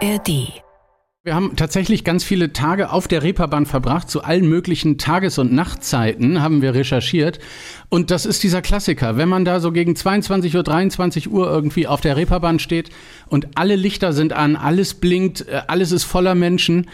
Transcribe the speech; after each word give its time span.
ARD. 0.00 0.62
Wir 1.24 1.34
haben 1.34 1.56
tatsächlich 1.56 2.04
ganz 2.04 2.22
viele 2.22 2.52
Tage 2.52 2.92
auf 2.92 3.08
der 3.08 3.22
Reeperbahn 3.22 3.66
verbracht. 3.66 4.08
Zu 4.08 4.22
allen 4.22 4.48
möglichen 4.48 4.96
Tages- 4.96 5.38
und 5.38 5.52
Nachtzeiten 5.52 6.40
haben 6.40 6.62
wir 6.62 6.74
recherchiert. 6.74 7.40
Und 7.88 8.10
das 8.10 8.24
ist 8.24 8.42
dieser 8.42 8.62
Klassiker. 8.62 9.16
Wenn 9.16 9.28
man 9.28 9.44
da 9.44 9.60
so 9.60 9.72
gegen 9.72 9.96
22 9.96 10.54
Uhr, 10.54 10.62
23 10.62 11.30
Uhr 11.30 11.50
irgendwie 11.50 11.86
auf 11.86 12.00
der 12.00 12.16
Reeperbahn 12.16 12.60
steht 12.60 12.90
und 13.26 13.48
alle 13.56 13.76
Lichter 13.76 14.12
sind 14.12 14.32
an, 14.32 14.56
alles 14.56 14.94
blinkt, 14.94 15.48
äh, 15.48 15.62
alles 15.66 15.90
ist 15.90 16.04
voller 16.04 16.34
Menschen. 16.34 16.88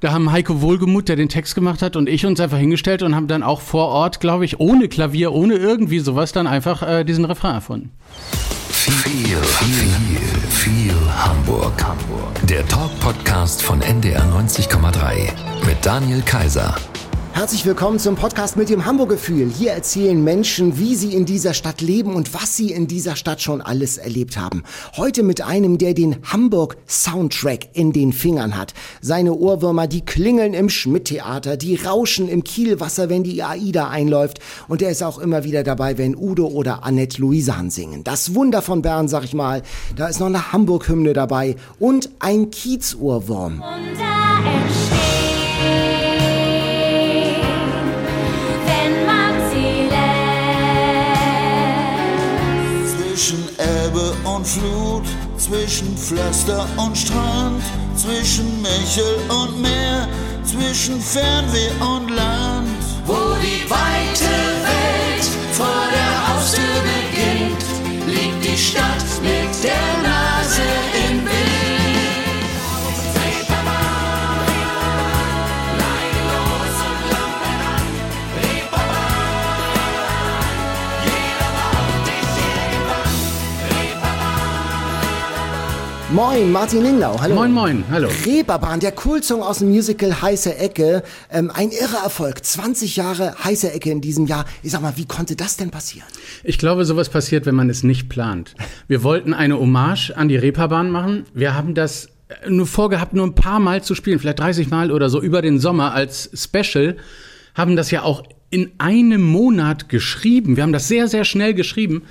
Da 0.00 0.12
haben 0.12 0.32
Heiko 0.32 0.62
Wohlgemuth, 0.62 1.08
der 1.08 1.16
den 1.16 1.28
Text 1.28 1.54
gemacht 1.54 1.82
hat, 1.82 1.96
und 1.96 2.08
ich 2.08 2.26
uns 2.26 2.40
einfach 2.40 2.58
hingestellt 2.58 3.02
und 3.02 3.14
haben 3.14 3.28
dann 3.28 3.42
auch 3.42 3.60
vor 3.60 3.88
Ort, 3.88 4.20
glaube 4.20 4.44
ich, 4.44 4.60
ohne 4.60 4.88
Klavier, 4.88 5.32
ohne 5.32 5.56
irgendwie 5.56 6.00
sowas, 6.00 6.32
dann 6.32 6.46
einfach 6.46 6.82
äh, 6.82 7.04
diesen 7.04 7.24
Refrain 7.24 7.54
erfunden. 7.54 7.90
Viel, 8.88 9.36
viel, 9.42 10.20
viel 10.48 10.94
Hamburg. 11.10 11.72
Hamburg. 11.82 12.46
Der 12.46 12.64
Talk-Podcast 12.68 13.60
von 13.60 13.82
NDR 13.82 14.22
90,3 14.22 15.32
mit 15.66 15.84
Daniel 15.84 16.22
Kaiser. 16.22 16.72
Herzlich 17.36 17.66
willkommen 17.66 17.98
zum 17.98 18.16
Podcast 18.16 18.56
mit 18.56 18.70
dem 18.70 18.86
Hamburg-Gefühl. 18.86 19.50
Hier 19.50 19.72
erzählen 19.72 20.24
Menschen, 20.24 20.78
wie 20.78 20.94
sie 20.94 21.12
in 21.12 21.26
dieser 21.26 21.52
Stadt 21.52 21.82
leben 21.82 22.14
und 22.14 22.32
was 22.32 22.56
sie 22.56 22.72
in 22.72 22.86
dieser 22.86 23.14
Stadt 23.14 23.42
schon 23.42 23.60
alles 23.60 23.98
erlebt 23.98 24.38
haben. 24.38 24.62
Heute 24.96 25.22
mit 25.22 25.42
einem, 25.42 25.76
der 25.76 25.92
den 25.92 26.16
Hamburg-Soundtrack 26.22 27.68
in 27.74 27.92
den 27.92 28.14
Fingern 28.14 28.56
hat. 28.56 28.72
Seine 29.02 29.34
Ohrwürmer, 29.34 29.86
die 29.86 30.02
klingeln 30.02 30.54
im 30.54 30.70
Schmidt-Theater, 30.70 31.58
die 31.58 31.76
rauschen 31.76 32.26
im 32.26 32.42
Kielwasser, 32.42 33.10
wenn 33.10 33.22
die 33.22 33.42
AIDA 33.42 33.90
einläuft. 33.90 34.38
Und 34.66 34.80
er 34.80 34.88
ist 34.88 35.02
auch 35.02 35.18
immer 35.18 35.44
wieder 35.44 35.62
dabei, 35.62 35.98
wenn 35.98 36.16
Udo 36.16 36.46
oder 36.46 36.84
Annette 36.84 37.20
Louisan 37.20 37.68
singen. 37.68 38.02
Das 38.02 38.34
Wunder 38.34 38.62
von 38.62 38.80
Bern, 38.80 39.08
sag 39.08 39.24
ich 39.24 39.34
mal. 39.34 39.62
Da 39.94 40.08
ist 40.08 40.20
noch 40.20 40.28
eine 40.28 40.52
Hamburg-Hymne 40.52 41.12
dabei 41.12 41.56
und 41.78 42.08
ein 42.18 42.50
Kiez-Ohrwurm. 42.50 43.60
Und 43.60 43.98
da 43.98 45.15
Flut, 54.46 55.02
zwischen 55.36 55.96
Pflaster 55.96 56.68
und 56.76 56.96
Strand, 56.96 57.62
zwischen 57.96 58.62
Michel 58.62 59.18
und 59.28 59.60
Meer, 59.60 60.06
zwischen 60.44 61.00
Fernweh 61.00 61.70
und 61.80 62.10
Land. 62.10 62.68
Wo 63.04 63.34
die 63.42 63.68
weite 63.68 64.32
Welt 64.62 65.26
vor 65.50 65.88
der 65.92 66.28
Haustür 66.28 66.62
beginnt, 66.94 67.64
liegt 68.06 68.44
die 68.44 68.56
Stadt 68.56 69.04
mit 69.20 69.64
der 69.64 70.08
Nase 70.08 70.62
im 71.10 71.15
Moin, 86.16 86.50
Martin 86.50 86.82
Lindau. 86.82 87.20
Hallo. 87.20 87.34
Moin, 87.34 87.52
moin, 87.52 87.84
hallo. 87.90 88.08
Reeperbahn, 88.24 88.80
der 88.80 88.92
Coolsong 88.92 89.42
aus 89.42 89.58
dem 89.58 89.68
Musical 89.68 90.22
Heiße 90.22 90.56
Ecke. 90.56 91.02
Ähm, 91.30 91.50
ein 91.54 91.68
irrer 91.72 92.04
Erfolg. 92.04 92.42
20 92.42 92.96
Jahre 92.96 93.34
Heiße 93.44 93.70
Ecke 93.70 93.90
in 93.90 94.00
diesem 94.00 94.24
Jahr. 94.24 94.46
Ich 94.62 94.72
sag 94.72 94.80
mal, 94.80 94.96
wie 94.96 95.04
konnte 95.04 95.36
das 95.36 95.58
denn 95.58 95.70
passieren? 95.70 96.08
Ich 96.42 96.56
glaube, 96.56 96.86
sowas 96.86 97.10
passiert, 97.10 97.44
wenn 97.44 97.54
man 97.54 97.68
es 97.68 97.82
nicht 97.82 98.08
plant. 98.08 98.54
Wir 98.88 99.02
wollten 99.02 99.34
eine 99.34 99.60
Hommage 99.60 100.12
an 100.16 100.30
die 100.30 100.36
Reeperbahn 100.36 100.90
machen. 100.90 101.26
Wir 101.34 101.54
haben 101.54 101.74
das 101.74 102.08
nur 102.48 102.66
vorgehabt, 102.66 103.12
nur 103.12 103.26
ein 103.26 103.34
paar 103.34 103.60
Mal 103.60 103.82
zu 103.82 103.94
spielen, 103.94 104.18
vielleicht 104.18 104.38
30 104.38 104.70
Mal 104.70 104.92
oder 104.92 105.10
so 105.10 105.20
über 105.20 105.42
den 105.42 105.60
Sommer 105.60 105.92
als 105.92 106.30
Special. 106.32 106.96
Haben 107.54 107.76
das 107.76 107.90
ja 107.90 108.04
auch 108.04 108.22
in 108.48 108.70
einem 108.78 109.20
Monat 109.20 109.90
geschrieben. 109.90 110.56
Wir 110.56 110.62
haben 110.62 110.72
das 110.72 110.88
sehr, 110.88 111.08
sehr 111.08 111.26
schnell 111.26 111.52
geschrieben. 111.52 112.04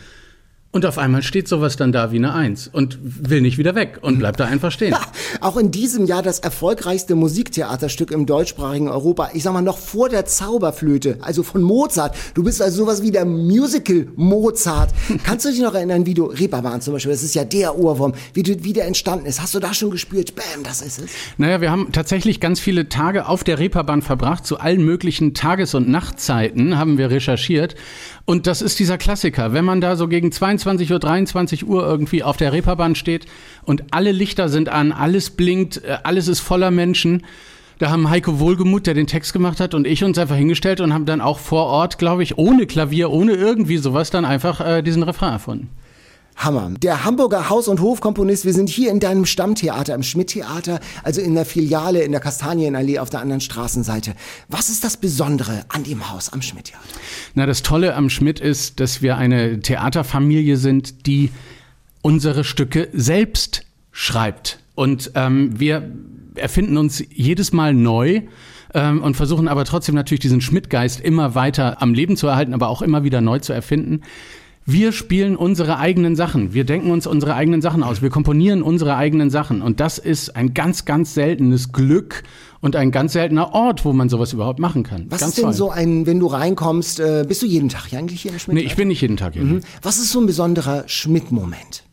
Und 0.76 0.86
auf 0.86 0.98
einmal 0.98 1.24
steht 1.24 1.48
sowas 1.48 1.78
dann 1.78 1.94
da 1.94 2.12
wie 2.12 2.18
eine 2.18 2.34
Eins 2.34 2.68
und 2.68 3.00
will 3.02 3.40
nicht 3.40 3.58
wieder 3.58 3.76
weg 3.76 4.00
und 4.02 4.20
bleibt 4.20 4.42
da 4.42 4.44
einfach 4.44 4.74
stehen. 4.74 4.92
Ja, 4.92 5.00
auch 5.40 5.56
in 5.56 5.72
diesem 5.72 6.06
Jahr 6.06 6.22
das 6.22 6.40
erfolgreichste 6.40 7.16
Musiktheaterstück 7.16 8.12
im 8.12 8.26
deutschsprachigen 8.26 8.90
Europa. 8.90 9.30
Ich 9.34 9.44
sag 9.44 9.54
mal 9.54 9.62
noch 9.62 9.78
vor 9.78 10.10
der 10.10 10.26
Zauberflöte, 10.26 11.18
also 11.22 11.44
von 11.44 11.62
Mozart. 11.62 12.18
Du 12.34 12.44
bist 12.44 12.62
also 12.62 12.84
sowas 12.84 13.02
wie 13.02 13.12
der 13.12 13.24
Musical 13.24 14.08
Mozart. 14.18 14.90
Kannst 15.24 15.46
du 15.46 15.50
dich 15.52 15.62
noch 15.62 15.74
erinnern, 15.74 16.06
wie 16.06 16.14
du 16.14 16.26
Reeperbahn 16.26 16.82
zum 16.82 16.92
Beispiel, 16.92 17.14
das 17.14 17.24
ist 17.24 17.36
ja 17.36 17.46
der 17.46 17.78
Ohrwurm, 17.78 18.14
wie, 18.34 18.44
du, 18.44 18.62
wie 18.66 18.74
der 18.74 18.86
entstanden 18.86 19.28
ist? 19.28 19.42
Hast 19.42 19.56
du 19.56 19.62
da 19.62 19.74
schon 19.74 19.92
gespürt? 19.92 20.36
Bam, 20.36 20.64
das 20.64 20.82
ist 20.82 21.00
es. 21.00 21.12
Naja, 21.38 21.62
wir 21.62 21.72
haben 21.72 21.94
tatsächlich 21.94 22.42
ganz 22.42 22.60
viele 22.60 22.90
Tage 22.90 23.30
auf 23.30 23.46
der 23.46 23.60
Reeperbahn 23.60 24.02
verbracht. 24.02 24.46
Zu 24.46 24.60
allen 24.60 24.84
möglichen 24.84 25.34
Tages- 25.34 25.74
und 25.74 25.88
Nachtzeiten 25.88 26.78
haben 26.78 26.98
wir 26.98 27.12
recherchiert. 27.12 27.76
Und 28.26 28.48
das 28.48 28.64
ist 28.64 28.80
dieser 28.80 28.98
Klassiker. 28.98 29.54
Wenn 29.54 29.66
man 29.66 29.82
da 29.82 29.96
so 29.96 30.08
gegen 30.08 30.32
22 30.32 30.92
Uhr, 30.92 31.00
23 31.00 31.68
Uhr 31.68 31.86
irgendwie 31.86 32.24
auf 32.24 32.38
der 32.38 32.54
Reeperbahn 32.54 32.96
steht 32.96 33.28
und 33.64 33.84
alle 33.92 34.12
Lichter 34.12 34.50
sind 34.50 34.68
an, 34.68 34.92
alles 34.92 35.30
blinkt, 35.30 35.84
äh, 35.84 35.98
alles 36.04 36.28
ist 36.28 36.40
voller 36.40 36.72
Menschen. 36.72 37.24
Da 37.78 37.90
haben 37.90 38.10
Heiko 38.10 38.40
Wohlgemuth, 38.40 38.88
der 38.88 38.94
den 38.94 39.06
Text 39.06 39.34
gemacht 39.34 39.60
hat, 39.60 39.74
und 39.74 39.86
ich 39.86 40.04
uns 40.04 40.18
einfach 40.18 40.38
hingestellt 40.38 40.80
und 40.82 40.94
haben 40.94 41.06
dann 41.06 41.22
auch 41.22 41.40
vor 41.40 41.66
Ort, 41.66 41.98
glaube 41.98 42.24
ich, 42.24 42.38
ohne 42.38 42.66
Klavier, 42.66 43.12
ohne 43.12 43.34
irgendwie 43.34 43.78
sowas, 43.78 44.10
dann 44.10 44.26
einfach 44.26 44.62
äh, 44.62 44.82
diesen 44.82 45.04
Refrain 45.04 45.34
erfunden. 45.34 45.70
Hammer. 46.36 46.72
Der 46.82 47.06
Hamburger 47.06 47.50
Haus- 47.50 47.68
und 47.68 47.82
Hofkomponist, 47.82 48.46
wir 48.46 48.54
sind 48.54 48.70
hier 48.70 48.92
in 48.92 49.00
deinem 49.00 49.26
Stammtheater, 49.26 49.96
im 49.96 50.04
Schmidt-Theater, 50.04 50.80
also 51.04 51.22
in 51.22 51.34
der 51.34 51.46
Filiale 51.46 52.04
in 52.04 52.12
der 52.12 52.22
Kastanienallee 52.22 53.00
auf 53.00 53.10
der 53.10 53.22
anderen 53.22 53.42
Straßenseite. 53.42 54.14
Was 54.50 54.70
ist 54.70 54.84
das 54.84 54.98
Besondere 54.98 55.66
an 55.70 55.84
dem 55.84 56.12
Haus 56.12 56.32
am 56.32 56.42
Schmidt-Theater? 56.42 56.84
Na, 57.34 57.46
das 57.46 57.64
Tolle 57.64 57.96
am 57.96 58.10
Schmidt 58.10 58.40
ist, 58.40 58.80
dass 58.80 59.02
wir 59.02 59.18
eine 59.18 59.60
Theaterfamilie 59.62 60.58
sind, 60.58 61.08
die 61.08 61.32
unsere 62.02 62.44
Stücke 62.44 62.90
selbst 62.94 63.66
schreibt. 63.92 64.60
Und 64.76 65.12
ähm, 65.16 65.60
wir 65.60 65.90
erfinden 66.36 66.78
uns 66.78 67.02
jedes 67.10 67.54
Mal 67.54 67.74
neu 67.74 68.24
ähm, 68.74 69.02
und 69.02 69.16
versuchen 69.16 69.48
aber 69.48 69.64
trotzdem 69.64 69.96
natürlich 69.96 70.20
diesen 70.20 70.42
Schmidt-Geist 70.42 71.00
immer 71.00 71.34
weiter 71.34 71.82
am 71.82 71.94
Leben 71.94 72.18
zu 72.18 72.28
erhalten, 72.28 72.54
aber 72.54 72.68
auch 72.68 72.82
immer 72.82 73.04
wieder 73.04 73.22
neu 73.22 73.40
zu 73.40 73.54
erfinden. 73.54 74.02
Wir 74.68 74.94
spielen 74.94 75.36
unsere 75.36 75.78
eigenen 75.78 76.16
Sachen. 76.16 76.56
Wir 76.56 76.64
denken 76.64 76.90
uns 76.90 77.06
unsere 77.06 77.36
eigenen 77.36 77.62
Sachen 77.62 77.84
aus. 77.84 78.02
Wir 78.02 78.10
komponieren 78.10 78.64
unsere 78.64 78.96
eigenen 78.96 79.30
Sachen. 79.30 79.62
Und 79.62 79.80
das 79.80 80.00
ist 80.00 80.36
ein 80.36 80.56
ganz, 80.56 80.86
ganz 80.86 81.14
seltenes 81.14 81.72
Glück 81.72 82.24
und 82.62 82.76
ein 82.76 82.90
ganz 82.90 83.14
seltener 83.14 83.54
Ort, 83.54 83.86
wo 83.86 83.94
man 83.94 84.10
sowas 84.10 84.34
überhaupt 84.34 84.58
machen 84.58 84.82
kann. 84.82 85.06
Was 85.10 85.20
ganz 85.20 85.34
ist 85.34 85.38
denn 85.38 85.44
toll. 85.46 85.54
so 85.54 85.70
ein, 85.70 86.08
wenn 86.08 86.20
du 86.20 86.26
reinkommst, 86.26 87.00
äh, 87.00 87.26
bist 87.28 87.44
du 87.44 87.46
jeden 87.46 87.70
Tag 87.70 87.86
hier 87.86 88.00
eigentlich 88.00 88.24
hier 88.24 88.32
im 88.32 88.40
Schmidt? 88.40 88.56
Nee, 88.56 88.64
ich 88.64 88.76
bin 88.76 88.88
nicht 88.88 89.02
jeden 89.02 89.18
Tag 89.18 89.34
hier. 89.34 89.44
Mhm. 89.44 89.62
Was 89.84 90.00
ist 90.00 90.12
so 90.12 90.20
ein 90.20 90.26
besonderer 90.26 90.84
Schmidt-Moment? 90.88 91.84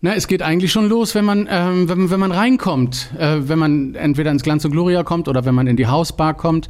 Na, 0.00 0.14
es 0.14 0.26
geht 0.26 0.40
eigentlich 0.40 0.72
schon 0.72 0.88
los, 0.88 1.14
wenn 1.14 1.26
man, 1.26 1.46
ähm, 1.50 1.86
wenn, 1.86 2.08
wenn 2.08 2.20
man 2.20 2.32
reinkommt. 2.32 3.10
Äh, 3.18 3.40
wenn 3.42 3.58
man 3.58 3.94
entweder 3.94 4.30
ins 4.30 4.42
Glanz 4.42 4.64
und 4.64 4.70
Gloria 4.70 5.02
kommt 5.02 5.28
oder 5.28 5.44
wenn 5.44 5.54
man 5.54 5.66
in 5.66 5.76
die 5.76 5.86
Hausbar 5.86 6.32
kommt. 6.32 6.68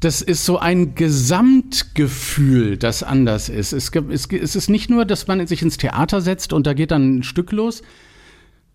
Das 0.00 0.22
ist 0.22 0.46
so 0.46 0.58
ein 0.58 0.94
Gesamtgefühl, 0.94 2.76
das 2.78 3.02
anders 3.02 3.48
ist. 3.48 3.72
Es, 3.72 3.92
gibt- 3.92 4.10
es, 4.12 4.26
es 4.32 4.56
ist 4.56 4.70
nicht 4.70 4.88
nur, 4.90 5.04
dass 5.04 5.26
man 5.26 5.46
sich 5.46 5.60
ins 5.62 5.76
Theater 5.76 6.20
setzt 6.20 6.52
und 6.52 6.66
da 6.66 6.72
geht 6.72 6.90
dann 6.90 7.18
ein 7.18 7.22
Stück 7.22 7.52
los, 7.52 7.82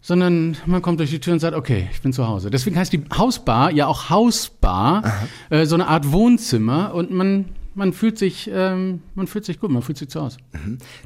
sondern 0.01 0.55
man 0.67 0.83
kommt 0.83 0.99
durch 0.99 1.09
die 1.09 1.19
Tür 1.19 1.33
und 1.33 1.39
sagt, 1.39 1.55
okay, 1.55 1.87
ich 1.91 2.01
bin 2.01 2.13
zu 2.13 2.27
Hause. 2.27 2.51
Deswegen 2.51 2.77
heißt 2.77 2.93
die 2.93 3.03
Hausbar 3.17 3.71
ja 3.71 3.87
auch 3.87 4.09
Hausbar, 4.11 5.03
äh, 5.49 5.65
so 5.65 5.73
eine 5.75 5.87
Art 5.87 6.11
Wohnzimmer 6.11 6.93
und 6.93 7.09
man, 7.09 7.45
man 7.73 7.91
fühlt 7.91 8.19
sich, 8.19 8.47
ähm, 8.53 9.01
man 9.15 9.25
fühlt 9.25 9.45
sich 9.45 9.59
gut, 9.59 9.71
man 9.71 9.81
fühlt 9.81 9.97
sich 9.97 10.09
zu 10.09 10.21
Hause. 10.21 10.37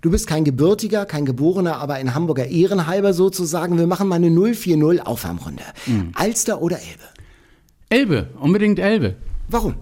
Du 0.02 0.12
bist 0.12 0.28
kein 0.28 0.44
Gebürtiger, 0.44 1.06
kein 1.06 1.25
Geborener, 1.25 1.78
aber 1.78 1.94
ein 1.94 2.13
Hamburger 2.13 2.47
Ehrenhalber 2.47 3.14
sozusagen. 3.14 3.78
Wir 3.78 3.88
machen 3.88 4.09
mal 4.09 4.16
eine 4.17 4.29
040 4.29 5.05
Aufwärmrunde. 5.08 5.64
Mhm. 5.88 6.11
Alster 6.14 6.61
oder 6.61 6.78
Elbe? 6.78 7.03
Elbe, 7.90 8.29
unbedingt 8.38 8.79
Elbe. 8.79 9.16
Warum? 9.51 9.75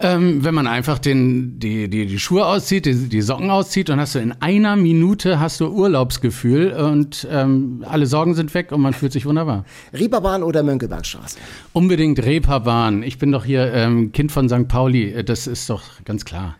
Ähm, 0.00 0.42
wenn 0.42 0.54
man 0.54 0.66
einfach 0.66 0.98
den, 0.98 1.58
die, 1.58 1.88
die, 1.88 2.06
die 2.06 2.18
Schuhe 2.18 2.46
auszieht, 2.46 2.86
die, 2.86 3.08
die 3.08 3.20
Socken 3.20 3.50
auszieht, 3.50 3.90
dann 3.90 4.00
hast 4.00 4.14
du 4.14 4.18
in 4.18 4.32
einer 4.32 4.74
Minute 4.76 5.38
hast 5.38 5.60
du 5.60 5.68
Urlaubsgefühl 5.68 6.72
und 6.72 7.28
ähm, 7.30 7.84
alle 7.86 8.06
Sorgen 8.06 8.34
sind 8.34 8.54
weg 8.54 8.72
und 8.72 8.80
man 8.80 8.94
fühlt 8.94 9.12
sich 9.12 9.26
wunderbar. 9.26 9.64
Reeperbahn 9.92 10.42
oder 10.42 10.62
Mönckebergstraße? 10.62 11.38
Unbedingt 11.74 12.24
Reeperbahn. 12.24 13.02
Ich 13.02 13.18
bin 13.18 13.32
doch 13.32 13.44
hier 13.44 13.72
ähm, 13.72 14.12
Kind 14.12 14.32
von 14.32 14.48
St. 14.48 14.66
Pauli. 14.66 15.22
Das 15.24 15.46
ist 15.46 15.68
doch 15.68 15.82
ganz 16.04 16.24
klar. 16.24 16.56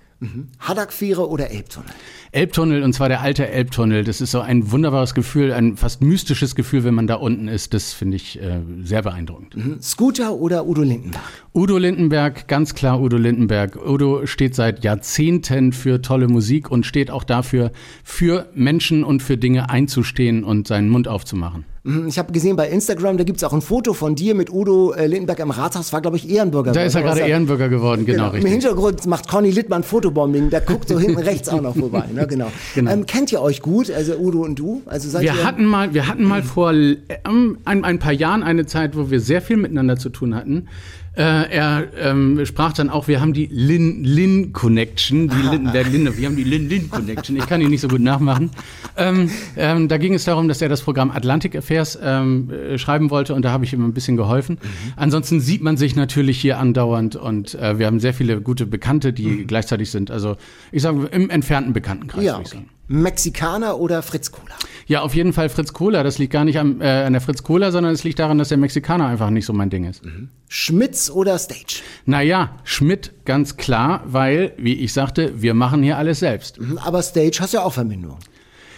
Haddock-Fähre 0.60 1.28
oder 1.28 1.50
Elbtunnel? 1.50 1.90
Elbtunnel 2.34 2.82
und 2.82 2.94
zwar 2.94 3.11
der 3.11 3.20
alte 3.20 3.46
Elbtunnel. 3.49 4.05
Das 4.05 4.23
ist 4.23 4.31
so 4.31 4.40
ein 4.40 4.73
wunderbares 4.73 5.12
Gefühl, 5.14 5.52
ein 5.52 5.76
fast 5.76 6.00
mystisches 6.02 6.55
Gefühl, 6.55 6.82
wenn 6.82 6.94
man 6.94 7.06
da 7.06 7.17
unten 7.17 7.46
ist. 7.46 7.75
Das 7.75 7.93
finde 7.93 8.17
ich 8.17 8.40
äh, 8.40 8.61
sehr 8.82 9.02
beeindruckend. 9.02 9.55
Scooter 9.82 10.34
oder 10.34 10.67
Udo 10.67 10.81
Lindenberg? 10.82 11.23
Udo 11.55 11.76
Lindenberg, 11.76 12.49
ganz 12.49 12.75
klar 12.75 13.00
Udo 13.02 13.19
Lindenberg. 13.19 13.76
Udo 13.87 14.25
steht 14.25 14.55
seit 14.55 14.82
Jahrzehnten 14.82 15.73
für 15.73 16.00
tolle 16.00 16.26
Musik 16.26 16.70
und 16.70 16.87
steht 16.87 17.11
auch 17.11 17.25
dafür, 17.25 17.70
für 18.02 18.49
Menschen 18.55 19.05
und 19.05 19.23
für 19.23 19.37
Dinge 19.37 19.69
einzustehen 19.69 20.43
und 20.43 20.67
seinen 20.67 20.88
Mund 20.88 21.08
aufzumachen. 21.08 21.67
Mhm, 21.85 22.06
Ich 22.06 22.19
habe 22.19 22.32
gesehen 22.32 22.55
bei 22.56 22.69
Instagram, 22.70 23.19
da 23.19 23.25
gibt's 23.25 23.43
auch 23.43 23.52
ein 23.52 23.61
Foto 23.61 23.93
von 23.93 24.14
dir 24.14 24.35
mit 24.37 24.50
Udo 24.50 24.93
äh, 24.93 25.06
Lindenberg 25.06 25.40
im 25.40 25.50
Rathaus, 25.50 25.93
war 25.93 26.00
glaube 26.00 26.17
ich 26.17 26.31
Ehrenbürger. 26.31 26.70
Da 26.73 26.82
ist 26.85 26.94
er 26.94 27.02
gerade 27.02 27.20
Ehrenbürger 27.20 27.69
geworden, 27.69 28.06
genau, 28.06 28.28
Im 28.28 28.35
richtig. 28.35 28.52
Hintergrund 28.52 29.05
macht 29.06 29.28
Conny 29.28 29.50
Littmann 29.50 29.82
Fotobombing, 29.82 30.49
der 30.49 30.61
guckt 30.61 30.88
so 30.88 30.99
hinten 30.99 31.19
rechts 31.20 31.49
auch 31.49 31.61
noch 31.61 31.75
vorbei. 31.76 32.05
Ne? 32.14 32.22
Genau. 32.27 32.51
Genau. 32.75 32.91
Ähm, 32.91 33.07
kennt 33.07 33.31
ihr 33.33 33.43
euch 33.43 33.61
gut, 33.61 33.91
also 33.91 34.17
Udo 34.17 34.43
und 34.43 34.59
du? 34.59 34.83
Also 34.87 35.09
seid 35.11 35.25
ihr 35.25 35.35
Wir 35.35 35.45
hatten 35.45 35.65
mal, 35.65 35.93
wir 35.93 36.07
hatten 36.07 36.25
mal 36.25 36.43
vor 36.43 36.73
ähm, 36.73 37.59
ein, 37.65 37.85
ein 37.85 37.99
paar 37.99 38.13
Jahren 38.13 38.43
eine 38.43 38.67
Zeit, 38.67 38.97
wo 38.97 39.11
wir 39.11 39.21
sehr 39.21 39.43
viel 39.43 39.57
miteinander 39.57 39.97
zu 39.97 40.09
tun 40.09 40.35
hatten. 40.35 40.69
Äh, 41.14 41.23
er 41.23 41.88
ähm, 41.99 42.44
sprach 42.47 42.73
dann 42.73 42.88
auch, 42.88 43.06
wir 43.06 43.20
haben 43.20 43.35
die 43.35 43.47
Lin 43.50 44.03
Lin 44.03 44.53
Connection, 44.53 45.29
die 45.29 45.43
Lindenberg 45.43 45.87
Linde, 45.93 46.17
wir 46.17 46.26
haben 46.26 46.37
die 46.37 46.44
Lin 46.44 46.70
Lin 46.70 46.88
Connection. 46.91 47.37
Ich 47.37 47.47
kann 47.47 47.61
ihn 47.61 47.69
nicht 47.69 47.82
so 47.82 47.88
gut 47.88 48.00
nachmachen. 48.00 48.50
Ähm, 48.97 49.31
ähm, 49.56 49.88
da 49.88 49.99
ging 49.99 50.14
es 50.14 50.25
darum, 50.25 50.49
dass 50.49 50.62
er 50.62 50.70
das 50.70 50.81
Programm 50.81 51.11
Atlantic 51.11 51.55
Affairs 51.55 51.99
ähm, 52.03 52.50
äh, 52.50 52.79
schreiben 52.79 53.11
wollte 53.11 53.35
und 53.35 53.44
da 53.44 53.50
habe 53.50 53.64
ich 53.64 53.75
ihm 53.75 53.85
ein 53.85 53.93
bisschen 53.93 54.17
geholfen. 54.17 54.56
Ansonsten 54.97 55.41
sieht 55.41 55.62
man 55.62 55.76
sich 55.76 55.97
natürlich 55.97 56.41
hier 56.41 56.59
andauernd 56.59 57.17
und 57.17 57.55
äh, 57.56 57.79
wir 57.79 57.87
haben 57.87 58.00
sehr 58.00 58.14
viele 58.14 58.41
gute 58.41 58.64
Bekannte, 58.64 59.12
die 59.12 59.47
gleichzeitig 59.47 59.91
sind. 59.91 60.11
Also 60.11 60.37
ich 60.70 60.81
sage 60.81 61.09
im 61.12 61.29
entfernten 61.29 61.75
Bekanntenkreis, 61.75 62.25
ja, 62.25 62.37
würde 62.38 62.49
ich 62.49 62.55
okay. 62.55 62.67
Mexikaner 62.93 63.79
oder 63.79 64.03
Fritz 64.03 64.31
Cola? 64.31 64.55
Ja, 64.87 65.00
auf 65.00 65.15
jeden 65.15 65.33
Fall 65.33 65.49
Fritz 65.49 65.73
Kohler. 65.73 66.05
Das 66.05 66.19
liegt 66.19 66.33
gar 66.33 66.44
nicht 66.44 66.59
am, 66.59 66.81
äh, 66.83 67.05
an 67.05 67.15
der 67.15 67.23
Fritz 67.23 67.43
Kohler, 67.43 67.73
sondern 67.73 67.93
es 67.94 68.05
liegt 68.05 68.19
daran, 68.19 68.37
dass 68.37 68.50
der 68.50 68.59
Mexikaner 68.59 69.06
einfach 69.06 69.31
nicht 69.31 69.47
so 69.47 69.55
mein 69.55 69.71
Ding 69.71 69.85
ist. 69.85 70.03
Schmitz 70.49 71.09
oder 71.09 71.39
Stage? 71.39 71.81
Naja, 72.05 72.59
Schmidt 72.65 73.12
ganz 73.25 73.56
klar, 73.56 74.03
weil, 74.05 74.53
wie 74.59 74.75
ich 74.75 74.93
sagte, 74.93 75.41
wir 75.41 75.55
machen 75.55 75.83
hier 75.83 75.97
alles 75.97 76.19
selbst. 76.19 76.61
Mhm, 76.61 76.77
Aber 76.79 77.03
Stage 77.03 77.39
hast 77.41 77.55
ja 77.55 77.62
auch 77.62 77.73
Verbindung. 77.73 78.19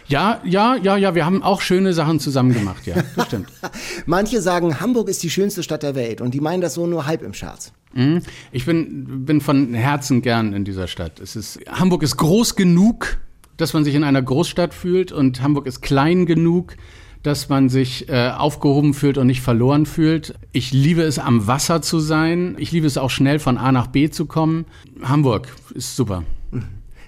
Ja, 0.06 0.40
ja, 0.44 0.76
ja, 0.76 0.96
ja, 0.96 1.14
wir 1.14 1.24
haben 1.24 1.42
auch 1.42 1.60
schöne 1.60 1.92
Sachen 1.94 2.20
zusammen 2.20 2.52
gemacht, 2.52 2.86
ja, 2.86 2.96
stimmt. 3.24 3.48
Manche 4.06 4.42
sagen, 4.42 4.78
Hamburg 4.78 5.08
ist 5.08 5.22
die 5.22 5.30
schönste 5.30 5.62
Stadt 5.62 5.82
der 5.82 5.94
Welt 5.94 6.20
und 6.20 6.34
die 6.34 6.40
meinen 6.40 6.60
das 6.60 6.74
so 6.74 6.86
nur 6.86 7.06
halb 7.06 7.22
im 7.22 7.32
Scherz. 7.32 7.72
Mhm. 7.94 8.20
Ich 8.52 8.66
bin, 8.66 9.24
bin 9.24 9.40
von 9.40 9.72
Herzen 9.72 10.20
gern 10.20 10.52
in 10.52 10.64
dieser 10.64 10.86
Stadt. 10.88 11.20
Es 11.20 11.34
ist, 11.34 11.58
Hamburg 11.68 12.02
ist 12.02 12.18
groß 12.18 12.54
genug, 12.54 13.16
dass 13.56 13.72
man 13.72 13.84
sich 13.84 13.94
in 13.94 14.04
einer 14.04 14.22
Großstadt 14.22 14.74
fühlt 14.74 15.12
und 15.12 15.42
Hamburg 15.42 15.66
ist 15.66 15.80
klein 15.80 16.26
genug, 16.26 16.76
dass 17.22 17.48
man 17.48 17.68
sich 17.70 18.08
äh, 18.10 18.30
aufgehoben 18.36 18.92
fühlt 18.92 19.16
und 19.16 19.26
nicht 19.26 19.40
verloren 19.40 19.86
fühlt. 19.86 20.34
Ich 20.52 20.72
liebe 20.72 21.02
es, 21.02 21.18
am 21.18 21.46
Wasser 21.46 21.80
zu 21.80 21.98
sein. 21.98 22.54
Ich 22.58 22.70
liebe 22.70 22.86
es 22.86 22.98
auch 22.98 23.10
schnell 23.10 23.38
von 23.38 23.56
A 23.56 23.72
nach 23.72 23.86
B 23.86 24.10
zu 24.10 24.26
kommen. 24.26 24.66
Hamburg 25.02 25.48
ist 25.74 25.96
super. 25.96 26.22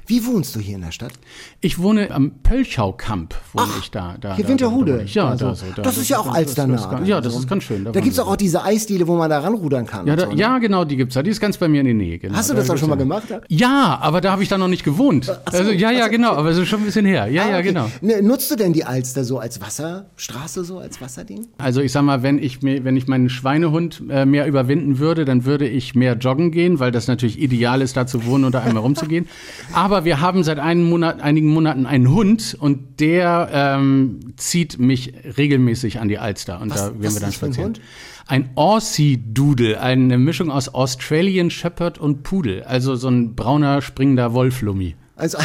Wie 0.07 0.25
wohnst 0.27 0.55
du 0.55 0.61
hier 0.61 0.77
in 0.77 0.83
der 0.83 0.93
Stadt? 0.93 1.13
Ich 1.61 1.79
wohne 1.81 2.11
am 2.11 2.31
Pölchau-Kamp, 2.43 3.35
wohne 3.53 3.67
ich 3.81 3.91
da. 3.91 4.17
da 4.21 4.37
Hier 4.37 4.45
da, 4.45 4.51
Winterhude. 4.51 4.99
Da, 4.99 5.03
ja, 5.05 5.29
Also, 5.31 5.47
da, 5.47 5.55
so, 5.55 5.67
da, 5.75 5.83
das 5.83 5.99
ist 5.99 6.09
ja 6.09 6.19
auch 6.19 6.33
alsternah. 6.33 7.03
Ja, 7.05 7.21
das 7.21 7.35
ist 7.35 7.49
ganz 7.49 7.65
schön. 7.65 7.85
Da 7.85 7.93
wohnen 7.95 8.03
gibt's 8.05 8.19
wir. 8.19 8.25
doch 8.25 8.31
auch 8.33 8.37
diese 8.37 8.63
Eisdiele, 8.63 9.07
wo 9.09 9.17
man 9.17 9.29
da 9.31 9.41
ranrudern 9.41 9.87
kann. 9.87 10.07
Ja, 10.07 10.13
und 10.13 10.21
da, 10.21 10.27
so, 10.27 10.33
ne? 10.33 10.39
ja, 10.41 10.59
genau, 10.59 10.85
die 10.85 10.97
gibt's 10.97 11.15
da. 11.15 11.23
Die 11.23 11.31
ist 11.31 11.41
ganz 11.41 11.57
bei 11.59 11.69
mir 11.69 11.81
in 11.81 11.87
der 11.87 11.95
Nähe. 11.95 12.19
Genau. 12.19 12.37
Hast 12.37 12.51
du 12.51 12.55
Da 12.55 12.61
das 12.61 12.71
auch 12.71 12.77
schon 12.77 12.89
mal 12.89 12.97
gemacht? 12.97 13.25
Ja, 13.49 13.99
aber 14.01 14.21
da 14.21 14.33
habe 14.33 14.43
ich 14.43 14.49
dann 14.49 14.61
noch 14.61 14.69
nicht 14.69 14.85
gewohnt. 14.85 15.29
also, 15.45 15.71
ja, 15.73 15.91
ja, 15.91 16.09
genau, 16.09 16.33
aber 16.33 16.51
es 16.51 16.59
ist 16.59 16.69
schon 16.69 16.81
ein 16.81 16.87
bisschen 16.87 17.07
her. 17.07 17.27
Ja, 17.29 17.45
Ah, 17.45 17.51
ja, 17.51 17.55
okay. 17.59 17.69
genau. 17.69 17.91
Ne, 18.01 18.23
Nutzt 18.23 18.51
du 18.51 18.57
denn 18.57 18.73
die 18.73 18.85
Alster 18.85 19.25
so 19.25 19.39
als 19.39 19.61
Wasserstraße, 19.61 20.65
so 20.65 20.79
als 20.79 21.01
Wasserding? 21.01 21.47
Also 21.59 21.81
ich 21.81 21.93
sag 21.93 22.03
mal, 22.03 22.23
wenn 22.23 22.39
ich 22.39 22.63
mir, 22.63 22.85
wenn 22.85 22.97
ich 22.97 23.07
meinen 23.09 23.29
Schweinehund 23.29 24.03
äh, 24.09 24.25
mehr 24.25 24.47
überwinden 24.47 24.99
würde, 24.99 25.25
dann 25.25 25.45
würde 25.45 25.67
ich 25.69 25.95
mehr 25.95 26.15
joggen 26.15 26.51
gehen, 26.51 26.79
weil 26.79 26.91
das 26.93 27.09
natürlich 27.09 27.41
ideal 27.41 27.83
ist, 27.83 27.97
da 27.97 28.07
zu 28.07 28.25
wohnen 28.27 28.45
oder 28.45 28.63
einmal 28.63 28.83
rumzugehen. 28.83 29.27
Aber 29.73 29.96
wir 30.05 30.21
haben 30.21 30.43
seit 30.45 30.59
Monat, 30.83 31.21
einigen 31.21 31.49
Monaten 31.49 31.87
einen 31.87 32.11
Hund 32.11 32.57
und 32.59 33.01
der 33.01 33.49
ähm, 33.53 34.21
zieht 34.37 34.79
mich 34.79 35.13
regelmäßig 35.37 36.01
an 36.01 36.09
die 36.09 36.19
Alster 36.19 36.61
und 36.61 36.71
Was- 36.71 36.93
da 36.93 37.01
werden 37.01 37.15
wir 37.15 37.21
dann 37.21 37.25
ein 37.29 37.33
spazieren. 37.33 37.67
Hund? 37.69 37.81
Ein 38.29 38.51
Aussie 38.57 39.23
Doodle, 39.25 39.81
eine 39.81 40.19
Mischung 40.19 40.51
aus 40.51 40.69
Australian 40.75 41.51
Shepherd 41.51 41.99
und 41.99 42.25
Pudel, 42.25 42.65
also 42.65 42.97
so 42.97 43.09
ein 43.09 43.35
brauner 43.37 43.81
springender 43.83 44.35
Wolflummi. 44.35 44.97
Also, 45.19 45.39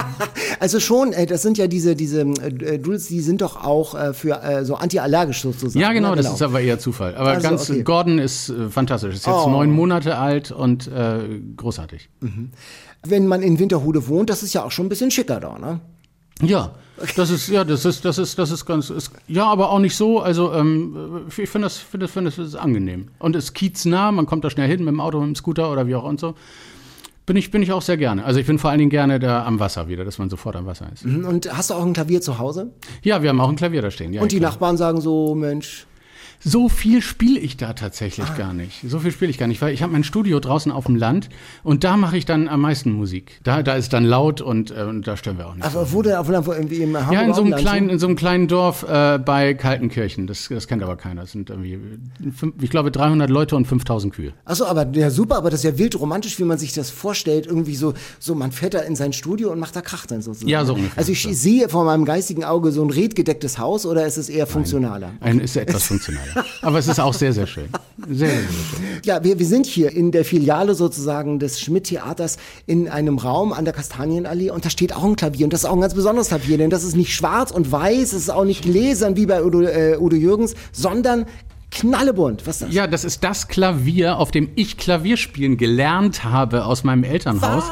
also 0.60 0.80
schon, 0.80 1.12
äh, 1.12 1.26
das 1.26 1.42
sind 1.42 1.58
ja 1.58 1.66
diese, 1.66 1.94
diese 1.94 2.22
äh, 2.22 2.78
Doodles, 2.78 3.08
die 3.08 3.20
sind 3.20 3.42
doch 3.42 3.62
auch 3.62 3.94
äh, 3.94 4.14
für 4.14 4.42
äh, 4.42 4.64
so 4.64 4.74
antiallergisch 4.74 5.42
sozusagen. 5.42 5.78
Ja, 5.78 5.92
genau, 5.92 6.10
ne? 6.10 6.16
das 6.16 6.32
ist 6.32 6.40
aber 6.40 6.62
eher 6.62 6.78
Zufall. 6.78 7.14
Aber 7.14 7.32
Also, 7.32 7.46
ganz, 7.46 7.68
okay. 7.68 7.82
Gordon 7.82 8.18
ist 8.18 8.48
äh, 8.48 8.70
fantastisch. 8.70 9.14
Ist 9.14 9.26
jetzt 9.26 9.34
Oh. 9.34 9.50
neun 9.50 9.70
Monate 9.70 10.16
alt 10.16 10.50
und 10.50 10.88
äh, 10.88 11.40
großartig. 11.56 12.08
Wenn 13.04 13.26
man 13.26 13.42
in 13.42 13.58
Winterhude 13.58 14.08
wohnt, 14.08 14.30
das 14.30 14.42
ist 14.42 14.54
ja 14.54 14.64
auch 14.64 14.70
schon 14.70 14.86
ein 14.86 14.88
bisschen 14.88 15.10
schicker 15.10 15.40
da, 15.40 15.58
ne? 15.58 15.80
Ja, 16.40 16.72
das 17.16 17.30
ist, 17.30 17.48
ja, 17.48 17.64
das 17.64 17.84
ist, 17.84 18.04
das 18.04 18.16
ist, 18.16 18.38
das 18.38 18.50
ist 18.50 18.64
ganz, 18.64 18.88
ist, 18.90 19.10
ja, 19.28 19.44
aber 19.44 19.70
auch 19.70 19.78
nicht 19.78 19.94
so. 19.94 20.20
Also, 20.20 20.52
ähm, 20.54 21.26
ich 21.28 21.48
finde 21.50 21.66
das, 21.66 21.76
finde 21.76 22.06
das, 22.06 22.12
finde 22.12 22.30
das 22.30 22.38
ist 22.38 22.54
angenehm. 22.54 23.08
Und 23.18 23.36
es 23.36 23.44
ist 23.44 23.54
kieznah, 23.54 24.10
man 24.10 24.24
kommt 24.24 24.44
da 24.44 24.50
schnell 24.50 24.68
hin 24.68 24.80
mit 24.80 24.88
dem 24.88 25.00
Auto, 25.00 25.20
mit 25.20 25.28
dem 25.28 25.34
Scooter 25.34 25.70
oder 25.70 25.86
wie 25.86 25.94
auch 25.94 26.04
und 26.04 26.18
so. 26.18 26.34
Bin 27.32 27.38
ich, 27.38 27.50
bin 27.50 27.62
ich 27.62 27.72
auch 27.72 27.80
sehr 27.80 27.96
gerne. 27.96 28.26
Also, 28.26 28.40
ich 28.40 28.46
bin 28.46 28.58
vor 28.58 28.68
allen 28.68 28.78
Dingen 28.78 28.90
gerne 28.90 29.18
da 29.18 29.46
am 29.46 29.58
Wasser 29.58 29.88
wieder, 29.88 30.04
dass 30.04 30.18
man 30.18 30.28
sofort 30.28 30.54
am 30.54 30.66
Wasser 30.66 30.90
ist. 30.92 31.06
Und 31.06 31.50
hast 31.50 31.70
du 31.70 31.74
auch 31.74 31.86
ein 31.86 31.94
Klavier 31.94 32.20
zu 32.20 32.38
Hause? 32.38 32.72
Ja, 33.02 33.22
wir 33.22 33.30
haben 33.30 33.40
auch 33.40 33.48
ein 33.48 33.56
Klavier 33.56 33.80
da 33.80 33.90
stehen. 33.90 34.12
Ja, 34.12 34.20
Und 34.20 34.32
die 34.32 34.36
klar. 34.36 34.50
Nachbarn 34.50 34.76
sagen 34.76 35.00
so, 35.00 35.34
Mensch, 35.34 35.86
So 36.44 36.68
viel 36.68 37.02
spiele 37.02 37.38
ich 37.38 37.56
da 37.56 37.72
tatsächlich 37.72 38.34
gar 38.36 38.52
nicht. 38.52 38.80
So 38.86 38.98
viel 38.98 39.12
spiele 39.12 39.30
ich 39.30 39.38
gar 39.38 39.46
nicht, 39.46 39.62
weil 39.62 39.72
ich 39.72 39.82
habe 39.82 39.92
mein 39.92 40.04
Studio 40.04 40.40
draußen 40.40 40.72
auf 40.72 40.86
dem 40.86 40.96
Land 40.96 41.28
und 41.62 41.84
da 41.84 41.96
mache 41.96 42.16
ich 42.16 42.24
dann 42.24 42.48
am 42.48 42.60
meisten 42.60 42.92
Musik. 42.92 43.40
Da, 43.44 43.62
da 43.62 43.74
ist 43.74 43.92
dann 43.92 44.04
laut 44.04 44.40
und, 44.40 44.70
äh, 44.70 44.82
und 44.82 45.06
da 45.06 45.16
stören 45.16 45.38
wir 45.38 45.46
auch 45.48 45.54
nicht. 45.54 45.64
aber 45.64 45.92
wo 45.92 46.02
denn, 46.02 46.16
auf, 46.16 46.28
wo, 46.28 46.52
irgendwie 46.52 46.82
im 46.82 46.96
Hamburger 46.96 47.12
ja, 47.12 47.26
in 47.26 47.34
so 47.34 47.42
einem 47.42 47.54
kleinen, 47.54 47.88
in 47.90 47.98
so 47.98 48.06
einem 48.06 48.16
kleinen 48.16 48.48
Dorf 48.48 48.82
äh, 48.82 49.18
bei 49.18 49.54
Kaltenkirchen. 49.54 50.26
Das, 50.26 50.48
das 50.48 50.66
kennt 50.66 50.82
aber 50.82 50.96
keiner. 50.96 51.22
Das 51.22 51.32
sind 51.32 51.50
irgendwie, 51.50 51.78
ich 52.60 52.70
glaube, 52.70 52.90
300 52.90 53.30
Leute 53.30 53.54
und 53.56 53.66
5000 53.66 54.12
Kühe. 54.12 54.32
Achso, 54.44 54.66
aber 54.66 54.86
ja, 54.92 55.10
super, 55.10 55.36
aber 55.36 55.50
das 55.50 55.60
ist 55.60 55.64
ja 55.64 55.78
wild 55.78 55.98
romantisch, 55.98 56.38
wie 56.38 56.44
man 56.44 56.58
sich 56.58 56.72
das 56.72 56.90
vorstellt. 56.90 57.46
Irgendwie 57.46 57.76
so, 57.76 57.94
so 58.18 58.34
man 58.34 58.50
fährt 58.52 58.74
da 58.74 58.80
in 58.80 58.96
sein 58.96 59.12
Studio 59.12 59.52
und 59.52 59.60
macht 59.60 59.76
da 59.76 59.80
Krach 59.80 60.06
dann 60.06 60.22
sozusagen. 60.22 60.50
Ja, 60.50 60.64
so 60.64 60.74
ungefähr, 60.74 60.98
Also 60.98 61.12
ich 61.12 61.22
so. 61.22 61.32
sehe 61.32 61.68
vor 61.68 61.84
meinem 61.84 62.04
geistigen 62.04 62.44
Auge 62.44 62.72
so 62.72 62.82
ein 62.82 62.90
redgedecktes 62.90 63.58
Haus 63.58 63.86
oder 63.86 64.06
ist 64.06 64.16
es 64.16 64.28
eher 64.28 64.46
funktionaler? 64.46 65.12
Ein 65.20 65.38
ist 65.40 65.56
etwas 65.56 65.84
funktionaler. 65.84 66.31
Aber 66.62 66.78
es 66.78 66.88
ist 66.88 67.00
auch 67.00 67.14
sehr, 67.14 67.32
sehr 67.32 67.46
schön. 67.46 67.68
Sehr, 68.08 68.28
sehr, 68.28 68.38
schön. 68.38 69.00
Ja, 69.04 69.22
wir, 69.22 69.38
wir 69.38 69.46
sind 69.46 69.66
hier 69.66 69.90
in 69.90 70.12
der 70.12 70.24
Filiale 70.24 70.74
sozusagen 70.74 71.38
des 71.38 71.60
Schmidt-Theaters 71.60 72.38
in 72.66 72.88
einem 72.88 73.18
Raum 73.18 73.52
an 73.52 73.64
der 73.64 73.74
Kastanienallee 73.74 74.50
und 74.50 74.64
da 74.64 74.70
steht 74.70 74.94
auch 74.94 75.04
ein 75.04 75.16
Klavier 75.16 75.46
und 75.46 75.52
das 75.52 75.60
ist 75.64 75.68
auch 75.68 75.74
ein 75.74 75.80
ganz 75.80 75.94
besonderes 75.94 76.28
Klavier, 76.28 76.58
denn 76.58 76.70
das 76.70 76.84
ist 76.84 76.96
nicht 76.96 77.14
schwarz 77.14 77.50
und 77.50 77.70
weiß, 77.70 78.12
es 78.12 78.14
ist 78.14 78.30
auch 78.30 78.44
nicht 78.44 78.62
gläsern 78.62 79.16
wie 79.16 79.26
bei 79.26 79.44
Udo, 79.44 79.62
äh, 79.62 79.96
Udo 79.98 80.16
Jürgens, 80.16 80.54
sondern 80.72 81.26
knallebunt. 81.70 82.46
Was 82.46 82.56
ist 82.56 82.68
das? 82.68 82.74
Ja, 82.74 82.86
das 82.86 83.04
ist 83.04 83.24
das 83.24 83.48
Klavier, 83.48 84.18
auf 84.18 84.30
dem 84.30 84.50
ich 84.54 84.76
Klavier 84.76 85.16
spielen 85.16 85.56
gelernt 85.56 86.24
habe 86.24 86.66
aus 86.66 86.84
meinem 86.84 87.04
Elternhaus. 87.04 87.64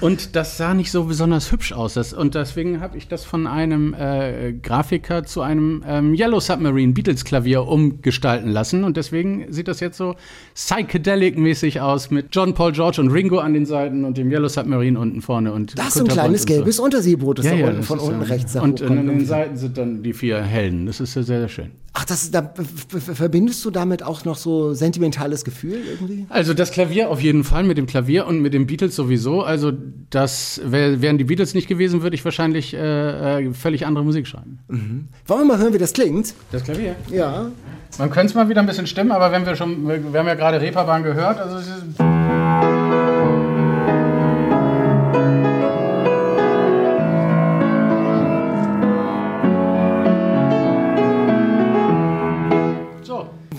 Und 0.00 0.36
das 0.36 0.56
sah 0.56 0.74
nicht 0.74 0.90
so 0.90 1.04
besonders 1.04 1.50
hübsch 1.52 1.72
aus. 1.72 1.94
Das, 1.94 2.12
und 2.12 2.34
deswegen 2.34 2.80
habe 2.80 2.96
ich 2.98 3.08
das 3.08 3.24
von 3.24 3.46
einem 3.46 3.94
äh, 3.94 4.52
Grafiker 4.52 5.24
zu 5.24 5.40
einem 5.40 5.82
ähm, 5.86 6.14
Yellow 6.14 6.40
Submarine 6.40 6.92
Beatles 6.92 7.24
Klavier 7.24 7.66
umgestalten 7.66 8.50
lassen. 8.50 8.84
Und 8.84 8.96
deswegen 8.96 9.52
sieht 9.52 9.68
das 9.68 9.80
jetzt 9.80 9.96
so 9.96 10.14
psychedelic-mäßig 10.54 11.80
aus 11.80 12.10
mit 12.10 12.26
John 12.32 12.54
Paul 12.54 12.72
George 12.72 13.00
und 13.00 13.08
Ringo 13.08 13.38
an 13.38 13.54
den 13.54 13.66
Seiten 13.66 14.04
und 14.04 14.18
dem 14.18 14.30
Yellow 14.30 14.48
Submarine 14.48 14.98
unten 14.98 15.22
vorne. 15.22 15.52
Und 15.52 15.78
Das 15.78 15.96
ist 15.96 16.02
ein 16.02 16.08
kleines 16.08 16.42
und 16.42 16.48
so. 16.48 16.54
gelbes 16.54 16.78
Unterseeboot, 16.80 17.38
das 17.38 17.46
Ja, 17.46 17.52
da 17.52 17.58
ja, 17.58 17.66
unten 17.66 17.76
das 17.78 17.86
von 17.86 17.98
unten 17.98 18.22
rechts 18.22 18.52
da 18.52 18.62
Und 18.62 18.82
an 18.82 19.06
den. 19.06 19.24
Seiten 19.24 19.56
sind 19.56 19.78
dann 19.78 20.02
die 20.02 20.12
vier 20.12 20.42
hellen. 20.42 20.86
Das 20.86 21.00
ist 21.00 21.14
ja 21.14 21.22
sehr, 21.22 21.38
sehr 21.40 21.48
schön. 21.48 21.83
Ach, 21.96 22.04
das, 22.04 22.32
da 22.32 22.52
verbindest 22.88 23.64
du 23.64 23.70
damit 23.70 24.02
auch 24.02 24.24
noch 24.24 24.36
so 24.36 24.74
sentimentales 24.74 25.44
Gefühl 25.44 25.78
irgendwie? 25.88 26.26
Also 26.28 26.52
das 26.52 26.72
Klavier 26.72 27.08
auf 27.08 27.22
jeden 27.22 27.44
Fall 27.44 27.62
mit 27.62 27.78
dem 27.78 27.86
Klavier 27.86 28.26
und 28.26 28.40
mit 28.40 28.52
den 28.52 28.66
Beatles 28.66 28.96
sowieso. 28.96 29.44
Also 29.44 29.72
das 30.10 30.60
wär, 30.64 31.00
wären 31.00 31.18
die 31.18 31.24
Beatles 31.24 31.54
nicht 31.54 31.68
gewesen, 31.68 32.02
würde 32.02 32.16
ich 32.16 32.24
wahrscheinlich 32.24 32.74
äh, 32.74 33.44
äh, 33.44 33.54
völlig 33.54 33.86
andere 33.86 34.04
Musik 34.04 34.26
schreiben. 34.26 34.58
Wollen 34.68 35.40
wir 35.42 35.44
mal 35.44 35.58
hören, 35.58 35.72
wie 35.72 35.78
das 35.78 35.92
klingt? 35.92 36.34
Das 36.50 36.64
Klavier. 36.64 36.96
Ja. 37.10 37.52
Man 37.98 38.10
könnte 38.10 38.30
es 38.30 38.34
mal 38.34 38.48
wieder 38.48 38.60
ein 38.60 38.66
bisschen 38.66 38.88
stimmen, 38.88 39.12
aber 39.12 39.30
wenn 39.30 39.46
wir 39.46 39.54
schon, 39.54 39.86
wir 39.86 40.12
wir 40.12 40.18
haben 40.18 40.26
ja 40.26 40.34
gerade 40.34 40.60
Reeperbahn 40.60 41.04
gehört, 41.04 41.38
also 41.38 41.58
es 41.58 41.68
ist 41.68 42.13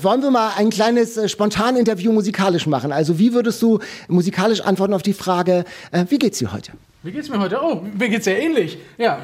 Wollen 0.06 0.22
wir 0.22 0.30
mal 0.30 0.52
ein 0.56 0.70
kleines 0.70 1.18
äh, 1.18 1.28
Spontaninterview 1.28 2.12
musikalisch 2.12 2.68
machen? 2.68 2.92
Also 2.92 3.18
wie 3.18 3.34
würdest 3.34 3.60
du 3.64 3.80
musikalisch 4.08 4.62
antworten 4.62 4.94
auf 4.94 5.02
die 5.02 5.14
Frage, 5.14 5.66
äh, 5.92 6.06
wie 6.10 6.20
geht's 6.20 6.38
dir 6.38 6.54
heute? 6.54 6.74
Wie 7.02 7.12
geht's 7.12 7.28
mir 7.28 7.40
heute? 7.40 7.60
Oh, 7.60 7.82
mir 7.98 8.10
geht's 8.10 8.26
sehr 8.26 8.40
ähnlich. 8.40 8.78
Ja. 9.00 9.18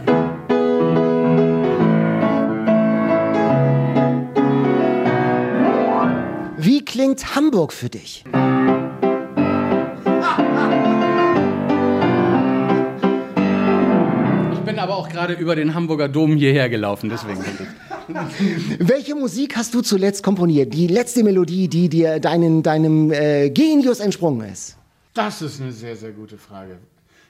Wie 6.57 6.83
klingt 6.83 7.35
Hamburg 7.35 7.73
für 7.73 7.89
dich? 7.89 8.23
Ich 14.53 14.59
bin 14.61 14.79
aber 14.79 14.95
auch 14.95 15.09
gerade 15.09 15.33
über 15.33 15.55
den 15.55 15.75
Hamburger 15.75 16.09
Dom 16.09 16.37
hierher 16.37 16.69
gelaufen, 16.69 17.11
deswegen. 17.11 17.43
Welche 18.79 19.15
Musik 19.15 19.55
hast 19.55 19.73
du 19.73 19.81
zuletzt 19.81 20.23
komponiert? 20.23 20.73
Die 20.73 20.87
letzte 20.87 21.23
Melodie, 21.23 21.67
die 21.67 21.89
dir 21.89 22.19
deinen, 22.19 22.63
deinem 22.63 23.11
äh, 23.11 23.49
Genius 23.49 23.99
entsprungen 23.99 24.49
ist? 24.49 24.77
Das 25.13 25.41
ist 25.41 25.61
eine 25.61 25.71
sehr, 25.71 25.95
sehr 25.95 26.11
gute 26.11 26.37
Frage. 26.37 26.77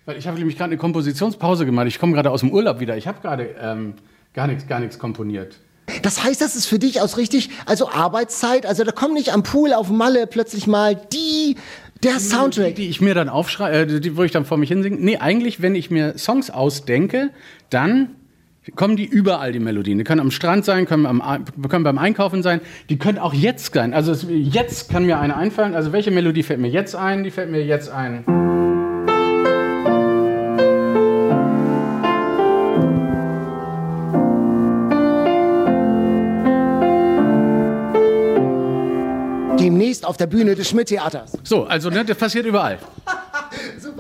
Weil 0.05 0.17
ich 0.17 0.27
habe 0.27 0.37
nämlich 0.37 0.57
gerade 0.57 0.71
eine 0.71 0.77
Kompositionspause 0.77 1.65
gemacht. 1.65 1.87
Ich 1.87 1.99
komme 1.99 2.13
gerade 2.13 2.31
aus 2.31 2.41
dem 2.41 2.51
Urlaub 2.51 2.79
wieder. 2.79 2.97
Ich 2.97 3.07
habe 3.07 3.21
gerade 3.21 3.55
ähm, 3.59 3.93
gar 4.33 4.47
nichts, 4.47 4.67
gar 4.67 4.79
nichts 4.79 4.97
komponiert. 4.99 5.59
Das 6.03 6.23
heißt, 6.23 6.41
das 6.41 6.55
ist 6.55 6.67
für 6.67 6.79
dich 6.79 7.01
aus 7.01 7.17
richtig, 7.17 7.49
also 7.65 7.89
Arbeitszeit, 7.89 8.65
also 8.65 8.83
da 8.83 8.91
kommt 8.91 9.13
nicht 9.13 9.33
am 9.33 9.43
Pool 9.43 9.73
auf 9.73 9.89
Malle 9.89 10.25
plötzlich 10.25 10.67
mal 10.67 10.95
die, 10.95 11.57
der 12.03 12.19
Soundtrack. 12.19 12.75
Die 12.75 12.89
ich 12.89 13.01
mir 13.01 13.13
dann 13.13 13.29
aufschreibe, 13.29 13.93
äh, 13.93 13.99
die, 13.99 14.17
wo 14.17 14.23
ich 14.23 14.31
dann 14.31 14.45
vor 14.45 14.57
mich 14.57 14.69
hinsinge. 14.69 14.97
Nee, 14.97 15.17
eigentlich, 15.17 15.61
wenn 15.61 15.75
ich 15.75 15.91
mir 15.91 16.17
Songs 16.17 16.49
ausdenke, 16.49 17.31
dann 17.69 18.15
kommen 18.75 18.95
die 18.95 19.05
überall, 19.05 19.51
die 19.51 19.59
Melodien. 19.59 19.97
Die 19.97 20.03
können 20.03 20.21
am 20.21 20.29
Strand 20.29 20.65
sein, 20.65 20.85
können, 20.85 21.07
am, 21.07 21.45
können 21.67 21.83
beim 21.83 21.97
Einkaufen 21.97 22.43
sein, 22.43 22.61
die 22.89 22.97
können 22.97 23.17
auch 23.17 23.33
jetzt 23.33 23.73
sein. 23.73 23.93
Also 23.93 24.11
es, 24.11 24.25
jetzt 24.29 24.89
kann 24.89 25.05
mir 25.05 25.19
eine 25.19 25.35
einfallen. 25.35 25.73
Also 25.73 25.91
welche 25.93 26.11
Melodie 26.11 26.43
fällt 26.43 26.59
mir 26.59 26.69
jetzt 26.69 26.95
ein? 26.95 27.23
Die 27.23 27.31
fällt 27.31 27.49
mir 27.49 27.65
jetzt 27.65 27.89
ein. 27.89 28.23
Demnächst 39.59 40.05
auf 40.05 40.17
der 40.17 40.27
Bühne 40.27 40.55
des 40.55 40.69
Schmidt-Theaters. 40.69 41.37
So, 41.43 41.65
also 41.65 41.89
ne, 41.89 42.05
das 42.05 42.17
passiert 42.17 42.45
überall. 42.45 42.77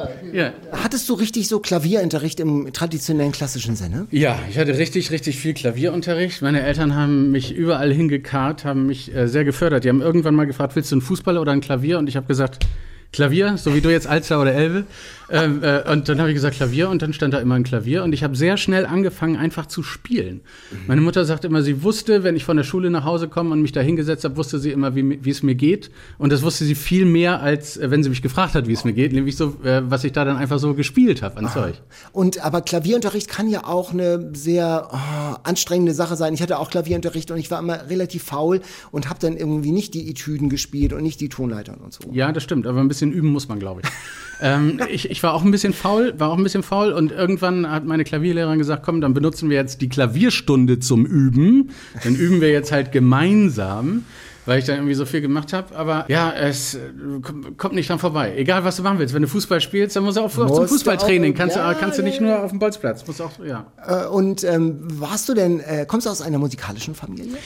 Super. 0.01 0.35
Ja. 0.35 0.53
Hattest 0.71 1.09
du 1.09 1.13
richtig 1.13 1.47
so 1.47 1.59
Klavierunterricht 1.59 2.39
im 2.39 2.71
traditionellen 2.73 3.31
klassischen 3.31 3.75
Sinne? 3.75 4.07
Ja, 4.11 4.39
ich 4.49 4.57
hatte 4.57 4.77
richtig, 4.77 5.11
richtig 5.11 5.37
viel 5.37 5.53
Klavierunterricht. 5.53 6.41
Meine 6.41 6.61
Eltern 6.61 6.95
haben 6.95 7.31
mich 7.31 7.53
überall 7.53 7.91
hingekarrt, 7.93 8.65
haben 8.65 8.87
mich 8.87 9.13
äh, 9.13 9.27
sehr 9.27 9.43
gefördert. 9.43 9.83
Die 9.83 9.89
haben 9.89 10.01
irgendwann 10.01 10.35
mal 10.35 10.45
gefragt, 10.45 10.75
willst 10.75 10.91
du 10.91 10.95
einen 10.95 11.01
Fußballer 11.01 11.41
oder 11.41 11.51
ein 11.51 11.61
Klavier? 11.61 11.99
Und 11.99 12.07
ich 12.07 12.15
habe 12.15 12.27
gesagt, 12.27 12.65
Klavier, 13.11 13.57
so 13.57 13.73
wie 13.75 13.81
du 13.81 13.89
jetzt 13.91 14.07
Alster 14.07 14.41
oder 14.41 14.53
Elbe. 14.53 14.85
Ähm, 15.31 15.63
äh, 15.63 15.89
und 15.89 16.09
dann 16.09 16.19
habe 16.19 16.29
ich 16.29 16.35
gesagt 16.35 16.57
Klavier 16.57 16.89
und 16.89 17.01
dann 17.01 17.13
stand 17.13 17.33
da 17.33 17.39
immer 17.39 17.55
ein 17.55 17.63
Klavier 17.63 18.03
und 18.03 18.13
ich 18.13 18.23
habe 18.23 18.35
sehr 18.35 18.57
schnell 18.57 18.85
angefangen, 18.85 19.37
einfach 19.37 19.65
zu 19.65 19.81
spielen. 19.81 20.41
Meine 20.87 21.01
Mutter 21.01 21.23
sagt 21.23 21.45
immer, 21.45 21.61
sie 21.61 21.83
wusste, 21.83 22.23
wenn 22.23 22.35
ich 22.35 22.43
von 22.43 22.57
der 22.57 22.63
Schule 22.63 22.89
nach 22.89 23.05
Hause 23.05 23.29
komme 23.29 23.51
und 23.51 23.61
mich 23.61 23.71
da 23.71 23.79
hingesetzt 23.79 24.25
habe, 24.25 24.35
wusste 24.35 24.59
sie 24.59 24.71
immer, 24.71 24.93
wie, 24.95 25.29
es 25.29 25.41
mir 25.41 25.55
geht. 25.55 25.89
Und 26.17 26.33
das 26.33 26.41
wusste 26.41 26.65
sie 26.65 26.75
viel 26.75 27.05
mehr, 27.05 27.41
als 27.41 27.77
äh, 27.77 27.89
wenn 27.89 28.03
sie 28.03 28.09
mich 28.09 28.21
gefragt 28.21 28.55
hat, 28.55 28.67
wie 28.67 28.73
es 28.73 28.83
mir 28.83 28.93
geht, 28.93 29.13
nämlich 29.13 29.37
so, 29.37 29.55
äh, 29.63 29.81
was 29.85 30.03
ich 30.03 30.11
da 30.11 30.25
dann 30.25 30.35
einfach 30.35 30.59
so 30.59 30.73
gespielt 30.73 31.21
habe 31.21 31.37
an 31.37 31.49
Zeug. 31.49 31.81
Und 32.11 32.43
aber 32.43 32.61
Klavierunterricht 32.61 33.29
kann 33.29 33.49
ja 33.49 33.65
auch 33.65 33.93
eine 33.93 34.31
sehr 34.33 34.89
oh, 34.91 35.35
anstrengende 35.43 35.93
Sache 35.93 36.15
sein. 36.17 36.33
Ich 36.33 36.41
hatte 36.41 36.59
auch 36.59 36.69
Klavierunterricht 36.69 37.31
und 37.31 37.37
ich 37.37 37.49
war 37.49 37.59
immer 37.59 37.89
relativ 37.89 38.23
faul 38.23 38.61
und 38.91 39.09
habe 39.09 39.19
dann 39.19 39.37
irgendwie 39.37 39.71
nicht 39.71 39.93
die 39.93 40.09
Etüden 40.09 40.49
gespielt 40.49 40.91
und 40.91 41.03
nicht 41.03 41.21
die 41.21 41.29
Tonleitern 41.29 41.77
und 41.77 41.93
so. 41.93 42.03
Ja, 42.11 42.31
das 42.31 42.43
stimmt, 42.43 42.67
aber 42.67 42.79
ein 42.79 42.87
bisschen 42.87 43.00
üben 43.09 43.29
muss 43.29 43.47
man, 43.47 43.59
glaube 43.59 43.81
ich. 43.83 43.89
ähm, 44.41 44.79
ich. 44.89 45.09
Ich 45.09 45.23
war 45.23 45.33
auch 45.33 45.43
ein 45.43 45.51
bisschen 45.51 45.73
faul, 45.73 46.13
war 46.17 46.29
auch 46.29 46.37
ein 46.37 46.43
bisschen 46.43 46.63
faul 46.63 46.91
und 46.91 47.11
irgendwann 47.11 47.69
hat 47.71 47.85
meine 47.85 48.03
Klavierlehrerin 48.03 48.59
gesagt, 48.59 48.83
komm, 48.83 49.01
dann 49.01 49.13
benutzen 49.13 49.49
wir 49.49 49.57
jetzt 49.57 49.81
die 49.81 49.89
Klavierstunde 49.89 50.79
zum 50.79 51.05
Üben. 51.05 51.71
Dann 52.03 52.15
üben 52.15 52.41
wir 52.41 52.49
jetzt 52.51 52.71
halt 52.71 52.91
gemeinsam. 52.91 54.03
Weil 54.47 54.57
ich 54.57 54.65
dann 54.65 54.77
irgendwie 54.77 54.95
so 54.95 55.05
viel 55.05 55.21
gemacht 55.21 55.53
habe. 55.53 55.75
Aber 55.75 56.05
ja, 56.07 56.33
es 56.33 56.73
äh, 56.73 56.79
kom- 57.21 57.55
kommt 57.57 57.75
nicht 57.75 57.87
dran 57.91 57.99
vorbei. 57.99 58.33
Egal, 58.35 58.63
was 58.63 58.75
du 58.75 58.81
machen 58.81 58.97
willst. 58.97 59.13
Wenn 59.13 59.21
du 59.21 59.27
Fußball 59.27 59.61
spielst, 59.61 59.95
dann 59.95 60.03
musst 60.03 60.17
du 60.17 60.21
auch, 60.21 60.31
zum 60.31 60.47
Musst 60.47 60.59
du 60.61 60.67
Fußballtraining. 60.67 61.33
auch- 61.33 61.37
Kannst, 61.37 61.55
ja, 61.57 61.71
du, 61.71 61.79
kannst 61.79 61.99
du 61.99 62.01
ja, 62.01 62.07
nicht 62.07 62.21
nur 62.21 62.43
auf 62.43 62.49
dem 62.49 62.57
Bolzplatz. 62.57 63.05
Musst 63.05 63.21
auch, 63.21 63.33
ja. 63.45 63.67
Äh, 63.87 64.07
und 64.07 64.43
ähm, 64.43 64.79
warst 64.99 65.29
du 65.29 65.35
denn, 65.35 65.59
äh, 65.59 65.85
kommst 65.87 66.07
du 66.07 66.09
aus 66.09 66.23
einer 66.23 66.39
musikalischen 66.39 66.95
Familie? 66.95 67.37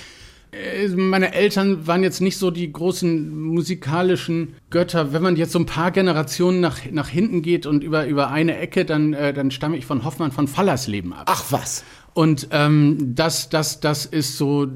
Äh, 0.55 0.87
Meine 0.89 1.33
Eltern 1.33 1.87
waren 1.87 2.03
jetzt 2.03 2.21
nicht 2.21 2.37
so 2.37 2.51
die 2.51 2.71
großen 2.71 3.37
musikalischen 3.39 4.55
Götter. 4.69 5.13
Wenn 5.13 5.21
man 5.21 5.35
jetzt 5.35 5.51
so 5.51 5.59
ein 5.59 5.65
paar 5.65 5.91
Generationen 5.91 6.61
nach, 6.61 6.79
nach 6.91 7.09
hinten 7.09 7.41
geht 7.41 7.65
und 7.65 7.83
über, 7.83 8.07
über 8.07 8.31
eine 8.31 8.57
Ecke, 8.57 8.85
dann, 8.85 9.13
äh, 9.13 9.33
dann 9.33 9.51
stamme 9.51 9.77
ich 9.77 9.85
von 9.85 10.03
Hoffmann 10.05 10.31
von 10.31 10.47
Fallersleben 10.47 11.13
ab. 11.13 11.25
Ach 11.27 11.45
was. 11.49 11.83
Und 12.13 12.47
ähm, 12.51 13.13
das, 13.15 13.49
das, 13.49 13.79
das 13.81 14.05
ist 14.05 14.37
so 14.37 14.67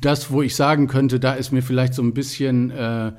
das, 0.00 0.30
wo 0.30 0.42
ich 0.42 0.54
sagen 0.54 0.86
könnte, 0.86 1.20
da 1.20 1.34
ist 1.34 1.52
mir 1.52 1.62
vielleicht 1.62 1.94
so 1.94 2.02
ein 2.02 2.14
bisschen 2.14 2.70
äh, 2.70 3.12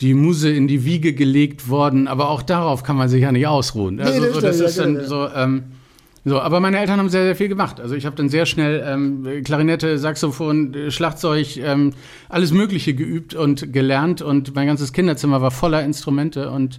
die 0.00 0.14
Muse 0.14 0.50
in 0.50 0.68
die 0.68 0.84
Wiege 0.84 1.14
gelegt 1.14 1.68
worden. 1.68 2.08
Aber 2.08 2.28
auch 2.30 2.42
darauf 2.42 2.82
kann 2.82 2.96
man 2.96 3.08
sich 3.08 3.22
ja 3.22 3.32
nicht 3.32 3.46
ausruhen. 3.46 4.00
Also, 4.00 4.20
das 4.24 4.34
so, 4.34 4.40
das 4.40 4.60
ist 4.60 4.76
ja, 4.76 4.84
dann 4.84 4.94
genau. 4.94 5.08
so. 5.08 5.28
Ähm, 5.34 5.64
so, 6.24 6.40
aber 6.40 6.60
meine 6.60 6.78
Eltern 6.78 7.00
haben 7.00 7.08
sehr, 7.08 7.24
sehr 7.24 7.34
viel 7.34 7.48
gemacht. 7.48 7.80
Also 7.80 7.96
ich 7.96 8.06
habe 8.06 8.14
dann 8.14 8.28
sehr 8.28 8.46
schnell 8.46 8.84
ähm, 8.86 9.42
Klarinette, 9.44 9.98
Saxophon, 9.98 10.90
Schlagzeug, 10.90 11.56
ähm, 11.56 11.92
alles 12.28 12.52
Mögliche 12.52 12.94
geübt 12.94 13.34
und 13.34 13.72
gelernt 13.72 14.22
und 14.22 14.54
mein 14.54 14.68
ganzes 14.68 14.92
Kinderzimmer 14.92 15.42
war 15.42 15.50
voller 15.50 15.82
Instrumente 15.82 16.50
und 16.50 16.78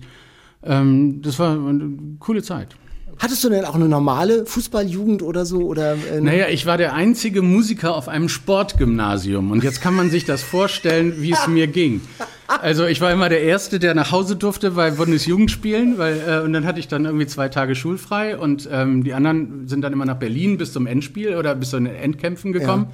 ähm, 0.64 1.22
das 1.22 1.40
war 1.40 1.52
eine 1.52 1.98
coole 2.20 2.42
Zeit. 2.42 2.76
Hattest 3.20 3.44
du 3.44 3.50
denn 3.50 3.66
auch 3.66 3.76
eine 3.76 3.88
normale 3.88 4.46
Fußballjugend 4.46 5.22
oder 5.22 5.46
so? 5.46 5.62
Oder, 5.62 5.94
äh, 5.94 6.20
Naja, 6.22 6.48
ich 6.50 6.66
war 6.66 6.78
der 6.78 6.94
einzige 6.94 7.42
Musiker 7.42 7.96
auf 7.96 8.08
einem 8.10 8.30
Sportgymnasium 8.30 9.52
und 9.52 9.64
jetzt 9.64 9.82
kann 9.82 9.96
man 9.96 10.10
sich 10.10 10.26
das 10.26 10.44
vorstellen, 10.44 11.16
wie 11.18 11.32
es 11.32 11.48
mir 11.48 11.68
ging. 11.68 12.02
Also 12.48 12.86
ich 12.86 13.02
war 13.02 13.12
immer 13.12 13.30
der 13.30 13.42
Erste, 13.42 13.80
der 13.80 13.96
nach 13.96 14.12
Hause 14.12 14.36
durfte 14.36 14.72
bei 14.72 14.92
Bundesjugendspielen, 14.92 15.98
weil 15.98 16.22
äh, 16.28 16.40
und 16.44 16.54
dann 16.54 16.66
hatte 16.66 16.80
ich 16.80 16.88
dann 16.88 17.06
irgendwie 17.06 17.26
zwei 17.28 17.50
Tage 17.50 17.76
schulfrei 17.76 18.38
und 18.38 18.68
ähm, 18.72 19.04
die 19.04 19.14
anderen 19.14 19.68
sind 19.68 19.82
dann 19.82 19.94
immer 19.94 20.06
nach 20.06 20.18
Berlin 20.18 20.58
bis 20.58 20.74
zum 20.74 20.86
Endspiel 20.86 21.36
oder 21.36 21.56
bis 21.56 21.70
zu 21.72 21.78
den 21.78 21.88
Endkämpfen 21.88 22.52
gekommen. 22.52 22.88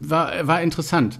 War, 0.00 0.46
war 0.46 0.62
interessant. 0.62 1.18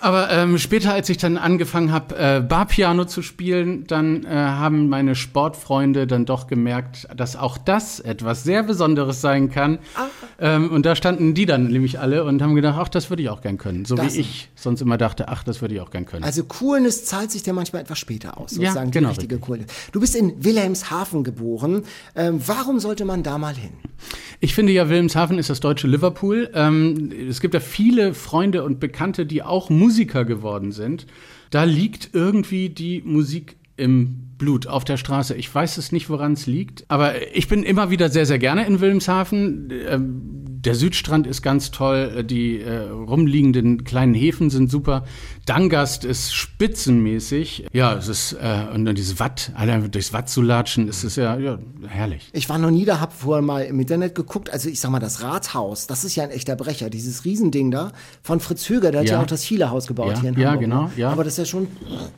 Aber 0.00 0.30
ähm, 0.30 0.56
später, 0.58 0.92
als 0.92 1.08
ich 1.08 1.18
dann 1.18 1.36
angefangen 1.36 1.92
habe, 1.92 2.16
äh, 2.16 2.40
Barpiano 2.40 3.04
zu 3.04 3.22
spielen, 3.22 3.86
dann 3.86 4.24
äh, 4.24 4.28
haben 4.30 4.88
meine 4.88 5.14
Sportfreunde 5.14 6.06
dann 6.06 6.24
doch 6.24 6.46
gemerkt, 6.46 7.06
dass 7.14 7.36
auch 7.36 7.58
das 7.58 8.00
etwas 8.00 8.42
sehr 8.44 8.62
Besonderes 8.62 9.20
sein 9.20 9.50
kann. 9.50 9.78
Ähm, 10.38 10.70
und 10.70 10.86
da 10.86 10.96
standen 10.96 11.34
die 11.34 11.44
dann 11.46 11.68
nämlich 11.68 11.98
alle 12.00 12.24
und 12.24 12.40
haben 12.40 12.54
gedacht, 12.54 12.76
ach, 12.80 12.88
das 12.88 13.10
würde 13.10 13.22
ich 13.22 13.28
auch 13.28 13.42
gern 13.42 13.58
können. 13.58 13.84
So 13.84 13.94
Das- 13.94 14.14
wie 14.16 14.20
ich 14.20 14.48
sonst 14.54 14.80
immer 14.80 14.96
dachte, 14.96 15.28
ach, 15.28 15.44
das 15.44 15.60
würde 15.60 15.74
ich 15.74 15.80
auch 15.80 15.90
gern 15.90 16.06
können. 16.06 16.24
Also 16.24 16.44
Coolness 16.44 17.04
zahlt 17.04 17.30
sich 17.30 17.44
ja 17.44 17.52
manchmal 17.52 17.82
etwas 17.82 17.98
später 17.98 18.38
aus, 18.38 18.52
Ja, 18.52 18.70
sozusagen 18.70 18.90
genau, 18.90 19.08
die 19.10 19.14
richtige 19.16 19.38
Coolness. 19.38 19.66
Du 19.92 20.00
bist 20.00 20.16
in 20.16 20.42
Wilhelmshaven 20.42 21.24
geboren. 21.24 21.82
Ähm, 22.16 22.40
warum 22.46 22.80
sollte 22.80 23.04
man 23.04 23.22
da 23.22 23.36
mal 23.38 23.54
hin? 23.54 23.72
Ich 24.42 24.54
finde 24.54 24.72
ja, 24.72 24.88
Wilhelmshaven 24.88 25.38
ist 25.38 25.50
das 25.50 25.60
deutsche 25.60 25.86
Liverpool. 25.86 26.48
Ähm, 26.54 27.12
es 27.28 27.40
gibt 27.40 27.52
ja 27.52 27.60
viele 27.60 28.14
Freunde 28.14 28.64
und 28.64 28.80
Bekannte, 28.80 29.26
die 29.26 29.42
auch 29.42 29.68
Musiker 29.90 30.24
geworden 30.24 30.70
sind. 30.70 31.06
Da 31.50 31.64
liegt 31.64 32.10
irgendwie 32.12 32.68
die 32.68 33.02
Musik 33.02 33.56
im 33.76 34.29
Blut 34.40 34.66
auf 34.66 34.84
der 34.84 34.96
Straße. 34.96 35.36
Ich 35.36 35.54
weiß 35.54 35.76
es 35.78 35.92
nicht, 35.92 36.10
woran 36.10 36.32
es 36.32 36.46
liegt. 36.48 36.84
Aber 36.88 37.12
ich 37.36 37.46
bin 37.46 37.62
immer 37.62 37.90
wieder 37.90 38.08
sehr, 38.10 38.26
sehr 38.26 38.40
gerne 38.40 38.66
in 38.66 38.80
Wilhelmshaven. 38.80 39.70
Ähm, 39.88 40.12
der 40.62 40.74
Südstrand 40.74 41.26
ist 41.28 41.40
ganz 41.42 41.70
toll. 41.70 42.24
Die 42.24 42.60
äh, 42.60 42.88
rumliegenden 42.88 43.84
kleinen 43.84 44.14
Häfen 44.14 44.50
sind 44.50 44.70
super. 44.70 45.04
Dangast 45.46 46.04
ist 46.04 46.34
spitzenmäßig. 46.34 47.66
Ja, 47.72 47.94
es 47.94 48.08
ist, 48.08 48.32
äh, 48.34 48.66
und 48.74 48.84
dann 48.84 48.94
dieses 48.94 49.20
Watt, 49.20 49.52
allein 49.54 49.90
durchs 49.90 50.12
Watt 50.12 50.28
zu 50.28 50.42
latschen, 50.42 50.88
ist 50.88 51.04
es 51.04 51.16
ja, 51.16 51.36
ja 51.38 51.58
herrlich. 51.86 52.28
Ich 52.32 52.48
war 52.48 52.58
noch 52.58 52.70
nie 52.70 52.84
da, 52.84 53.00
hab 53.00 53.12
vorher 53.12 53.42
mal 53.42 53.62
im 53.64 53.78
Internet 53.80 54.14
geguckt. 54.14 54.50
Also 54.52 54.68
ich 54.68 54.80
sag 54.80 54.90
mal, 54.90 54.98
das 55.00 55.22
Rathaus, 55.22 55.86
das 55.86 56.04
ist 56.04 56.16
ja 56.16 56.24
ein 56.24 56.30
echter 56.30 56.56
Brecher. 56.56 56.90
Dieses 56.90 57.24
Riesending 57.24 57.70
da 57.70 57.92
von 58.22 58.40
Fritz 58.40 58.68
Höger, 58.68 58.90
der 58.90 59.00
hat 59.00 59.06
Ja. 59.08 59.14
ja 59.16 59.22
auch 59.22 59.26
das 59.26 59.42
Chile-Haus 59.44 59.86
gebaut 59.86 60.12
Ja, 60.14 60.20
hier 60.20 60.30
in 60.30 60.38
ja, 60.38 60.48
Hamburg. 60.50 60.60
genau, 60.64 60.82
ne? 60.84 60.90
ja. 60.96 61.10
Aber 61.10 61.24
das 61.24 61.34
ist 61.34 61.38
ja 61.38 61.44
schon, 61.46 61.68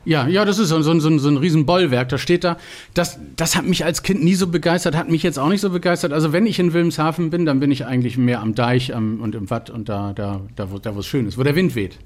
Ja, 0.05 0.27
ja, 0.27 0.45
das 0.45 0.59
ist 0.59 0.69
so, 0.69 0.81
so, 0.81 0.99
so, 0.99 1.17
so 1.17 1.29
ein 1.29 1.37
riesen 1.37 1.65
Da 2.13 2.19
steht 2.19 2.43
da. 2.43 2.57
Das, 2.93 3.17
das 3.35 3.55
hat 3.55 3.65
mich 3.65 3.85
als 3.85 4.03
Kind 4.03 4.23
nie 4.23 4.35
so 4.35 4.45
begeistert, 4.45 4.95
hat 4.95 5.09
mich 5.09 5.23
jetzt 5.23 5.39
auch 5.39 5.49
nicht 5.49 5.61
so 5.61 5.71
begeistert. 5.71 6.13
Also 6.13 6.31
wenn 6.31 6.45
ich 6.45 6.59
in 6.59 6.71
Wilhelmshaven 6.71 7.31
bin, 7.31 7.47
dann 7.47 7.59
bin 7.59 7.71
ich 7.71 7.87
eigentlich 7.87 8.19
mehr 8.19 8.39
am 8.39 8.53
Deich 8.53 8.93
am, 8.93 9.19
und 9.19 9.33
im 9.33 9.49
Watt 9.49 9.71
und 9.71 9.89
da, 9.89 10.13
da, 10.13 10.41
da, 10.55 10.71
wo, 10.71 10.77
da 10.77 10.93
wo 10.93 10.99
es 10.99 11.07
schön 11.07 11.25
ist, 11.25 11.39
wo 11.39 11.43
der 11.43 11.55
Wind 11.55 11.73
weht. 11.73 11.97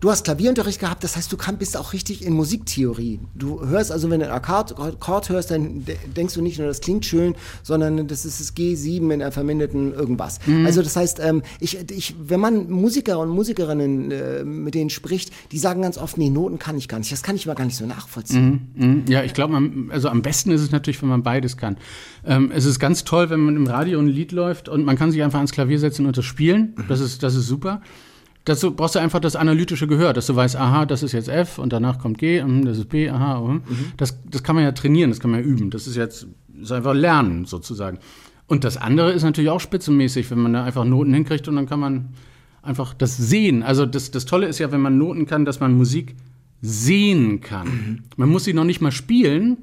Du 0.00 0.10
hast 0.10 0.24
Klavierunterricht 0.24 0.80
gehabt, 0.80 1.02
das 1.04 1.16
heißt, 1.16 1.32
du 1.32 1.36
kann, 1.36 1.58
bist 1.58 1.76
auch 1.76 1.92
richtig 1.92 2.24
in 2.24 2.32
Musiktheorie. 2.32 3.20
Du 3.34 3.66
hörst 3.66 3.90
also, 3.92 4.10
wenn 4.10 4.20
du 4.20 4.26
einen 4.26 4.34
Akkord, 4.34 4.78
Akkord 4.78 5.28
hörst, 5.28 5.50
dann 5.50 5.84
de- 5.84 5.96
denkst 6.16 6.34
du 6.34 6.42
nicht 6.42 6.58
nur, 6.58 6.68
das 6.68 6.80
klingt 6.80 7.04
schön, 7.04 7.34
sondern 7.62 8.06
das 8.06 8.24
ist 8.24 8.40
das 8.40 8.54
G7 8.56 8.98
in 9.02 9.12
einer 9.22 9.32
verminderten 9.32 9.92
irgendwas. 9.92 10.38
Mhm. 10.46 10.66
Also 10.66 10.82
das 10.82 10.94
heißt, 10.96 11.20
ähm, 11.22 11.42
ich, 11.60 11.78
ich, 11.90 12.14
wenn 12.22 12.40
man 12.40 12.70
Musiker 12.70 13.18
und 13.18 13.28
Musikerinnen 13.30 14.10
äh, 14.10 14.44
mit 14.44 14.74
denen 14.74 14.90
spricht, 14.90 15.32
die 15.52 15.58
sagen 15.58 15.82
ganz 15.82 15.98
oft, 15.98 16.18
nee, 16.18 16.30
Noten 16.30 16.58
kann 16.58 16.76
ich 16.76 16.88
gar 16.88 16.98
nicht. 16.98 17.10
Das 17.10 17.22
kann 17.22 17.36
ich 17.36 17.46
mal 17.46 17.54
gar 17.54 17.64
nicht 17.64 17.76
so 17.76 17.86
nachvollziehen. 17.86 18.68
Mhm, 18.74 19.04
Ja, 19.08 19.22
ich 19.24 19.34
glaube, 19.34 19.58
also 19.90 20.08
am 20.08 20.22
besten 20.22 20.50
ist 20.50 20.60
es 20.60 20.70
natürlich, 20.70 21.00
wenn 21.02 21.08
man 21.08 21.22
beides 21.22 21.56
kann. 21.56 21.76
Ähm, 22.24 22.50
es 22.54 22.64
ist 22.64 22.78
ganz 22.78 23.04
toll, 23.04 23.30
wenn 23.30 23.40
man 23.40 23.56
im 23.56 23.66
Radio 23.66 23.98
ein 23.98 24.08
Lied 24.08 24.32
läuft 24.32 24.68
und 24.68 24.84
man 24.84 24.96
kann 24.96 25.10
sich 25.10 25.22
einfach 25.22 25.38
ans 25.38 25.52
Klavier 25.52 25.78
setzen 25.78 26.06
und 26.06 26.16
das 26.16 26.24
spielen. 26.24 26.74
Das 26.88 27.00
ist, 27.00 27.22
das 27.22 27.34
ist 27.34 27.46
super. 27.46 27.80
Dazu 28.48 28.70
brauchst 28.74 28.94
du 28.94 28.98
einfach 28.98 29.20
das 29.20 29.36
analytische 29.36 29.86
Gehör, 29.86 30.14
dass 30.14 30.26
du 30.26 30.34
weißt, 30.34 30.56
aha, 30.56 30.86
das 30.86 31.02
ist 31.02 31.12
jetzt 31.12 31.28
F 31.28 31.58
und 31.58 31.70
danach 31.70 31.98
kommt 31.98 32.16
G, 32.16 32.40
hm, 32.40 32.64
das 32.64 32.78
ist 32.78 32.88
B, 32.88 33.10
aha. 33.10 33.46
hm. 33.46 33.62
Das, 33.98 34.18
das 34.24 34.42
kann 34.42 34.54
man 34.56 34.64
ja 34.64 34.72
trainieren, 34.72 35.10
das 35.10 35.20
kann 35.20 35.30
man 35.30 35.40
ja 35.40 35.46
üben. 35.46 35.68
Das 35.68 35.86
ist 35.86 35.96
jetzt 35.96 36.26
ist 36.58 36.72
einfach 36.72 36.94
Lernen 36.94 37.44
sozusagen. 37.44 37.98
Und 38.46 38.64
das 38.64 38.78
andere 38.78 39.12
ist 39.12 39.22
natürlich 39.22 39.50
auch 39.50 39.60
spitzenmäßig, 39.60 40.30
wenn 40.30 40.38
man 40.38 40.54
da 40.54 40.64
einfach 40.64 40.86
Noten 40.86 41.12
hinkriegt 41.12 41.46
und 41.46 41.56
dann 41.56 41.66
kann 41.66 41.78
man 41.78 42.08
einfach 42.62 42.94
das 42.94 43.18
sehen. 43.18 43.62
Also 43.62 43.84
das, 43.84 44.10
das 44.10 44.24
Tolle 44.24 44.46
ist 44.46 44.58
ja, 44.58 44.72
wenn 44.72 44.80
man 44.80 44.96
Noten 44.96 45.26
kann, 45.26 45.44
dass 45.44 45.60
man 45.60 45.76
Musik 45.76 46.16
sehen 46.62 47.40
kann. 47.40 48.04
Man 48.16 48.30
muss 48.30 48.44
sie 48.44 48.54
noch 48.54 48.64
nicht 48.64 48.80
mal 48.80 48.92
spielen 48.92 49.58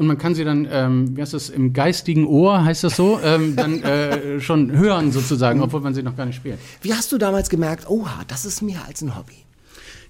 und 0.00 0.06
man 0.06 0.16
kann 0.16 0.34
sie 0.34 0.44
dann, 0.44 0.66
ähm, 0.72 1.14
wie 1.14 1.20
heißt 1.20 1.34
das, 1.34 1.50
im 1.50 1.74
geistigen 1.74 2.26
Ohr, 2.26 2.64
heißt 2.64 2.84
das 2.84 2.96
so, 2.96 3.20
ähm, 3.22 3.54
dann 3.54 3.82
äh, 3.82 4.40
schon 4.40 4.72
hören 4.72 5.12
sozusagen, 5.12 5.60
obwohl 5.60 5.82
man 5.82 5.92
sie 5.92 6.02
noch 6.02 6.16
gar 6.16 6.24
nicht 6.24 6.36
spielt. 6.36 6.58
Wie 6.80 6.94
hast 6.94 7.12
du 7.12 7.18
damals 7.18 7.50
gemerkt, 7.50 7.86
oha, 7.86 8.22
das 8.26 8.46
ist 8.46 8.62
mehr 8.62 8.80
als 8.88 9.02
ein 9.02 9.14
Hobby? 9.14 9.34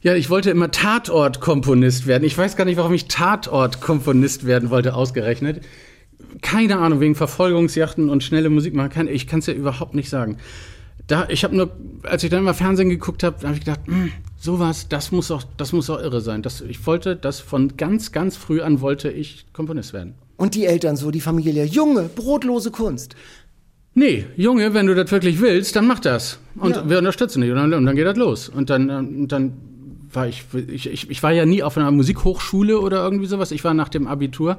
Ja, 0.00 0.14
ich 0.14 0.30
wollte 0.30 0.50
immer 0.50 0.70
Tatortkomponist 0.70 2.06
werden. 2.06 2.22
Ich 2.22 2.38
weiß 2.38 2.56
gar 2.56 2.66
nicht, 2.66 2.76
warum 2.76 2.94
ich 2.94 3.08
Tatortkomponist 3.08 4.46
werden 4.46 4.70
wollte, 4.70 4.94
ausgerechnet. 4.94 5.64
Keine 6.40 6.78
Ahnung, 6.78 7.00
wegen 7.00 7.16
Verfolgungsjachten 7.16 8.08
und 8.10 8.22
schnelle 8.22 8.48
Musik 8.48 8.74
machen 8.74 8.90
kann. 8.90 9.08
Ich 9.08 9.26
kann 9.26 9.40
es 9.40 9.46
ja 9.46 9.54
überhaupt 9.54 9.94
nicht 9.94 10.08
sagen. 10.08 10.36
Da, 11.10 11.26
ich 11.28 11.42
habe 11.42 11.56
nur, 11.56 11.70
als 12.04 12.22
ich 12.22 12.30
dann 12.30 12.40
immer 12.40 12.54
Fernsehen 12.54 12.88
geguckt 12.88 13.24
habe, 13.24 13.36
habe 13.42 13.54
ich 13.54 13.60
gedacht, 13.64 13.80
hm, 13.86 14.12
sowas, 14.38 14.88
das 14.88 15.10
muss 15.10 15.30
auch, 15.32 15.42
das 15.56 15.72
muss 15.72 15.90
auch 15.90 15.98
irre 16.00 16.20
sein. 16.20 16.42
Das, 16.42 16.60
ich 16.60 16.86
wollte 16.86 17.16
das 17.16 17.40
von 17.40 17.76
ganz, 17.76 18.12
ganz 18.12 18.36
früh 18.36 18.60
an 18.60 18.80
wollte 18.80 19.10
ich 19.10 19.46
Komponist 19.52 19.92
werden. 19.92 20.14
Und 20.36 20.54
die 20.54 20.66
Eltern 20.66 20.96
so, 20.96 21.10
die 21.10 21.20
Familie, 21.20 21.64
Junge, 21.64 22.08
brotlose 22.14 22.70
Kunst. 22.70 23.16
Nee, 23.94 24.24
Junge, 24.36 24.72
wenn 24.72 24.86
du 24.86 24.94
das 24.94 25.10
wirklich 25.10 25.40
willst, 25.40 25.74
dann 25.74 25.88
mach 25.88 25.98
das. 25.98 26.38
Und 26.54 26.76
Ja. 26.76 26.88
wir 26.88 26.98
unterstützen 26.98 27.40
dich. 27.42 27.50
Und 27.50 27.56
dann, 27.56 27.74
und 27.74 27.86
dann 27.86 27.96
geht 27.96 28.06
das 28.06 28.16
los. 28.16 28.48
Und 28.48 28.70
dann, 28.70 28.88
ähm, 28.88 29.26
dann 29.26 29.52
war 30.12 30.28
ich, 30.28 30.44
ich, 30.68 30.88
ich, 30.88 31.10
ich 31.10 31.22
war 31.24 31.32
ja 31.32 31.44
nie 31.44 31.62
auf 31.64 31.76
einer 31.76 31.90
Musikhochschule 31.90 32.78
oder 32.80 33.02
irgendwie 33.02 33.26
sowas. 33.26 33.50
Ich 33.50 33.64
war 33.64 33.74
nach 33.74 33.88
dem 33.88 34.06
Abitur, 34.06 34.58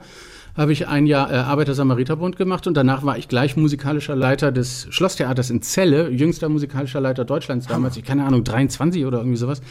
habe 0.56 0.74
ich 0.74 0.88
ein 0.88 1.06
Jahr 1.06 1.32
äh, 1.32 1.36
Arbeiter-Samariter-Bund 1.36 2.36
gemacht 2.36 2.68
und 2.68 2.76
danach 2.76 3.04
war 3.04 3.18
ich 3.18 3.28
gleich 3.28 3.56
musikalischer 3.56 4.16
Leiter 4.16 4.52
des 4.52 4.88
Schlosstheaters 4.90 5.50
in 5.50 5.62
Celle, 5.62 6.10
jüngster 6.10 6.50
musikalischer 6.50 7.00
Leiter 7.00 7.26
Deutschlands 7.26 7.68
damals, 7.68 7.98
ich 7.98 8.04
keine 8.04 8.26
Ahnung, 8.26 8.44
23 8.44 9.06
oder 9.06 9.20
irgendwie 9.20 9.38
sowas. 9.38 9.62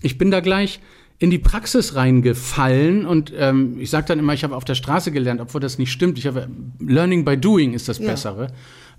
Ich 0.00 0.18
bin 0.18 0.30
da 0.30 0.40
gleich 0.40 0.80
in 1.18 1.30
die 1.30 1.38
Praxis 1.38 1.94
reingefallen 1.94 3.06
und 3.06 3.32
ähm, 3.36 3.76
ich 3.78 3.90
sage 3.90 4.06
dann 4.08 4.18
immer, 4.18 4.34
ich 4.34 4.42
habe 4.42 4.56
auf 4.56 4.64
der 4.64 4.74
Straße 4.74 5.12
gelernt, 5.12 5.40
obwohl 5.40 5.60
das 5.60 5.78
nicht 5.78 5.92
stimmt. 5.92 6.18
Ich 6.18 6.26
habe 6.26 6.48
Learning 6.80 7.24
by 7.24 7.36
Doing 7.36 7.74
ist 7.74 7.88
das 7.88 8.00
Bessere. 8.00 8.48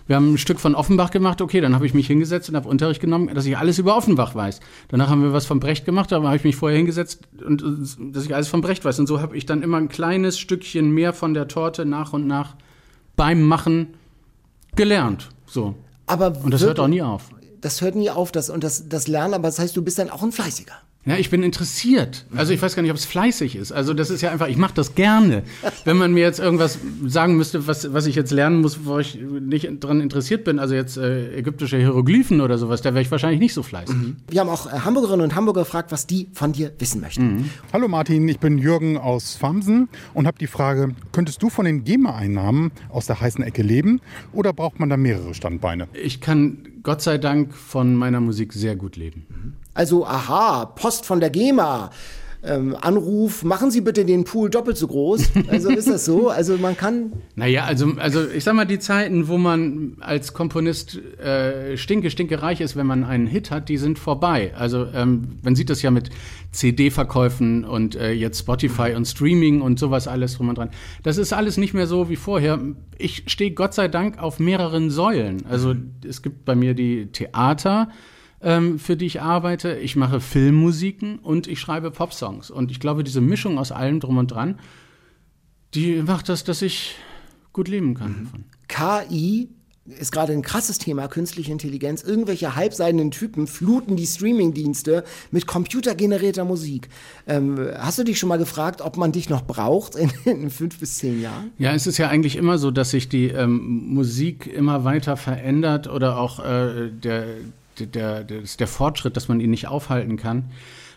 Wir 0.07 0.17
haben 0.17 0.33
ein 0.33 0.37
Stück 0.37 0.59
von 0.59 0.75
Offenbach 0.75 1.11
gemacht, 1.11 1.41
okay, 1.41 1.61
dann 1.61 1.75
habe 1.75 1.85
ich 1.85 1.93
mich 1.93 2.07
hingesetzt 2.07 2.49
und 2.49 2.55
habe 2.55 2.67
Unterricht 2.67 2.99
genommen, 2.99 3.33
dass 3.33 3.45
ich 3.45 3.57
alles 3.57 3.79
über 3.79 3.95
Offenbach 3.95 4.35
weiß. 4.35 4.59
Danach 4.89 5.09
haben 5.09 5.21
wir 5.21 5.31
was 5.31 5.45
von 5.45 5.59
Brecht 5.59 5.85
gemacht, 5.85 6.11
aber 6.11 6.27
habe 6.27 6.35
ich 6.35 6.43
mich 6.43 6.55
vorher 6.55 6.77
hingesetzt 6.77 7.21
und 7.45 7.61
äh, 7.61 8.11
dass 8.11 8.25
ich 8.25 8.35
alles 8.35 8.47
von 8.47 8.61
Brecht 8.61 8.83
weiß. 8.83 8.99
Und 8.99 9.07
so 9.07 9.21
habe 9.21 9.37
ich 9.37 9.45
dann 9.45 9.61
immer 9.61 9.77
ein 9.77 9.89
kleines 9.89 10.39
Stückchen 10.39 10.91
mehr 10.91 11.13
von 11.13 11.33
der 11.33 11.47
Torte 11.47 11.85
nach 11.85 12.13
und 12.13 12.27
nach 12.27 12.55
beim 13.15 13.43
Machen 13.43 13.93
gelernt. 14.75 15.29
So. 15.45 15.75
Aber 16.05 16.33
Und 16.43 16.53
das 16.53 16.63
hört 16.63 16.79
auch 16.79 16.87
nie 16.87 17.01
auf. 17.01 17.29
Das 17.61 17.81
hört 17.81 17.95
nie 17.95 18.09
auf, 18.09 18.33
das, 18.33 18.49
und 18.49 18.63
das, 18.63 18.89
das 18.89 19.07
Lernen, 19.07 19.33
aber 19.33 19.47
das 19.47 19.57
heißt, 19.57 19.77
du 19.77 19.81
bist 19.81 19.97
dann 19.97 20.09
auch 20.09 20.21
ein 20.21 20.33
Fleißiger. 20.33 20.73
Ja, 21.05 21.17
ich 21.17 21.29
bin 21.29 21.43
interessiert. 21.43 22.25
Also 22.33 22.53
ich 22.53 22.61
weiß 22.61 22.75
gar 22.75 22.81
nicht, 22.81 22.91
ob 22.91 22.97
es 22.97 23.03
fleißig 23.03 23.57
ist. 23.57 23.73
Also 23.73 23.93
das 23.93 24.09
ist 24.09 24.21
ja 24.21 24.31
einfach, 24.31 24.47
ich 24.47 24.55
mache 24.55 24.73
das 24.73 24.95
gerne. 24.95 25.43
Wenn 25.83 25.97
man 25.97 26.13
mir 26.13 26.21
jetzt 26.21 26.39
irgendwas 26.39 26.79
sagen 27.05 27.35
müsste, 27.35 27.67
was, 27.67 27.91
was 27.91 28.05
ich 28.05 28.15
jetzt 28.15 28.31
lernen 28.31 28.61
muss, 28.61 28.85
wo 28.85 28.99
ich 28.99 29.19
nicht 29.19 29.67
dran 29.83 29.99
interessiert 29.99 30.45
bin, 30.45 30.59
also 30.59 30.75
jetzt 30.75 30.95
äh, 30.95 31.35
ägyptische 31.35 31.77
Hieroglyphen 31.77 32.39
oder 32.39 32.57
sowas, 32.57 32.81
da 32.81 32.93
wäre 32.93 33.01
ich 33.01 33.11
wahrscheinlich 33.11 33.41
nicht 33.41 33.53
so 33.53 33.63
fleißig. 33.63 33.95
Wir 34.29 34.39
haben 34.39 34.47
auch 34.47 34.65
äh, 34.65 34.79
Hamburgerinnen 34.79 35.25
und 35.25 35.35
Hamburger 35.35 35.63
gefragt, 35.63 35.91
was 35.91 36.07
die 36.07 36.29
von 36.31 36.53
dir 36.53 36.71
wissen 36.79 37.01
möchten. 37.01 37.49
Hallo 37.73 37.89
Martin, 37.89 38.25
ich 38.29 38.39
bin 38.39 38.57
Jürgen 38.57 38.97
aus 38.97 39.35
Famsen 39.35 39.89
und 40.13 40.25
habe 40.25 40.37
die 40.39 40.47
Frage, 40.47 40.95
könntest 41.11 41.43
du 41.43 41.49
von 41.49 41.65
den 41.65 41.83
GEMA-Einnahmen 41.83 42.71
aus 42.87 43.07
der 43.07 43.19
heißen 43.19 43.43
Ecke 43.43 43.61
leben 43.61 43.99
oder 44.31 44.53
braucht 44.53 44.79
man 44.79 44.87
da 44.87 44.95
mehrere 44.95 45.33
Standbeine? 45.33 45.89
Ich 46.01 46.21
kann 46.21 46.59
Gott 46.81 47.01
sei 47.01 47.17
Dank 47.17 47.53
von 47.53 47.93
meiner 47.93 48.21
Musik 48.21 48.53
sehr 48.53 48.77
gut 48.77 48.95
leben. 48.95 49.25
Also, 49.73 50.05
aha, 50.05 50.65
Post 50.65 51.05
von 51.05 51.19
der 51.19 51.29
GEMA. 51.29 51.89
Ähm, 52.45 52.75
Anruf, 52.81 53.45
machen 53.45 53.71
Sie 53.71 53.79
bitte 53.79 54.03
den 54.03 54.25
Pool 54.25 54.49
doppelt 54.49 54.75
so 54.75 54.87
groß. 54.87 55.31
Also 55.47 55.69
ist 55.69 55.89
das 55.89 56.03
so? 56.03 56.29
Also 56.29 56.57
man 56.57 56.75
kann. 56.75 57.13
Naja, 57.35 57.63
also, 57.63 57.93
also 57.97 58.27
ich 58.29 58.43
sag 58.43 58.53
mal, 58.53 58.65
die 58.65 58.79
Zeiten, 58.79 59.27
wo 59.29 59.37
man 59.37 59.97
als 60.01 60.33
Komponist 60.33 60.99
äh, 61.19 61.77
stinke, 61.77 62.11
stinke 62.11 62.41
reich 62.41 62.59
ist, 62.59 62.75
wenn 62.75 62.85
man 62.85 63.05
einen 63.05 63.27
Hit 63.27 63.49
hat, 63.49 63.69
die 63.69 63.77
sind 63.77 63.97
vorbei. 63.97 64.51
Also 64.57 64.87
ähm, 64.93 65.39
man 65.41 65.55
sieht 65.55 65.69
das 65.69 65.81
ja 65.81 65.89
mit 65.89 66.09
CD-Verkäufen 66.51 67.63
und 67.63 67.95
äh, 67.95 68.11
jetzt 68.11 68.39
Spotify 68.39 68.93
und 68.95 69.05
Streaming 69.05 69.61
und 69.61 69.79
sowas 69.79 70.07
alles 70.07 70.35
drum 70.35 70.49
und 70.49 70.57
dran. 70.57 70.69
Das 71.01 71.17
ist 71.17 71.31
alles 71.31 71.57
nicht 71.57 71.73
mehr 71.73 71.87
so 71.87 72.09
wie 72.09 72.17
vorher. 72.17 72.59
Ich 72.97 73.23
stehe 73.27 73.51
Gott 73.51 73.73
sei 73.73 73.87
Dank 73.87 74.21
auf 74.21 74.39
mehreren 74.39 74.89
Säulen. 74.89 75.45
Also 75.45 75.75
es 76.07 76.21
gibt 76.21 76.43
bei 76.43 76.55
mir 76.55 76.73
die 76.73 77.07
Theater, 77.07 77.87
ähm, 78.43 78.79
für 78.79 78.95
die 78.95 79.05
ich 79.05 79.21
arbeite. 79.21 79.77
Ich 79.77 79.95
mache 79.95 80.19
Filmmusiken 80.19 81.19
und 81.19 81.47
ich 81.47 81.59
schreibe 81.59 81.91
Popsongs. 81.91 82.51
Und 82.51 82.71
ich 82.71 82.79
glaube, 82.79 83.03
diese 83.03 83.21
Mischung 83.21 83.57
aus 83.57 83.71
allem 83.71 83.99
drum 83.99 84.17
und 84.17 84.31
dran, 84.31 84.59
die 85.73 86.01
macht 86.03 86.29
das, 86.29 86.43
dass 86.43 86.61
ich 86.61 86.95
gut 87.51 87.67
leben 87.67 87.95
kann 87.95 88.25
davon. 88.25 88.43
KI 88.67 89.49
ist 89.85 90.13
gerade 90.13 90.31
ein 90.31 90.41
krasses 90.41 90.77
Thema, 90.77 91.07
künstliche 91.07 91.51
Intelligenz. 91.51 92.03
Irgendwelche 92.03 92.55
halbseidenen 92.55 93.11
Typen 93.11 93.47
fluten 93.47 93.97
die 93.97 94.05
Streamingdienste 94.05 95.03
mit 95.31 95.45
computergenerierter 95.45 96.45
Musik. 96.45 96.87
Ähm, 97.27 97.59
hast 97.77 97.99
du 97.99 98.03
dich 98.03 98.17
schon 98.17 98.29
mal 98.29 98.37
gefragt, 98.37 98.81
ob 98.81 98.95
man 98.95 99.11
dich 99.11 99.29
noch 99.29 99.43
braucht 99.43 99.95
in, 99.95 100.09
in 100.25 100.49
fünf 100.49 100.79
bis 100.79 100.99
zehn 100.99 101.21
Jahren? 101.21 101.51
Ja, 101.57 101.73
es 101.73 101.85
ist 101.85 101.97
ja 101.97 102.07
eigentlich 102.07 102.37
immer 102.37 102.57
so, 102.57 102.71
dass 102.71 102.91
sich 102.91 103.09
die 103.09 103.27
ähm, 103.27 103.93
Musik 103.93 104.47
immer 104.47 104.85
weiter 104.85 105.17
verändert 105.17 105.89
oder 105.89 106.17
auch 106.17 106.39
äh, 106.39 106.89
der, 106.89 107.25
der, 107.79 108.23
der, 108.23 108.41
der, 108.43 108.67
Fortschritt, 108.67 109.15
dass 109.17 109.27
man 109.27 109.39
ihn 109.39 109.49
nicht 109.49 109.67
aufhalten 109.67 110.17
kann. 110.17 110.51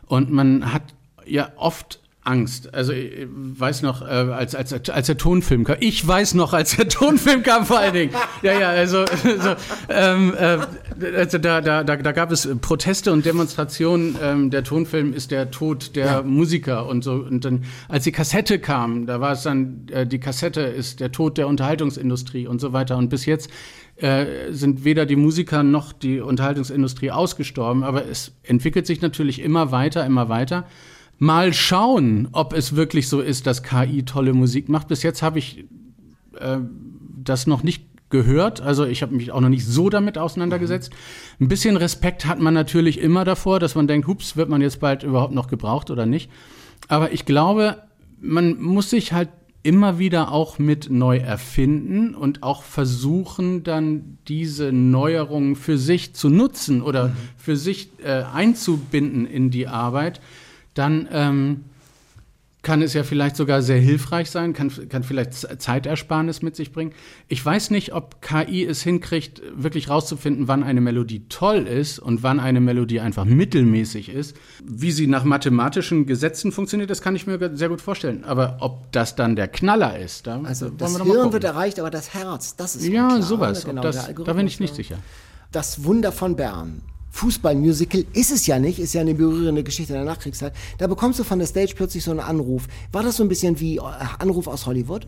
Und 0.06 0.30
man 0.30 0.72
hat 0.72 0.82
ja 1.24 1.50
oft 1.56 2.00
Angst. 2.26 2.74
Also 2.74 2.92
ich 2.92 3.26
weiß 3.28 3.82
noch, 3.82 4.02
äh, 4.02 4.06
als, 4.06 4.54
als, 4.54 4.72
als 4.72 5.06
der 5.06 5.16
Tonfilm 5.16 5.64
kam. 5.64 5.76
Ich 5.80 6.06
weiß 6.06 6.34
noch, 6.34 6.52
als 6.52 6.76
der 6.76 6.88
Tonfilm 6.88 7.42
kam 7.42 7.64
vor 7.64 7.78
allen 7.78 7.94
Dingen. 7.94 8.14
Ja, 8.42 8.58
ja, 8.58 8.68
also, 8.68 9.04
so, 9.22 9.54
ähm, 9.88 10.34
äh, 10.38 10.58
also 11.16 11.38
da, 11.38 11.60
da, 11.60 11.84
da, 11.84 11.96
da 11.96 12.12
gab 12.12 12.32
es 12.32 12.48
Proteste 12.60 13.12
und 13.12 13.24
Demonstrationen. 13.24 14.16
Ähm, 14.22 14.50
der 14.50 14.64
Tonfilm 14.64 15.12
ist 15.12 15.30
der 15.30 15.50
Tod 15.50 15.94
der 15.96 16.22
Musiker 16.22 16.86
und 16.86 17.04
so. 17.04 17.12
Und 17.12 17.44
dann, 17.44 17.64
als 17.88 18.04
die 18.04 18.12
Kassette 18.12 18.58
kam, 18.58 19.06
da 19.06 19.20
war 19.20 19.32
es 19.32 19.42
dann, 19.42 19.86
äh, 19.90 20.06
die 20.06 20.18
Kassette 20.18 20.62
ist 20.62 21.00
der 21.00 21.12
Tod 21.12 21.38
der 21.38 21.46
Unterhaltungsindustrie 21.46 22.46
und 22.46 22.60
so 22.60 22.72
weiter. 22.72 22.96
Und 22.96 23.08
bis 23.08 23.26
jetzt 23.26 23.50
äh, 23.96 24.52
sind 24.52 24.84
weder 24.84 25.06
die 25.06 25.16
Musiker 25.16 25.62
noch 25.62 25.92
die 25.92 26.20
Unterhaltungsindustrie 26.20 27.10
ausgestorben, 27.10 27.82
aber 27.82 28.06
es 28.06 28.32
entwickelt 28.42 28.86
sich 28.86 29.00
natürlich 29.00 29.40
immer 29.40 29.70
weiter, 29.72 30.04
immer 30.04 30.28
weiter. 30.28 30.66
Mal 31.18 31.52
schauen, 31.52 32.28
ob 32.32 32.52
es 32.52 32.76
wirklich 32.76 33.08
so 33.08 33.20
ist, 33.20 33.46
dass 33.46 33.62
KI 33.62 34.04
tolle 34.04 34.34
Musik 34.34 34.68
macht. 34.68 34.88
Bis 34.88 35.02
jetzt 35.02 35.22
habe 35.22 35.38
ich 35.38 35.64
äh, 36.38 36.58
das 37.24 37.46
noch 37.46 37.62
nicht 37.62 37.84
gehört. 38.10 38.60
Also 38.60 38.84
ich 38.84 39.02
habe 39.02 39.14
mich 39.14 39.32
auch 39.32 39.40
noch 39.40 39.48
nicht 39.48 39.66
so 39.66 39.90
damit 39.90 40.18
auseinandergesetzt. 40.18 40.92
Ein 41.40 41.48
bisschen 41.48 41.76
Respekt 41.76 42.26
hat 42.26 42.40
man 42.40 42.54
natürlich 42.54 43.00
immer 43.00 43.24
davor, 43.24 43.58
dass 43.58 43.74
man 43.74 43.86
denkt, 43.86 44.06
hups, 44.06 44.36
wird 44.36 44.48
man 44.48 44.60
jetzt 44.60 44.80
bald 44.80 45.02
überhaupt 45.02 45.34
noch 45.34 45.48
gebraucht 45.48 45.90
oder 45.90 46.06
nicht. 46.06 46.30
Aber 46.88 47.12
ich 47.12 47.24
glaube, 47.24 47.82
man 48.20 48.60
muss 48.60 48.90
sich 48.90 49.12
halt 49.12 49.30
immer 49.62 49.98
wieder 49.98 50.30
auch 50.30 50.60
mit 50.60 50.90
neu 50.90 51.16
erfinden 51.16 52.14
und 52.14 52.44
auch 52.44 52.62
versuchen, 52.62 53.64
dann 53.64 54.18
diese 54.28 54.70
Neuerungen 54.70 55.56
für 55.56 55.76
sich 55.76 56.14
zu 56.14 56.28
nutzen 56.28 56.82
oder 56.82 57.16
für 57.36 57.56
sich 57.56 57.90
äh, 58.04 58.22
einzubinden 58.32 59.26
in 59.26 59.50
die 59.50 59.66
Arbeit. 59.66 60.20
Dann 60.76 61.08
ähm, 61.10 61.64
kann 62.66 62.82
es 62.82 62.94
ja 62.94 63.04
vielleicht 63.04 63.36
sogar 63.36 63.62
sehr 63.62 63.78
hilfreich 63.78 64.28
sein, 64.28 64.52
kann, 64.52 64.72
kann 64.88 65.04
vielleicht 65.04 65.34
Zeitersparnis 65.34 66.42
mit 66.42 66.56
sich 66.56 66.72
bringen. 66.72 66.90
Ich 67.28 67.44
weiß 67.44 67.70
nicht, 67.70 67.94
ob 67.94 68.20
KI 68.20 68.64
es 68.64 68.82
hinkriegt, 68.82 69.40
wirklich 69.54 69.88
rauszufinden, 69.88 70.48
wann 70.48 70.64
eine 70.64 70.80
Melodie 70.80 71.22
toll 71.28 71.68
ist 71.68 72.00
und 72.00 72.24
wann 72.24 72.40
eine 72.40 72.60
Melodie 72.60 72.98
einfach 72.98 73.24
mittelmäßig 73.24 74.08
ist. 74.08 74.36
Wie 74.64 74.90
sie 74.90 75.06
nach 75.06 75.22
mathematischen 75.22 76.06
Gesetzen 76.06 76.50
funktioniert, 76.50 76.90
das 76.90 77.02
kann 77.02 77.14
ich 77.14 77.28
mir 77.28 77.56
sehr 77.56 77.68
gut 77.68 77.80
vorstellen. 77.80 78.24
Aber 78.24 78.56
ob 78.58 78.90
das 78.90 79.14
dann 79.14 79.36
der 79.36 79.46
Knaller 79.46 79.96
ist, 80.00 80.26
da 80.26 80.40
Also 80.42 80.68
das 80.68 80.98
wir 80.98 81.04
Hirn 81.04 81.32
wird 81.32 81.44
erreicht, 81.44 81.78
aber 81.78 81.90
das 81.90 82.14
Herz, 82.14 82.56
das 82.56 82.74
ist 82.74 82.88
Ja, 82.88 83.04
unklar, 83.04 83.22
sowas. 83.22 83.64
Genau, 83.64 83.80
das, 83.80 84.12
da 84.12 84.32
bin 84.32 84.48
ich 84.48 84.58
nicht 84.58 84.74
sicher. 84.74 84.98
Das 85.52 85.84
Wunder 85.84 86.10
von 86.10 86.34
Bern. 86.34 86.82
Fußballmusical 87.16 88.04
ist 88.12 88.30
es 88.30 88.46
ja 88.46 88.58
nicht, 88.58 88.78
ist 88.78 88.92
ja 88.92 89.00
eine 89.00 89.14
berührende 89.14 89.64
Geschichte 89.64 89.94
der 89.94 90.04
Nachkriegszeit. 90.04 90.52
Da 90.76 90.86
bekommst 90.86 91.18
du 91.18 91.24
von 91.24 91.38
der 91.38 91.48
Stage 91.48 91.72
plötzlich 91.74 92.04
so 92.04 92.10
einen 92.10 92.20
Anruf. 92.20 92.68
War 92.92 93.02
das 93.02 93.16
so 93.16 93.22
ein 93.22 93.28
bisschen 93.28 93.58
wie 93.58 93.78
äh, 93.78 93.80
Anruf 94.18 94.46
aus 94.46 94.66
Hollywood? 94.66 95.06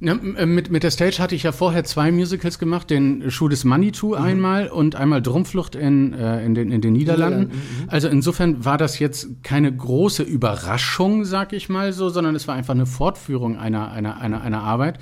Ja, 0.00 0.14
äh, 0.14 0.44
mit, 0.44 0.72
mit 0.72 0.82
der 0.82 0.90
Stage 0.90 1.18
hatte 1.20 1.36
ich 1.36 1.44
ja 1.44 1.52
vorher 1.52 1.84
zwei 1.84 2.10
Musicals 2.10 2.58
gemacht, 2.58 2.90
den 2.90 3.30
Schuh 3.30 3.46
des 3.46 3.62
Manitou 3.62 4.14
einmal 4.14 4.68
und 4.68 4.96
einmal 4.96 5.22
Drumpflucht 5.22 5.76
in, 5.76 6.14
äh, 6.14 6.44
in, 6.44 6.56
den, 6.56 6.72
in 6.72 6.80
den 6.80 6.94
Niederlanden. 6.94 7.52
Also 7.86 8.08
insofern 8.08 8.64
war 8.64 8.76
das 8.76 8.98
jetzt 8.98 9.28
keine 9.44 9.72
große 9.72 10.24
Überraschung, 10.24 11.24
sag 11.24 11.52
ich 11.52 11.68
mal 11.68 11.92
so, 11.92 12.08
sondern 12.08 12.34
es 12.34 12.48
war 12.48 12.56
einfach 12.56 12.74
eine 12.74 12.86
Fortführung 12.86 13.56
einer, 13.56 13.92
einer, 13.92 14.20
einer, 14.20 14.42
einer 14.42 14.62
Arbeit. 14.64 14.98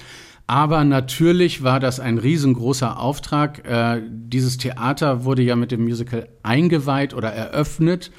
Aber 0.53 0.85
natürlich 0.85 1.62
war 1.62 1.81
das 1.81 1.99
ein 1.99 2.19
riesengroßer 2.19 2.99
Auftrag. 2.99 3.67
Äh, 3.67 4.03
dieses 4.07 4.59
Theater 4.59 5.25
wurde 5.25 5.41
ja 5.41 5.57
mit 5.57 5.73
dem 5.73 5.83
Musical 5.83 6.29
eingeweiht 6.43 7.15
oder 7.15 7.31
eröffnet. 7.31 8.11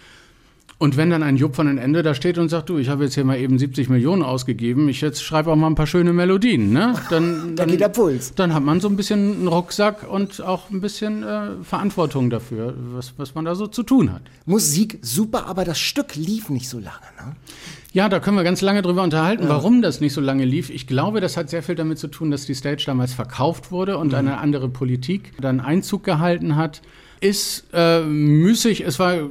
Und 0.80 0.98
wenn 0.98 1.12
dann 1.12 1.22
ein 1.22 1.38
Jupp 1.38 1.56
von 1.56 1.68
den 1.68 1.78
Ende 1.78 2.02
da 2.02 2.16
steht 2.16 2.40
und 2.40 2.50
sagt, 2.50 2.70
du, 2.70 2.80
ich 2.80 2.90
habe 2.90 3.04
jetzt 3.04 3.14
hier 3.14 3.24
mal 3.24 3.38
eben 3.38 3.60
70 3.60 3.88
Millionen 3.88 4.24
ausgegeben, 4.24 4.90
ich 4.90 5.00
jetzt 5.02 5.24
schreibe 5.24 5.52
auch 5.52 5.56
mal 5.56 5.68
ein 5.68 5.76
paar 5.76 5.86
schöne 5.86 6.12
Melodien, 6.12 6.74
ne? 6.74 6.96
Dann, 7.12 7.56
Da 7.56 7.66
dann, 7.66 7.70
geht 7.70 7.82
der 7.82 7.90
Puls. 7.90 8.34
dann 8.34 8.56
hat 8.56 8.64
man 8.64 8.80
so 8.82 8.90
ein 8.90 8.96
bisschen 8.96 9.34
einen 9.34 9.48
Rucksack 9.48 10.12
und 10.12 10.42
auch 10.42 10.72
ein 10.72 10.82
bisschen 10.82 11.22
äh, 11.22 11.52
Verantwortung 11.62 12.32
dafür, 12.32 12.74
was, 12.96 13.14
was 13.18 13.36
man 13.36 13.46
da 13.46 13.54
so 13.54 13.68
zu 13.68 13.84
tun 13.84 14.12
hat. 14.12 14.24
Musik 14.48 14.98
super, 15.04 15.46
aber 15.46 15.66
das 15.66 15.78
Stück 15.78 16.16
lief 16.16 16.50
nicht 16.50 16.68
so 16.68 16.80
lange. 16.80 17.06
Ne? 17.16 17.36
Ja, 17.94 18.10
da 18.10 18.20
können 18.20 18.36
wir 18.36 18.44
ganz 18.44 18.62
lange 18.62 18.82
drüber 18.82 19.04
unterhalten, 19.04 19.48
warum 19.48 19.84
das 19.84 20.02
nicht 20.02 20.14
so 20.14 20.22
lange 20.22 20.46
lief. 20.46 20.72
Ich 20.72 20.88
glaube, 20.88 21.22
das 21.22 21.38
hat 21.38 21.52
sehr 21.52 21.62
viel 21.62 21.76
damit 21.76 22.00
zu 22.00 22.08
tun, 22.08 22.32
dass 22.32 22.48
die 22.48 22.56
Stage 22.56 22.84
damals 22.88 23.14
verkauft 23.14 23.72
wurde 23.72 24.00
und 24.00 24.16
eine 24.16 24.40
andere 24.40 24.68
Politik 24.68 25.32
dann 25.40 25.60
Einzug 25.60 26.04
gehalten 26.04 26.56
hat. 26.56 26.82
Ist 27.20 27.68
äh, 27.72 28.02
müßig, 28.02 28.82
es 28.82 28.98
war, 28.98 29.30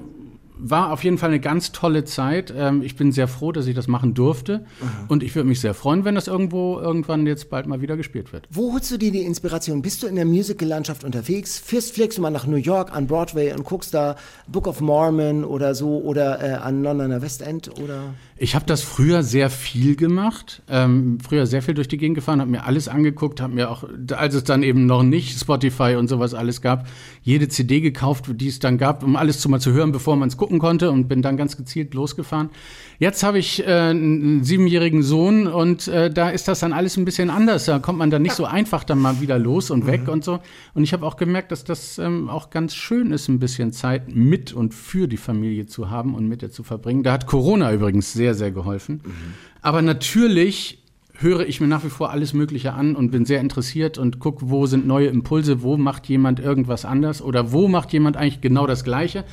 war 0.65 0.93
auf 0.93 1.03
jeden 1.03 1.19
Fall 1.19 1.31
eine 1.31 1.41
ganz 1.41 1.73
tolle 1.73 2.05
Zeit. 2.05 2.53
Ähm, 2.57 2.83
ich 2.83 2.97
bin 2.97 3.13
sehr 3.13 3.29
froh, 3.29 3.53
dass 3.53 3.67
ich 3.67 3.75
das 3.75 3.89
machen 3.89 4.15
durfte. 4.15 4.65
Und 5.09 5.23
ich 5.23 5.35
würde 5.35 5.49
mich 5.49 5.61
sehr 5.61 5.75
freuen, 5.75 6.05
wenn 6.05 6.15
das 6.15 6.29
irgendwo 6.29 6.79
irgendwann 6.79 7.27
jetzt 7.27 7.51
bald 7.51 7.67
mal 7.67 7.81
wieder 7.81 7.97
gespielt 7.97 8.33
wird. 8.33 8.47
Wo 8.51 8.73
holst 8.73 8.91
du 8.91 8.97
dir 8.97 9.11
die 9.11 9.23
Inspiration? 9.23 9.83
Bist 9.83 10.03
du 10.03 10.07
in 10.07 10.15
der 10.15 10.25
Musical-Landschaft 10.25 11.05
unterwegs? 11.05 11.59
Fährst, 11.59 11.95
fliegst 11.95 12.19
du 12.19 12.23
mal 12.23 12.31
nach 12.31 12.47
New 12.47 12.57
York 12.57 12.95
an 12.95 13.07
Broadway 13.07 13.53
und 13.53 13.65
guckst 13.65 13.93
da 13.93 14.17
Book 14.47 14.67
of 14.67 14.81
Mormon 14.81 15.45
oder 15.45 15.75
so 15.75 15.99
oder 15.99 16.43
äh, 16.43 16.55
an 16.55 16.83
Londoner 16.83 17.23
West 17.23 17.43
End 17.43 17.69
oder? 17.83 18.15
Ich 18.37 18.55
habe 18.55 18.65
das 18.67 18.83
früher 18.83 19.23
sehr 19.23 19.51
viel 19.51 19.95
gemacht, 19.95 20.63
ähm, 20.69 21.19
früher 21.21 21.47
sehr 21.47 21.63
viel 21.63 21.75
durch 21.75 21.89
die 21.89 21.97
Gegend 21.97 22.17
gefahren, 22.17 22.41
habe 22.41 22.51
mir 22.51 22.65
alles 22.65 22.89
angeguckt, 22.89 23.41
habe 23.41 23.55
mir 23.55 23.71
auch, 23.71 23.85
als 24.17 24.35
es 24.35 24.43
dann 24.45 24.63
eben 24.63 24.87
noch 24.87 25.03
nicht 25.03 25.39
Spotify 25.39 25.95
und 25.97 26.09
sowas 26.09 26.35
alles 26.35 26.61
gab, 26.61 26.87
jede 27.23 27.49
CD 27.49 27.81
gekauft, 27.81 28.25
die 28.29 28.49
es 28.49 28.59
dann 28.59 28.79
gab, 28.79 29.05
um 29.05 29.15
alles 29.15 29.41
zu 29.41 29.49
mal 29.49 29.61
zu 29.61 29.73
hören, 29.73 29.93
bevor 29.93 30.17
man 30.17 30.29
es 30.29 30.37
gucken 30.37 30.52
konnte 30.59 30.91
und 30.91 31.09
bin 31.09 31.23
dann 31.23 31.37
ganz 31.37 31.57
gezielt 31.57 31.95
losgefahren. 31.95 32.51
Jetzt 32.99 33.23
habe 33.23 33.39
ich 33.39 33.67
äh, 33.67 33.71
einen 33.71 34.45
siebenjährigen 34.45 35.03
Sohn 35.03 35.47
und 35.47 35.89
äh, 35.89 36.11
da 36.11 36.31
ist 36.31 36.49
das 36.49 36.61
dann 36.61 36.73
alles 36.73 36.97
ein 36.97 37.05
bisschen 37.05 37.31
anders. 37.31 37.65
Da 37.65 37.79
kommt 37.79 37.99
man 37.99 38.11
dann 38.11 38.23
nicht 38.23 38.35
so 38.35 38.45
einfach 38.45 38.85
dann 38.85 38.99
mal 38.99 39.21
wieder 39.21 39.39
los 39.39 39.71
und 39.71 39.87
weg 39.87 40.09
und 40.09 40.25
so. 40.25 40.41
Und 40.75 40.83
ich 40.85 40.93
habe 40.93 41.07
auch 41.07 41.17
gemerkt, 41.17 41.53
dass 41.53 41.65
das 41.65 41.99
ähm, 41.99 42.29
auch 42.29 42.51
ganz 42.51 42.75
schön 42.75 43.13
ist, 43.13 43.29
ein 43.29 43.39
bisschen 43.39 43.73
Zeit 43.73 44.15
mit 44.15 44.53
und 44.53 44.75
für 44.75 45.09
die 45.09 45.17
Familie 45.17 45.67
zu 45.67 45.91
haben 45.91 46.15
und 46.15 46.29
mit 46.29 46.43
ihr 46.43 46.51
zu 46.51 46.63
verbringen. 46.63 47.03
Da 47.03 47.13
hat 47.13 47.27
Corona 47.27 47.73
übrigens 47.73 48.13
sehr, 48.13 48.35
sehr 48.35 48.53
geholfen. 48.53 49.01
Aber 49.63 49.83
natürlich 49.83 50.83
höre 51.23 51.47
ich 51.47 51.61
mir 51.61 51.69
nach 51.69 51.85
wie 51.85 51.91
vor 51.91 52.11
alles 52.11 52.33
Mögliche 52.33 52.73
an 52.73 52.97
und 52.97 53.11
bin 53.11 53.25
sehr 53.25 53.41
interessiert 53.41 53.99
und 53.99 54.19
gucke, 54.19 54.51
wo 54.51 54.67
sind 54.67 54.87
neue 54.87 55.07
Impulse, 55.07 55.63
wo 55.63 55.77
macht 55.77 56.09
jemand 56.09 56.41
irgendwas 56.41 56.85
anders 56.85 57.23
oder 57.23 57.53
wo 57.53 57.69
macht 57.69 57.93
jemand 57.93 58.17
eigentlich 58.17 58.41
genau 58.41 58.67
das 58.67 58.85
Gleiche, 58.85 59.25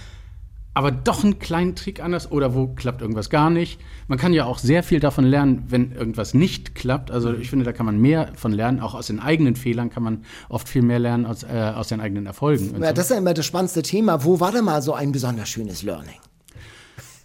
aber 0.73 0.91
doch 0.91 1.23
einen 1.23 1.39
kleinen 1.39 1.75
Trick 1.75 2.01
anders 2.01 2.31
oder 2.31 2.53
wo 2.53 2.67
klappt 2.67 3.01
irgendwas 3.01 3.29
gar 3.29 3.49
nicht. 3.49 3.79
Man 4.07 4.17
kann 4.17 4.33
ja 4.33 4.45
auch 4.45 4.59
sehr 4.59 4.83
viel 4.83 4.99
davon 4.99 5.25
lernen, 5.25 5.63
wenn 5.67 5.91
irgendwas 5.91 6.33
nicht 6.33 6.75
klappt. 6.75 7.11
Also 7.11 7.33
ich 7.33 7.49
finde, 7.49 7.65
da 7.65 7.73
kann 7.73 7.85
man 7.85 7.99
mehr 7.99 8.31
von 8.35 8.51
lernen. 8.51 8.79
Auch 8.79 8.93
aus 8.93 9.07
den 9.07 9.19
eigenen 9.19 9.55
Fehlern 9.55 9.89
kann 9.89 10.03
man 10.03 10.23
oft 10.47 10.69
viel 10.69 10.83
mehr 10.83 10.99
lernen 10.99 11.25
als 11.25 11.43
äh, 11.43 11.73
aus 11.75 11.87
den 11.87 11.99
eigenen 11.99 12.27
Erfolgen. 12.27 12.81
Ja, 12.81 12.89
so. 12.89 12.93
das 12.93 13.05
ist 13.05 13.11
ja 13.11 13.17
immer 13.17 13.33
das 13.33 13.45
spannendste 13.45 13.81
Thema. 13.81 14.23
Wo 14.23 14.39
war 14.39 14.51
denn 14.51 14.63
mal 14.63 14.81
so 14.81 14.93
ein 14.93 15.11
besonders 15.11 15.49
schönes 15.49 15.83
Learning? 15.83 16.15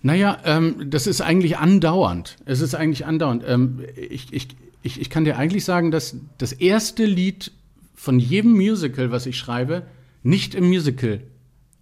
Naja, 0.02 0.38
ähm, 0.44 0.90
das 0.90 1.07
ist 1.07 1.20
eigentlich 1.20 1.59
andauernd. 1.59 2.37
Es 2.44 2.61
ist 2.61 2.74
eigentlich 2.74 3.07
andauernd. 3.07 3.44
Ähm, 3.46 3.85
ich, 3.96 4.33
ich, 4.33 4.48
ich, 4.83 5.00
ich 5.00 5.11
kann 5.11 5.24
dir 5.24 5.38
eigentlich 5.38 5.64
sagen, 5.64 5.90
dass 5.90 6.16
das 6.38 6.52
erste 6.52 7.04
Lied 7.04 7.52
von 7.94 8.18
jedem 8.18 8.52
Musical, 8.52 9.11
was 9.11 9.26
ich 9.26 9.38
schreibe, 9.38 9.87
nicht 10.22 10.54
im 10.54 10.66
Musical 10.68 11.20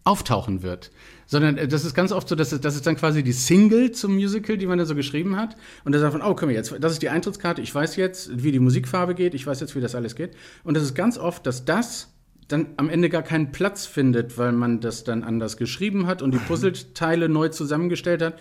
auftauchen 0.05 0.63
wird. 0.63 0.91
Sondern 1.27 1.57
äh, 1.59 1.69
das 1.69 1.85
ist 1.85 1.95
ganz 1.95 2.13
oft 2.13 2.29
so, 2.29 2.35
dass 2.35 2.53
es, 2.53 2.61
das 2.61 2.75
ist 2.75 2.87
dann 2.87 2.97
quasi 2.97 3.23
die 3.23 3.33
Single 3.33 3.93
zum 3.93 4.15
Musical, 4.15 4.59
die 4.59 4.67
man 4.67 4.79
da 4.79 4.85
so 4.85 4.95
geschrieben 4.95 5.37
hat. 5.37 5.57
Und 5.85 5.93
da 5.93 5.99
sagt 5.99 6.13
man, 6.13 6.23
oh, 6.23 6.35
komm 6.35 6.51
jetzt, 6.51 6.75
das 6.81 6.93
ist 6.93 7.03
die 7.03 7.09
Eintrittskarte, 7.09 7.63
ich 7.63 7.75
weiß 7.75 7.97
jetzt, 7.97 8.43
wie 8.43 8.53
die 8.53 8.59
Musikfarbe 8.59 9.15
geht, 9.15 9.35
ich 9.35 9.47
weiß 9.47 9.61
jetzt, 9.61 9.77
wie 9.77 9.81
das 9.81 9.95
alles 9.95 10.15
geht. 10.17 10.35
Und 10.65 10.75
das 10.75 10.83
ist 10.83 10.95
ganz 10.95 11.19
oft, 11.19 11.47
dass 11.47 11.65
das 11.65 12.09
dann 12.49 12.67
am 12.77 12.91
Ende 12.91 13.09
gar 13.09 13.23
keinen 13.23 13.53
Platz 13.53 13.87
findet, 13.87 14.37
weil 14.37 14.53
man 14.53 14.81
das 14.81 15.05
dann 15.05 15.23
anders 15.23 15.57
geschrieben 15.57 16.07
hat 16.07 16.23
und 16.23 16.33
die 16.33 16.39
Puzzleteile 16.49 17.29
neu 17.29 17.49
zusammengestellt 17.49 18.23
hat. 18.23 18.35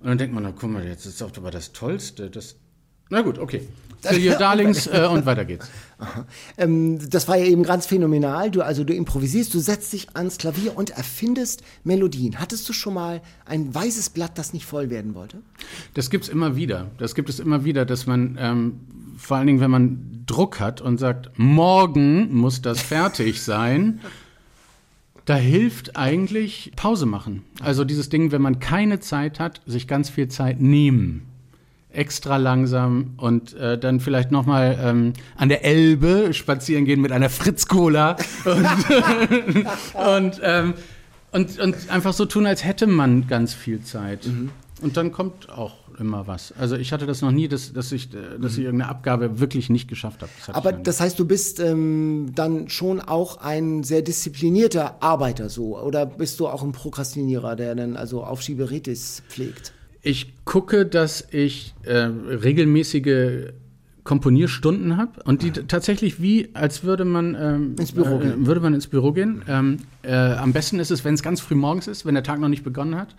Und 0.00 0.08
dann 0.08 0.18
denkt 0.18 0.34
man, 0.34 0.42
na 0.42 0.52
guck 0.52 0.70
mal, 0.70 0.84
jetzt 0.84 1.06
ist 1.06 1.20
doch 1.20 1.32
aber 1.36 1.50
das 1.50 1.72
Tollste. 1.72 2.30
Das 2.30 2.56
na 3.08 3.22
gut, 3.22 3.38
okay. 3.38 3.62
Till 4.02 4.28
your 4.28 4.34
Darlings 4.38 4.86
äh, 4.86 5.06
und 5.10 5.26
weiter 5.26 5.44
geht's. 5.44 5.68
Ähm, 6.58 6.98
das 7.08 7.26
war 7.28 7.36
ja 7.36 7.46
eben 7.46 7.62
ganz 7.62 7.86
phänomenal. 7.86 8.50
Du, 8.50 8.62
also 8.62 8.84
du 8.84 8.94
improvisierst, 8.94 9.54
du 9.54 9.58
setzt 9.58 9.92
dich 9.92 10.08
ans 10.14 10.38
Klavier 10.38 10.76
und 10.76 10.90
erfindest 10.90 11.62
Melodien. 11.84 12.38
Hattest 12.38 12.68
du 12.68 12.72
schon 12.72 12.94
mal 12.94 13.22
ein 13.46 13.74
weißes 13.74 14.10
Blatt, 14.10 14.36
das 14.36 14.52
nicht 14.52 14.66
voll 14.66 14.90
werden 14.90 15.14
wollte? 15.14 15.38
Das 15.94 16.10
gibt's 16.10 16.28
immer 16.28 16.56
wieder. 16.56 16.90
Das 16.98 17.14
gibt 17.14 17.28
es 17.28 17.40
immer 17.40 17.64
wieder, 17.64 17.86
dass 17.86 18.06
man 18.06 18.36
ähm, 18.38 18.80
vor 19.16 19.38
allen 19.38 19.46
Dingen, 19.46 19.60
wenn 19.60 19.70
man 19.70 20.22
Druck 20.26 20.60
hat 20.60 20.80
und 20.80 20.98
sagt, 20.98 21.38
morgen 21.38 22.34
muss 22.34 22.60
das 22.60 22.82
fertig 22.82 23.42
sein, 23.42 24.00
da 25.24 25.34
hilft 25.34 25.96
eigentlich 25.96 26.72
Pause 26.76 27.06
machen. 27.06 27.42
Also 27.60 27.84
dieses 27.84 28.08
Ding, 28.08 28.30
wenn 28.32 28.42
man 28.42 28.60
keine 28.60 29.00
Zeit 29.00 29.40
hat, 29.40 29.60
sich 29.66 29.88
ganz 29.88 30.08
viel 30.08 30.28
Zeit 30.28 30.60
nehmen. 30.60 31.22
Extra 31.96 32.36
langsam 32.36 33.14
und 33.16 33.54
äh, 33.54 33.78
dann 33.78 34.00
vielleicht 34.00 34.30
nochmal 34.30 34.78
ähm, 34.80 35.12
an 35.36 35.48
der 35.48 35.64
Elbe 35.64 36.32
spazieren 36.32 36.84
gehen 36.84 37.00
mit 37.00 37.12
einer 37.12 37.30
Fritz-Cola 37.30 38.16
und, 38.44 39.66
und, 39.94 40.40
ähm, 40.42 40.74
und, 41.32 41.58
und 41.58 41.90
einfach 41.90 42.12
so 42.12 42.26
tun, 42.26 42.46
als 42.46 42.64
hätte 42.64 42.86
man 42.86 43.26
ganz 43.26 43.54
viel 43.54 43.82
Zeit. 43.82 44.28
Und 44.82 44.96
dann 44.96 45.10
kommt 45.10 45.48
auch 45.48 45.74
immer 45.98 46.26
was. 46.26 46.52
Also 46.58 46.76
ich 46.76 46.92
hatte 46.92 47.06
das 47.06 47.22
noch 47.22 47.30
nie, 47.30 47.48
dass, 47.48 47.72
dass, 47.72 47.92
ich, 47.92 48.12
äh, 48.14 48.38
dass 48.38 48.52
ich 48.52 48.64
irgendeine 48.64 48.90
Abgabe 48.90 49.40
wirklich 49.40 49.70
nicht 49.70 49.88
geschafft 49.88 50.22
habe. 50.22 50.30
Das 50.46 50.54
Aber 50.54 50.72
noch 50.72 50.82
das 50.82 51.00
heißt, 51.00 51.18
du 51.18 51.24
bist 51.24 51.60
ähm, 51.60 52.32
dann 52.34 52.68
schon 52.68 53.00
auch 53.00 53.38
ein 53.38 53.82
sehr 53.82 54.02
disziplinierter 54.02 55.02
Arbeiter 55.02 55.48
so. 55.48 55.78
Oder 55.78 56.06
bist 56.06 56.40
du 56.40 56.48
auch 56.48 56.62
ein 56.62 56.72
Prokrastinierer, 56.72 57.56
der 57.56 57.74
dann 57.74 57.96
also 57.96 58.22
Aufschieberitis 58.24 59.22
pflegt? 59.28 59.72
Ich 60.08 60.34
gucke, 60.44 60.86
dass 60.86 61.26
ich 61.32 61.74
äh, 61.82 61.94
regelmäßige 61.96 63.50
Komponierstunden 64.04 64.96
habe 64.96 65.20
und 65.24 65.42
die 65.42 65.50
t- 65.50 65.64
tatsächlich 65.66 66.22
wie, 66.22 66.50
als 66.54 66.84
würde 66.84 67.04
man 67.04 67.34
ähm, 67.34 67.74
Ins 67.76 67.90
Büro 67.90 68.20
äh, 68.20 68.22
gehen. 68.22 68.46
würde 68.46 68.60
man 68.60 68.72
ins 68.72 68.86
Büro 68.86 69.10
gehen. 69.10 69.42
Ähm, 69.48 69.78
äh, 70.02 70.14
am 70.14 70.52
besten 70.52 70.78
ist 70.78 70.92
es, 70.92 71.04
wenn 71.04 71.14
es 71.14 71.24
ganz 71.24 71.40
früh 71.40 71.56
morgens 71.56 71.88
ist, 71.88 72.06
wenn 72.06 72.14
der 72.14 72.22
Tag 72.22 72.38
noch 72.38 72.48
nicht 72.48 72.62
begonnen 72.62 72.94
hat, 72.94 73.16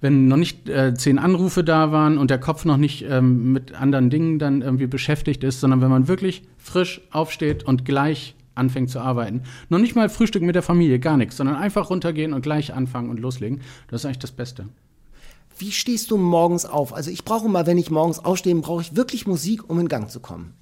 wenn 0.00 0.28
noch 0.28 0.36
nicht 0.36 0.68
äh, 0.68 0.94
zehn 0.94 1.18
Anrufe 1.18 1.64
da 1.64 1.90
waren 1.90 2.18
und 2.18 2.30
der 2.30 2.38
Kopf 2.38 2.64
noch 2.64 2.76
nicht 2.76 3.04
ähm, 3.08 3.52
mit 3.52 3.74
anderen 3.74 4.08
Dingen 4.08 4.38
dann 4.38 4.62
irgendwie 4.62 4.86
beschäftigt 4.86 5.42
ist, 5.42 5.58
sondern 5.58 5.80
wenn 5.80 5.90
man 5.90 6.06
wirklich 6.06 6.44
frisch 6.56 7.00
aufsteht 7.10 7.64
und 7.64 7.84
gleich 7.84 8.36
anfängt 8.54 8.90
zu 8.90 9.00
arbeiten. 9.00 9.42
Noch 9.70 9.80
nicht 9.80 9.96
mal 9.96 10.08
Frühstück 10.08 10.42
mit 10.44 10.54
der 10.54 10.62
Familie, 10.62 11.00
gar 11.00 11.16
nichts, 11.16 11.36
sondern 11.36 11.56
einfach 11.56 11.90
runtergehen 11.90 12.32
und 12.32 12.42
gleich 12.42 12.72
anfangen 12.74 13.10
und 13.10 13.18
loslegen. 13.18 13.60
Das 13.88 14.02
ist 14.02 14.04
eigentlich 14.04 14.18
das 14.20 14.30
Beste. 14.32 14.66
Wie 15.58 15.72
stehst 15.72 16.10
du 16.10 16.16
morgens 16.16 16.64
auf? 16.64 16.94
Also 16.94 17.10
ich 17.10 17.24
brauche 17.24 17.48
mal, 17.48 17.66
wenn 17.66 17.78
ich 17.78 17.90
morgens 17.90 18.18
aufstehe, 18.18 18.54
brauche 18.56 18.82
ich 18.82 18.96
wirklich 18.96 19.26
Musik, 19.26 19.68
um 19.68 19.78
in 19.80 19.88
Gang 19.88 20.10
zu 20.10 20.20
kommen. 20.20 20.54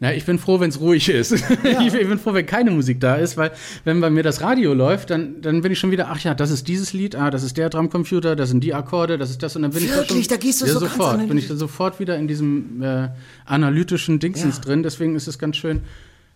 Na, 0.00 0.12
ich 0.12 0.24
bin 0.24 0.40
froh, 0.40 0.58
wenn 0.58 0.70
es 0.70 0.80
ruhig 0.80 1.08
ist. 1.08 1.30
ich 1.62 1.92
bin 1.92 2.18
froh, 2.18 2.34
wenn 2.34 2.44
keine 2.44 2.72
Musik 2.72 2.98
da 2.98 3.14
ist, 3.14 3.36
weil 3.36 3.52
wenn 3.84 4.00
bei 4.00 4.10
mir 4.10 4.24
das 4.24 4.40
Radio 4.40 4.74
läuft, 4.74 5.10
dann, 5.10 5.40
dann 5.42 5.60
bin 5.60 5.70
ich 5.70 5.78
schon 5.78 5.92
wieder, 5.92 6.08
ach 6.10 6.18
ja, 6.18 6.34
das 6.34 6.50
ist 6.50 6.66
dieses 6.66 6.92
Lied, 6.92 7.14
ah, 7.14 7.30
das 7.30 7.44
ist 7.44 7.56
der 7.56 7.70
Drumcomputer, 7.70 8.34
das 8.34 8.48
sind 8.48 8.64
die 8.64 8.74
Akkorde, 8.74 9.16
das 9.16 9.30
ist 9.30 9.44
das 9.44 9.54
und 9.54 9.62
dann 9.62 9.70
bin 9.70 9.84
ich 9.84 9.94
Wirklich? 9.94 10.26
da 10.26 10.34
Da 10.34 10.40
schon, 10.40 10.48
gehst 10.48 10.60
du 10.60 10.66
ja, 10.66 10.72
so 10.72 10.80
sofort, 10.80 11.28
bin 11.28 11.38
ich 11.38 11.46
da 11.46 11.54
sofort 11.54 12.00
wieder 12.00 12.16
in 12.16 12.26
diesem 12.26 12.82
äh, 12.82 13.10
analytischen 13.44 14.18
Dingsens 14.18 14.56
Ja. 14.56 14.62
drin, 14.62 14.82
deswegen 14.82 15.14
ist 15.14 15.28
es 15.28 15.38
ganz 15.38 15.56
schön. 15.56 15.82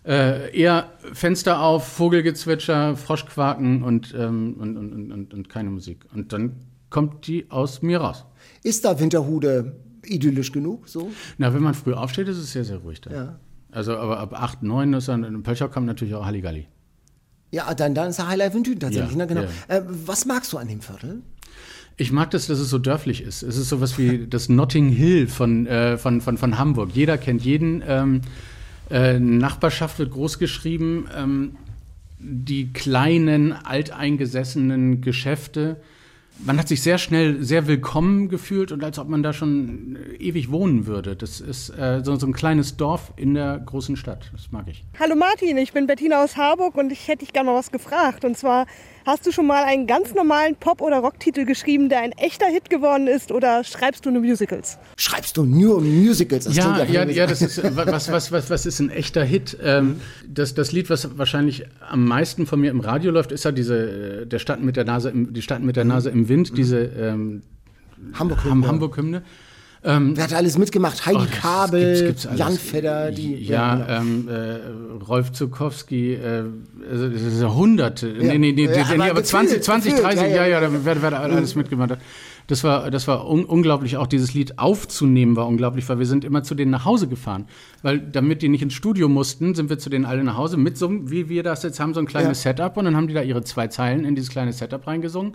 Äh, 0.05 0.57
eher 0.57 0.89
Fenster 1.11 1.59
auf, 1.59 1.85
Vogelgezwitscher, 1.89 2.95
Froschquaken 2.95 3.83
und, 3.83 4.15
ähm, 4.17 4.55
und, 4.57 4.77
und, 4.77 4.93
und, 4.93 5.11
und, 5.11 5.33
und 5.33 5.49
keine 5.49 5.69
Musik. 5.71 6.05
Und 6.13 6.31
dann 6.31 6.53
kommt 6.89 7.27
die 7.27 7.49
aus 7.49 7.81
mir 7.81 7.99
raus. 8.01 8.25
Ist 8.63 8.85
da 8.85 8.99
Winterhude 8.99 9.75
idyllisch 10.05 10.51
genug? 10.51 10.87
So? 10.87 11.11
Na, 11.37 11.53
wenn 11.53 11.61
man 11.61 11.73
früh 11.73 11.93
aufsteht, 11.93 12.27
ist 12.27 12.37
es 12.37 12.51
sehr, 12.51 12.65
sehr 12.65 12.77
ruhig 12.77 13.01
da. 13.01 13.11
Ja. 13.11 13.39
Also, 13.71 13.97
aber 13.97 14.19
ab 14.19 14.33
8, 14.33 14.63
9 14.63 14.93
ist 14.93 15.07
dann, 15.07 15.23
in 15.23 15.43
Pölchow 15.43 15.69
kommt 15.69 15.87
natürlich 15.87 16.15
auch 16.15 16.25
Halligalli. 16.25 16.67
Ja, 17.51 17.73
dann, 17.73 17.93
dann 17.93 18.09
ist 18.09 18.19
er 18.19 18.27
Highlife 18.27 18.57
in 18.57 18.63
Dünen 18.63 18.79
tatsächlich. 18.79 19.11
Ja, 19.11 19.17
ne? 19.17 19.27
genau. 19.27 19.41
ja. 19.41 19.75
Äh, 19.75 19.83
was 20.05 20.25
magst 20.25 20.51
du 20.53 20.57
an 20.57 20.67
dem 20.67 20.81
Viertel? 20.81 21.21
Ich 21.95 22.11
mag 22.11 22.29
das, 22.31 22.47
dass 22.47 22.59
es 22.59 22.69
so 22.69 22.77
dörflich 22.77 23.21
ist. 23.21 23.41
Es 23.41 23.57
ist 23.57 23.69
sowas 23.69 23.97
wie 23.97 24.27
das 24.27 24.49
Notting 24.49 24.89
Hill 24.89 25.27
von, 25.27 25.65
äh, 25.65 25.97
von, 25.97 26.21
von, 26.21 26.37
von 26.37 26.57
Hamburg. 26.57 26.91
Jeder 26.93 27.17
kennt 27.17 27.43
jeden. 27.43 27.83
Ähm, 27.87 28.21
äh, 28.89 29.19
Nachbarschaft 29.19 29.97
wird 29.97 30.11
groß 30.11 30.37
geschrieben. 30.37 31.07
Ähm, 31.15 31.55
die 32.19 32.71
kleinen, 32.71 33.53
alteingesessenen 33.53 35.01
Geschäfte. 35.01 35.77
Man 36.39 36.57
hat 36.59 36.67
sich 36.67 36.81
sehr 36.81 36.97
schnell 36.97 37.43
sehr 37.43 37.67
willkommen 37.67 38.29
gefühlt 38.29 38.71
und 38.71 38.83
als 38.83 38.99
ob 38.99 39.07
man 39.09 39.23
da 39.23 39.33
schon 39.33 39.95
äh, 39.95 40.15
ewig 40.15 40.51
wohnen 40.51 40.85
würde. 40.85 41.15
Das 41.15 41.39
ist 41.39 41.69
äh, 41.69 42.01
so, 42.03 42.15
so 42.15 42.27
ein 42.27 42.33
kleines 42.33 42.77
Dorf 42.77 43.13
in 43.15 43.33
der 43.33 43.59
großen 43.59 43.95
Stadt. 43.95 44.29
Das 44.31 44.51
mag 44.51 44.67
ich. 44.67 44.83
Hallo 44.99 45.15
Martin, 45.15 45.57
ich 45.57 45.73
bin 45.73 45.87
Bettina 45.87 46.23
aus 46.23 46.37
Harburg 46.37 46.75
und 46.75 46.91
ich 46.91 47.07
hätte 47.07 47.19
dich 47.19 47.33
gerne 47.33 47.49
mal 47.49 47.55
was 47.55 47.71
gefragt. 47.71 48.25
Und 48.25 48.37
zwar, 48.37 48.65
hast 49.07 49.25
du 49.25 49.31
schon 49.31 49.47
mal 49.47 49.63
einen 49.63 49.87
ganz 49.87 50.13
normalen 50.13 50.55
Pop- 50.55 50.81
oder 50.81 50.97
Rocktitel 50.97 51.45
geschrieben, 51.45 51.87
der 51.89 52.01
ein 52.01 52.11
echter 52.11 52.45
Hit 52.45 52.69
geworden 52.69 53.07
ist 53.07 53.31
oder 53.31 53.63
schreibst 53.63 54.05
du 54.05 54.11
nur 54.11 54.21
Musicals? 54.21 54.77
Schreibst 54.97 55.37
du 55.37 55.43
nur 55.43 55.81
Musicals? 55.81 56.45
Das 56.45 56.55
Ja, 56.55 56.83
ja, 56.83 57.05
ja, 57.05 57.25
das 57.25 57.41
ist 57.41 57.63
was, 57.75 58.11
was, 58.11 58.31
was, 58.31 58.49
was 58.49 58.65
ist 58.65 58.79
ein 58.79 58.89
echter 58.89 59.23
Hit? 59.23 59.57
Ähm, 59.63 60.01
das, 60.27 60.53
das 60.53 60.73
Lied, 60.73 60.89
was 60.89 61.17
wahrscheinlich 61.17 61.65
am 61.89 62.05
meisten 62.05 62.45
von 62.45 62.59
mir 62.59 62.69
im 62.69 62.81
Radio 62.81 63.11
läuft, 63.11 63.31
ist 63.31 63.45
ja 63.45 63.51
diese 63.51 64.23
äh, 64.23 64.25
der 64.27 64.39
Stadt 64.39 64.61
mit 64.61 64.75
der 64.75 64.83
Nase 64.83 65.09
im, 65.09 65.33
die 65.33 65.41
Stadt 65.41 65.63
mit 65.63 65.77
der 65.77 65.85
Nase 65.85 66.09
im 66.09 66.27
Wind, 66.27 66.57
diese 66.57 66.79
ähm, 66.79 67.43
Hamburg. 68.13 68.43
Ham 68.43 68.67
Hamburg-Hymne. 69.95 70.17
Wer 70.17 70.23
hat 70.23 70.33
alles 70.33 70.57
mitgemacht? 70.57 71.05
Heidi 71.05 71.19
Oh, 71.21 71.25
Kabel, 71.41 71.81
gibt's- 71.93 72.01
gibt's 72.05 72.27
alles. 72.27 72.39
Jan 72.39 72.53
Fedder, 72.57 73.11
die. 73.11 73.35
Ja, 73.35 73.75
genau. 73.75 73.89
ähm, 74.01 74.27
äh, 74.29 75.03
Rolf 75.05 75.31
Zukowski, 75.31 76.13
äh, 76.13 76.43
also 76.91 77.09
das 77.09 77.21
ist 77.21 77.41
ja 77.41 77.53
hunderte. 77.53 78.07
Ja. 78.09 78.33
Nee, 78.33 78.37
nee, 78.37 78.51
nee, 78.51 78.65
Ja, 78.65 78.71
nee, 78.71 78.81
aber 78.81 78.95
nee 78.97 79.01
aber 79.03 79.21
gefühlt, 79.21 79.27
20, 79.27 79.63
20 79.63 79.91
gefühlt, 79.95 80.05
30, 80.13 80.21
ja, 80.23 80.27
ja, 80.27 80.45
ja. 80.47 80.61
ja, 80.61 80.61
da 80.61 80.69
wer, 80.83 81.01
wer 81.01 81.19
alles 81.19 81.55
mitgemacht 81.55 81.91
hat. 81.91 81.99
Das 82.49 82.63
war, 82.63 82.89
das 82.91 83.09
war 83.09 83.29
un 83.29 83.43
unglaublich, 83.43 83.97
auch 83.97 84.07
dieses 84.07 84.33
Lied 84.33 84.57
aufzunehmen 84.57 85.35
war 85.35 85.47
unglaublich, 85.47 85.87
weil 85.89 85.99
wir 85.99 86.05
sind 86.05 86.23
immer 86.23 86.43
zu 86.43 86.55
denen 86.55 86.71
nach 86.71 86.85
Hause 86.85 87.09
gefahren. 87.09 87.45
Weil 87.81 87.99
damit 87.99 88.41
die 88.41 88.47
nicht 88.47 88.61
ins 88.61 88.73
Studio 88.73 89.09
mussten, 89.09 89.53
sind 89.53 89.69
wir 89.69 89.79
zu 89.79 89.89
denen 89.89 90.05
alle 90.05 90.23
nach 90.23 90.37
Hause 90.37 90.55
mit 90.55 90.77
so, 90.77 90.87
einem- 90.87 91.11
wie 91.11 91.27
wir 91.27 91.43
das 91.43 91.63
jetzt 91.63 91.81
haben, 91.81 91.93
so 91.93 91.99
ein 91.99 92.05
kleines 92.05 92.43
Setup 92.43 92.77
und 92.77 92.85
dann 92.85 92.95
haben 92.95 93.09
die 93.09 93.13
da 93.13 93.21
ihre 93.21 93.43
zwei 93.43 93.67
Zeilen 93.67 94.05
in 94.05 94.15
dieses 94.15 94.29
kleine 94.29 94.53
Setup 94.53 94.87
reingesungen. 94.87 95.33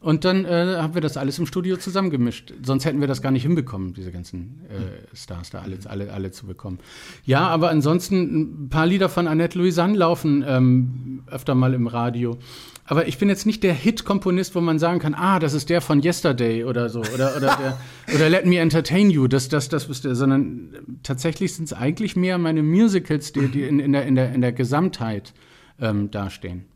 Und 0.00 0.24
dann 0.24 0.44
äh, 0.44 0.76
haben 0.78 0.94
wir 0.94 1.00
das 1.00 1.16
alles 1.16 1.38
im 1.38 1.46
Studio 1.46 1.76
zusammengemischt. 1.76 2.52
Sonst 2.62 2.84
hätten 2.84 3.00
wir 3.00 3.08
das 3.08 3.22
gar 3.22 3.30
nicht 3.30 3.42
hinbekommen, 3.42 3.94
diese 3.94 4.12
ganzen 4.12 4.60
äh, 4.68 5.16
Stars 5.16 5.50
da 5.50 5.60
alle, 5.62 5.78
alle, 5.86 6.12
alle 6.12 6.30
zu 6.30 6.46
bekommen. 6.46 6.78
Ja, 7.24 7.48
aber 7.48 7.70
ansonsten 7.70 8.64
ein 8.66 8.68
paar 8.68 8.86
Lieder 8.86 9.08
von 9.08 9.26
Annette 9.26 9.58
Louisanne 9.58 9.96
laufen 9.96 10.44
ähm, 10.46 11.22
öfter 11.26 11.54
mal 11.54 11.74
im 11.74 11.86
Radio. 11.86 12.38
Aber 12.88 13.08
ich 13.08 13.18
bin 13.18 13.28
jetzt 13.28 13.46
nicht 13.46 13.64
der 13.64 13.74
Hit-Komponist, 13.74 14.54
wo 14.54 14.60
man 14.60 14.78
sagen 14.78 15.00
kann, 15.00 15.14
ah, 15.14 15.40
das 15.40 15.54
ist 15.54 15.70
der 15.70 15.80
von 15.80 16.02
Yesterday 16.02 16.62
oder 16.62 16.88
so. 16.88 17.00
Oder, 17.00 17.36
oder, 17.36 17.56
der, 17.56 17.78
oder 18.14 18.30
Let 18.30 18.46
Me 18.46 18.58
Entertain 18.58 19.10
You, 19.10 19.26
das, 19.26 19.48
das, 19.48 19.68
das 19.68 19.86
bist 19.86 20.04
du. 20.04 20.14
Sondern 20.14 20.98
tatsächlich 21.02 21.54
sind 21.54 21.64
es 21.64 21.72
eigentlich 21.72 22.14
mehr 22.14 22.38
meine 22.38 22.62
Musicals, 22.62 23.32
die, 23.32 23.48
die 23.48 23.62
in, 23.62 23.80
in, 23.80 23.92
der, 23.92 24.06
in, 24.06 24.14
der, 24.14 24.32
in 24.32 24.40
der 24.40 24.52
Gesamtheit 24.52 25.32
ähm, 25.80 26.12
dastehen. 26.12 26.66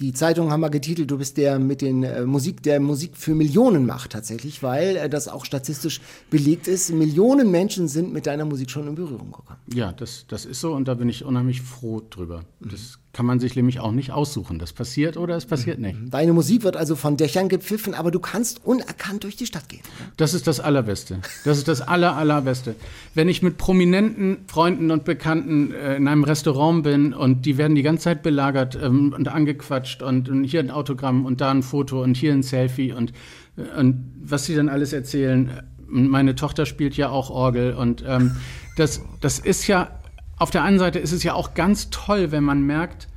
Die 0.00 0.12
Zeitung 0.12 0.52
haben 0.52 0.60
wir 0.60 0.70
getitelt, 0.70 1.10
du 1.10 1.18
bist 1.18 1.36
der 1.38 1.58
mit 1.58 1.82
den 1.82 2.04
äh, 2.04 2.24
Musik, 2.24 2.62
der 2.62 2.78
Musik 2.78 3.16
für 3.16 3.34
Millionen 3.34 3.84
macht 3.84 4.12
tatsächlich, 4.12 4.62
weil 4.62 4.96
äh, 4.96 5.08
das 5.08 5.26
auch 5.26 5.44
statistisch 5.44 6.00
belegt 6.30 6.68
ist. 6.68 6.90
Millionen 6.90 7.50
Menschen 7.50 7.88
sind 7.88 8.12
mit 8.12 8.26
deiner 8.26 8.44
Musik 8.44 8.70
schon 8.70 8.86
in 8.86 8.94
Berührung 8.94 9.32
gekommen. 9.32 9.58
Ja, 9.74 9.92
das, 9.92 10.26
das 10.28 10.44
ist 10.44 10.60
so 10.60 10.72
und 10.72 10.86
da 10.86 10.94
bin 10.94 11.08
ich 11.08 11.24
unheimlich 11.24 11.62
froh 11.62 12.00
drüber. 12.08 12.44
Das 12.60 13.00
kann 13.12 13.26
man 13.26 13.40
sich 13.40 13.56
nämlich 13.56 13.80
auch 13.80 13.92
nicht 13.92 14.12
aussuchen. 14.12 14.58
Das 14.58 14.72
passiert 14.72 15.16
oder 15.16 15.34
es 15.36 15.46
passiert 15.46 15.78
nicht. 15.78 15.98
Deine 16.10 16.32
Musik 16.32 16.62
wird 16.62 16.76
also 16.76 16.94
von 16.94 17.16
Dächern 17.16 17.48
gepfiffen, 17.48 17.94
aber 17.94 18.10
du 18.10 18.20
kannst 18.20 18.64
unerkannt 18.64 19.24
durch 19.24 19.34
die 19.34 19.46
Stadt 19.46 19.68
gehen. 19.68 19.80
Das 20.16 20.34
ist 20.34 20.46
das 20.46 20.60
Allerbeste. 20.60 21.18
Das 21.44 21.58
ist 21.58 21.68
das 21.68 21.80
Aller, 21.80 22.16
Allerbeste. 22.16 22.76
Wenn 23.14 23.28
ich 23.28 23.42
mit 23.42 23.56
prominenten 23.56 24.38
Freunden 24.46 24.90
und 24.90 25.04
Bekannten 25.04 25.72
äh, 25.72 25.96
in 25.96 26.06
einem 26.06 26.22
Restaurant 26.24 26.82
bin 26.84 27.14
und 27.14 27.46
die 27.46 27.56
werden 27.56 27.74
die 27.74 27.82
ganze 27.82 28.04
Zeit 28.04 28.22
belagert 28.22 28.78
ähm, 28.80 29.14
und 29.16 29.28
angequatscht 29.28 30.02
und, 30.02 30.28
und 30.28 30.44
hier 30.44 30.60
ein 30.60 30.70
Autogramm 30.70 31.24
und 31.24 31.40
da 31.40 31.50
ein 31.50 31.62
Foto 31.62 32.02
und 32.02 32.16
hier 32.16 32.32
ein 32.32 32.42
Selfie 32.42 32.92
und, 32.92 33.12
äh, 33.56 33.80
und 33.80 34.12
was 34.22 34.44
sie 34.44 34.54
dann 34.54 34.68
alles 34.68 34.92
erzählen. 34.92 35.62
Meine 35.88 36.34
Tochter 36.34 36.66
spielt 36.66 36.96
ja 36.96 37.08
auch 37.08 37.30
Orgel 37.30 37.72
und 37.72 38.04
ähm, 38.06 38.36
das, 38.76 39.00
das 39.20 39.38
ist 39.38 39.66
ja, 39.66 39.90
auf 40.38 40.50
der 40.50 40.62
einen 40.62 40.78
Seite 40.78 40.98
ist 40.98 41.12
es 41.12 41.22
ja 41.22 41.34
auch 41.34 41.54
ganz 41.54 41.90
toll, 41.90 42.30
wenn 42.30 42.44
man 42.44 42.62
merkt, 42.62 43.08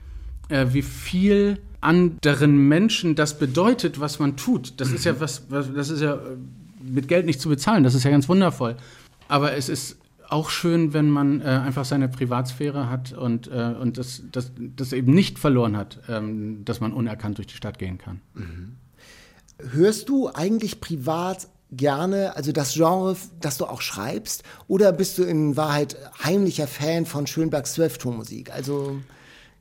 äh, 0.49 0.67
wie 0.71 0.81
viel 0.81 1.59
anderen 1.81 2.67
Menschen 2.67 3.15
das 3.15 3.39
bedeutet, 3.39 3.99
was 3.99 4.19
man 4.19 4.37
tut. 4.37 4.79
Das 4.79 4.91
ist 4.91 5.03
ja 5.03 5.19
was, 5.19 5.49
was 5.49 5.73
das 5.73 5.89
ist 5.89 6.01
ja 6.01 6.15
äh, 6.15 6.19
mit 6.83 7.07
Geld 7.07 7.25
nicht 7.25 7.41
zu 7.41 7.49
bezahlen. 7.49 7.83
Das 7.83 7.95
ist 7.95 8.03
ja 8.03 8.11
ganz 8.11 8.29
wundervoll. 8.29 8.75
Aber 9.27 9.53
es 9.53 9.69
ist 9.69 9.97
auch 10.29 10.49
schön, 10.49 10.93
wenn 10.93 11.09
man 11.09 11.41
äh, 11.41 11.45
einfach 11.45 11.85
seine 11.85 12.07
Privatsphäre 12.07 12.89
hat 12.89 13.11
und, 13.11 13.47
äh, 13.47 13.75
und 13.79 13.97
das, 13.97 14.23
das, 14.31 14.51
das 14.57 14.93
eben 14.93 15.13
nicht 15.13 15.39
verloren 15.39 15.75
hat, 15.75 15.99
ähm, 16.07 16.63
dass 16.63 16.79
man 16.79 16.93
unerkannt 16.93 17.37
durch 17.37 17.47
die 17.47 17.55
Stadt 17.55 17.79
gehen 17.79 17.97
kann. 17.97 18.21
Hörst 19.71 20.09
du 20.09 20.29
eigentlich 20.29 20.79
privat 20.79 21.47
gerne, 21.71 22.35
also 22.35 22.51
das 22.51 22.73
Genre, 22.73 23.15
das 23.39 23.57
du 23.57 23.65
auch 23.65 23.81
schreibst, 23.81 24.43
oder 24.67 24.91
bist 24.91 25.17
du 25.17 25.23
in 25.23 25.55
Wahrheit 25.57 25.97
heimlicher 26.23 26.67
Fan 26.67 27.05
von 27.05 27.27
Schönbergs 27.27 27.73
Zwölftonmusik? 27.73 28.51
Also 28.51 28.99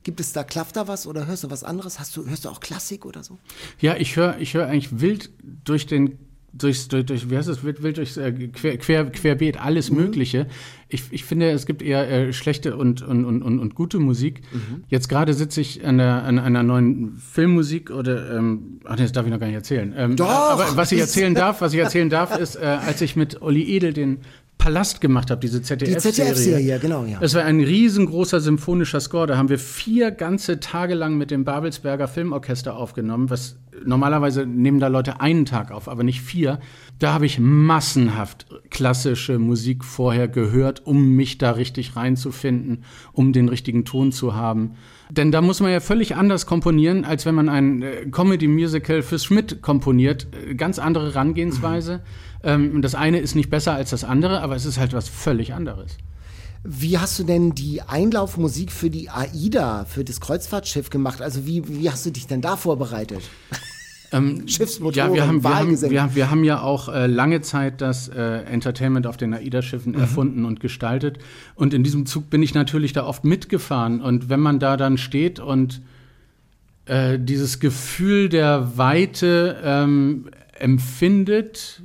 gibt 0.03 0.19
es 0.19 0.33
da, 0.33 0.43
klafft 0.43 0.75
da 0.75 0.87
was 0.87 1.07
oder 1.07 1.25
hörst 1.27 1.43
du 1.43 1.49
was 1.49 1.63
anderes? 1.63 1.99
Hast 1.99 2.15
du, 2.17 2.27
hörst 2.27 2.45
du 2.45 2.49
auch 2.49 2.59
Klassik 2.59 3.05
oder 3.05 3.23
so? 3.23 3.37
Ja, 3.79 3.95
ich 3.95 4.15
höre 4.15 4.37
ich 4.39 4.53
hör 4.53 4.67
eigentlich 4.67 4.99
wild 4.99 5.31
durch 5.41 5.85
den 5.85 6.17
durchs, 6.53 6.87
durch, 6.87 7.05
durch, 7.05 7.29
wie 7.29 7.37
heißt 7.37 7.47
es, 7.47 7.63
wild, 7.63 7.81
wild 7.83 7.97
durchs 7.97 8.17
äh, 8.17 8.31
quer, 8.31 8.77
quer, 8.77 9.05
querbeet 9.05 9.59
alles 9.59 9.91
Mögliche. 9.91 10.47
Ich, 10.89 11.03
ich 11.11 11.23
finde, 11.23 11.49
es 11.51 11.65
gibt 11.65 11.81
eher 11.81 12.09
äh, 12.09 12.33
schlechte 12.33 12.75
und, 12.75 13.01
und, 13.01 13.23
und, 13.23 13.41
und, 13.41 13.59
und 13.59 13.75
gute 13.75 13.99
Musik. 13.99 14.41
Jetzt 14.89 15.07
gerade 15.07 15.33
sitze 15.33 15.61
ich 15.61 15.85
an, 15.85 15.97
der, 15.97 16.23
an 16.23 16.37
einer 16.37 16.63
neuen 16.63 17.15
Filmmusik 17.15 17.91
oder, 17.91 18.35
ähm, 18.35 18.81
ach 18.83 18.97
nee, 18.97 19.03
das 19.03 19.13
darf 19.13 19.25
ich 19.25 19.31
noch 19.31 19.39
gar 19.39 19.47
nicht 19.47 19.55
erzählen. 19.55 19.93
Ähm, 19.95 20.15
Doch! 20.17 20.27
Aber 20.27 20.75
was 20.75 20.91
ich 20.91 20.99
erzählen 20.99 21.33
darf, 21.33 21.61
was 21.61 21.73
ich 21.73 21.79
erzählen 21.79 22.09
darf, 22.09 22.37
ist, 22.37 22.55
äh, 22.55 22.65
als 22.65 22.99
ich 23.01 23.15
mit 23.15 23.41
Olli 23.41 23.63
Edel 23.75 23.93
den 23.93 24.19
Palast 24.61 25.01
gemacht 25.01 25.31
habe, 25.31 25.41
diese 25.41 25.63
ZDF-Serie. 25.63 26.13
ZDF-Serie, 26.13 26.79
genau, 26.79 27.03
ja. 27.05 27.17
Es 27.19 27.33
war 27.33 27.43
ein 27.43 27.61
riesengroßer 27.61 28.39
symphonischer 28.39 28.99
Score. 28.99 29.25
Da 29.25 29.35
haben 29.35 29.49
wir 29.49 29.57
vier 29.57 30.11
ganze 30.11 30.59
Tage 30.59 30.93
lang 30.93 31.17
mit 31.17 31.31
dem 31.31 31.45
Babelsberger 31.45 32.07
Filmorchester 32.07 32.75
aufgenommen, 32.75 33.31
was 33.31 33.57
normalerweise 33.83 34.45
nehmen 34.45 34.79
da 34.79 34.87
Leute 34.87 35.19
einen 35.19 35.45
Tag 35.45 35.71
auf, 35.71 35.89
aber 35.89 36.03
nicht 36.03 36.21
vier. 36.21 36.59
Da 36.99 37.11
habe 37.13 37.25
ich 37.25 37.39
massenhaft 37.39 38.45
klassische 38.69 39.39
Musik 39.39 39.83
vorher 39.83 40.27
gehört, 40.27 40.85
um 40.85 41.15
mich 41.15 41.39
da 41.39 41.51
richtig 41.51 41.95
reinzufinden, 41.95 42.83
um 43.13 43.33
den 43.33 43.49
richtigen 43.49 43.83
Ton 43.83 44.11
zu 44.11 44.35
haben. 44.35 44.75
Denn 45.09 45.31
da 45.31 45.41
muss 45.41 45.59
man 45.59 45.71
ja 45.71 45.79
völlig 45.79 46.15
anders 46.15 46.45
komponieren, 46.45 47.03
als 47.03 47.25
wenn 47.25 47.35
man 47.35 47.49
ein 47.49 47.81
äh, 47.81 48.05
Comedy-Musical 48.11 49.01
fürs 49.01 49.25
Schmidt 49.25 49.61
komponiert. 49.61 50.27
Äh, 50.47 50.53
Ganz 50.53 50.79
andere 50.79 51.07
Herangehensweise. 51.13 52.01
Ähm, 52.43 52.81
das 52.81 52.95
eine 52.95 53.19
ist 53.19 53.35
nicht 53.35 53.49
besser 53.49 53.73
als 53.73 53.91
das 53.91 54.03
andere, 54.03 54.41
aber 54.41 54.55
es 54.55 54.65
ist 54.65 54.77
halt 54.77 54.93
was 54.93 55.07
völlig 55.07 55.53
anderes. 55.53 55.97
Wie 56.63 56.99
hast 56.99 57.17
du 57.17 57.23
denn 57.23 57.55
die 57.55 57.81
Einlaufmusik 57.81 58.71
für 58.71 58.89
die 58.89 59.09
AIDA, 59.09 59.85
für 59.85 60.03
das 60.03 60.21
Kreuzfahrtschiff 60.21 60.89
gemacht? 60.89 61.21
Also 61.21 61.45
wie, 61.47 61.67
wie 61.67 61.89
hast 61.89 62.05
du 62.05 62.11
dich 62.11 62.27
denn 62.27 62.41
da 62.41 62.55
vorbereitet? 62.55 63.21
Schiffsmotoren, 64.47 64.93
Ja, 64.93 65.13
wir 65.13 65.27
haben, 65.27 65.43
wir, 65.43 65.55
haben, 65.55 65.81
wir, 65.81 66.01
haben, 66.01 66.15
wir 66.15 66.31
haben 66.31 66.43
ja 66.43 66.61
auch 66.61 66.89
äh, 66.89 67.07
lange 67.07 67.41
Zeit 67.41 67.79
das 67.81 68.09
äh, 68.09 68.43
Entertainment 68.43 69.07
auf 69.07 69.15
den 69.15 69.33
AIDA-Schiffen 69.33 69.95
erfunden 69.95 70.43
und 70.43 70.59
gestaltet. 70.59 71.19
Und 71.55 71.73
in 71.73 71.83
diesem 71.83 72.05
Zug 72.05 72.29
bin 72.29 72.43
ich 72.43 72.53
natürlich 72.53 72.91
da 72.93 73.05
oft 73.05 73.23
mitgefahren. 73.23 74.01
Und 74.01 74.29
wenn 74.29 74.41
man 74.41 74.59
da 74.59 74.75
dann 74.75 74.97
steht 74.97 75.39
und 75.39 75.81
äh, 76.85 77.17
dieses 77.19 77.59
Gefühl 77.59 78.27
der 78.27 78.77
Weite 78.77 79.57
ähm, 79.63 80.29
empfindet, 80.59 81.81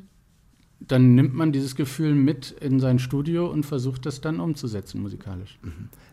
dann 0.89 1.15
nimmt 1.15 1.35
man 1.35 1.53
dieses 1.53 1.75
Gefühl 1.75 2.15
mit 2.15 2.53
in 2.61 2.81
sein 2.81 2.99
Studio 2.99 3.47
und 3.51 3.67
versucht 3.67 4.07
das 4.07 4.21
dann 4.21 4.41
umzusetzen 4.41 5.03
musikalisch. 5.03 5.59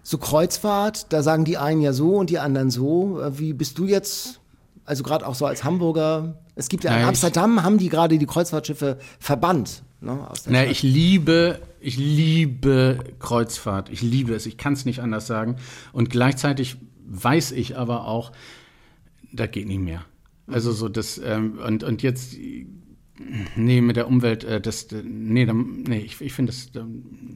So 0.01 0.17
Kreuzfahrt, 0.17 1.11
da 1.13 1.21
sagen 1.23 1.45
die 1.45 1.57
einen 1.57 1.81
ja 1.81 1.93
so 1.93 2.15
und 2.15 2.29
die 2.29 2.39
anderen 2.39 2.69
so. 2.69 3.21
Äh, 3.21 3.37
Wie 3.39 3.53
bist 3.53 3.77
du 3.77 3.85
jetzt, 3.85 4.39
also 4.85 5.03
gerade 5.03 5.27
auch 5.27 5.35
so 5.35 5.45
als 5.45 5.63
Hamburger, 5.63 6.39
es 6.55 6.69
gibt 6.69 6.83
ja 6.83 6.91
in 6.91 6.97
Naja, 6.97 7.07
Amsterdam, 7.07 7.63
haben 7.63 7.77
die 7.77 7.89
gerade 7.89 8.17
die 8.17 8.25
Kreuzfahrtschiffe 8.25 8.97
verbannt. 9.19 9.83
Ne, 10.01 10.29
aus 10.29 10.43
der 10.43 10.53
Na, 10.53 10.59
Stadt. 10.59 10.71
ich 10.71 10.83
liebe, 10.83 11.59
ich 11.79 11.97
liebe 11.97 12.99
Kreuzfahrt. 13.19 13.89
Ich 13.89 14.01
liebe 14.01 14.33
es. 14.35 14.45
Ich 14.45 14.57
kann 14.57 14.73
es 14.73 14.83
nicht 14.85 14.99
anders 14.99 15.27
sagen. 15.27 15.55
Und 15.93 16.09
gleichzeitig 16.09 16.75
weiß 17.07 17.51
ich 17.51 17.77
aber 17.77 18.05
auch, 18.07 18.33
da 19.31 19.47
geht 19.47 19.67
nicht 19.67 19.79
mehr. 19.79 20.03
Also 20.47 20.73
so 20.73 20.89
das 20.89 21.17
ähm, 21.23 21.57
und 21.65 21.83
und 21.85 22.03
jetzt 22.03 22.35
nee 23.55 23.81
mit 23.81 23.95
der 23.95 24.07
Umwelt 24.07 24.43
äh, 24.43 24.59
das 24.59 24.83
äh, 24.91 25.03
nee 25.03 25.45
dann, 25.45 25.83
nee 25.87 25.99
ich, 25.99 26.19
ich 26.19 26.33
finde 26.33 26.51
das 26.51 26.71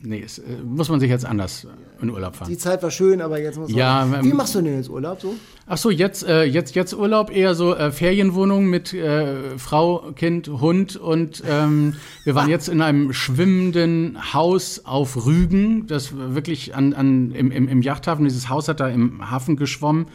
nee 0.02 0.24
es, 0.24 0.40
äh, 0.40 0.58
muss 0.64 0.90
man 0.90 1.00
sich 1.00 1.10
jetzt 1.10 1.26
anders 1.26 1.68
in 2.02 2.10
Urlaub 2.10 2.36
fahren. 2.36 2.50
die 2.50 2.58
Zeit 2.58 2.82
war 2.82 2.92
schön, 2.92 3.22
aber 3.22 3.40
jetzt 3.40 3.58
muss 3.58 3.70
man. 3.70 3.78
Ja, 3.78 4.08
Wie 4.24 4.30
ähm, 4.30 4.36
machst 4.36 4.56
du 4.56 4.62
denn 4.62 4.76
jetzt 4.76 4.90
Urlaub 4.90 5.22
so? 5.22 5.36
Ach 5.68 5.78
so, 5.78 5.90
jetzt, 5.90 6.24
äh, 6.24 6.44
jetzt, 6.44 6.76
jetzt 6.76 6.94
Urlaub 6.94 7.30
eher 7.30 7.54
so 7.54 7.76
äh, 7.76 7.92
Ferienwohnung 7.92 8.68
mit 8.68 8.94
äh, 8.94 9.58
Frau, 9.58 10.12
Kind, 10.16 10.48
Hund 10.48 10.96
und 10.96 11.44
ähm, 11.48 11.96
wir 12.24 12.36
waren 12.36 12.50
jetzt 12.50 12.70
in 12.70 12.82
einem 12.82 13.14
schwimmenden 13.14 14.34
Haus 14.34 14.86
auf 14.86 15.26
Rügen, 15.26 15.88
das 15.88 16.14
wirklich 16.16 16.76
an, 16.76 16.94
an, 16.94 17.32
im, 17.32 17.52
im, 17.52 17.68
im 17.68 17.82
Yachthafen, 17.82 18.26
dieses 18.26 18.50
Haus 18.50 18.68
hat 18.68 18.80
da 18.80 18.88
im 18.88 19.30
Hafen 19.30 19.58
geschwommen. 19.58 20.08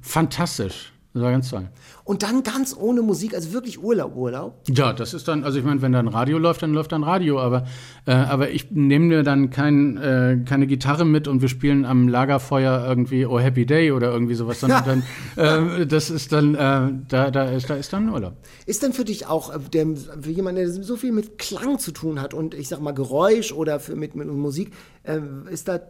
Fantastisch. 0.00 0.92
Das 1.12 1.24
war 1.24 1.32
ganz 1.32 1.50
toll. 1.50 1.68
Und 2.04 2.22
dann 2.22 2.44
ganz 2.44 2.76
ohne 2.78 3.02
Musik, 3.02 3.34
also 3.34 3.52
wirklich 3.52 3.82
Urlaub, 3.82 4.14
Urlaub. 4.14 4.62
Ja, 4.68 4.92
das 4.92 5.12
ist 5.12 5.26
dann, 5.26 5.42
also 5.42 5.58
ich 5.58 5.64
meine, 5.64 5.82
wenn 5.82 5.90
da 5.90 5.98
ein 5.98 6.06
Radio 6.06 6.38
läuft, 6.38 6.62
dann 6.62 6.72
läuft 6.72 6.92
dann 6.92 7.02
Radio, 7.02 7.40
aber, 7.40 7.66
äh, 8.06 8.12
aber 8.12 8.50
ich 8.50 8.70
nehme 8.70 9.06
mir 9.06 9.22
dann 9.24 9.50
kein, 9.50 9.96
äh, 9.96 10.38
keine 10.44 10.68
Gitarre 10.68 11.04
mit 11.04 11.26
und 11.26 11.42
wir 11.42 11.48
spielen 11.48 11.84
am 11.84 12.06
Lagerfeuer 12.06 12.86
irgendwie 12.86 13.26
Oh 13.26 13.40
Happy 13.40 13.66
Day 13.66 13.90
oder 13.90 14.12
irgendwie 14.12 14.36
sowas, 14.36 14.60
sondern 14.60 15.02
dann, 15.34 15.80
äh, 15.80 15.84
das 15.84 16.10
ist 16.10 16.30
dann, 16.30 16.54
äh, 16.54 16.92
da, 17.08 17.32
da, 17.32 17.50
ist, 17.50 17.68
da 17.68 17.74
ist 17.74 17.92
dann 17.92 18.08
Urlaub. 18.08 18.34
Ist 18.66 18.84
denn 18.84 18.92
für 18.92 19.04
dich 19.04 19.26
auch, 19.26 19.52
äh, 19.52 19.58
der, 19.72 19.88
für 20.20 20.30
jemanden, 20.30 20.60
der 20.60 20.70
so 20.70 20.96
viel 20.96 21.10
mit 21.10 21.38
Klang 21.38 21.80
zu 21.80 21.90
tun 21.90 22.20
hat 22.20 22.34
und 22.34 22.54
ich 22.54 22.68
sag 22.68 22.80
mal 22.80 22.94
Geräusch 22.94 23.52
oder 23.52 23.80
für, 23.80 23.96
mit, 23.96 24.14
mit 24.14 24.28
Musik, 24.28 24.70
äh, 25.02 25.18
ist 25.50 25.66
da, 25.66 25.80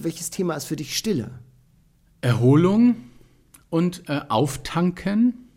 welches 0.00 0.30
Thema 0.30 0.54
ist 0.54 0.66
für 0.66 0.76
dich 0.76 0.96
Stille? 0.96 1.30
Erholung 2.20 3.09
und 3.70 4.08
äh, 4.08 4.20
Auftanken, 4.28 5.48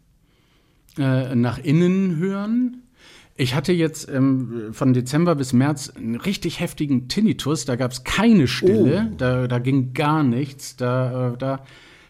äh, 0.97 1.35
nach 1.35 1.57
innen 1.57 2.17
hören. 2.17 2.83
Ich 3.35 3.55
hatte 3.55 3.73
jetzt 3.73 4.07
ähm, 4.09 4.69
von 4.73 4.93
Dezember 4.93 5.33
bis 5.33 5.53
März 5.53 5.91
einen 5.95 6.15
richtig 6.15 6.59
heftigen 6.59 7.07
Tinnitus. 7.07 7.65
Da 7.65 7.75
gab 7.75 7.91
es 7.91 8.03
keine 8.03 8.47
Stille, 8.47 9.11
da, 9.17 9.47
da 9.47 9.57
ging 9.57 9.93
gar 9.93 10.21
nichts. 10.21 10.75
Da, 10.75 11.33
äh, 11.33 11.37
da, 11.37 11.63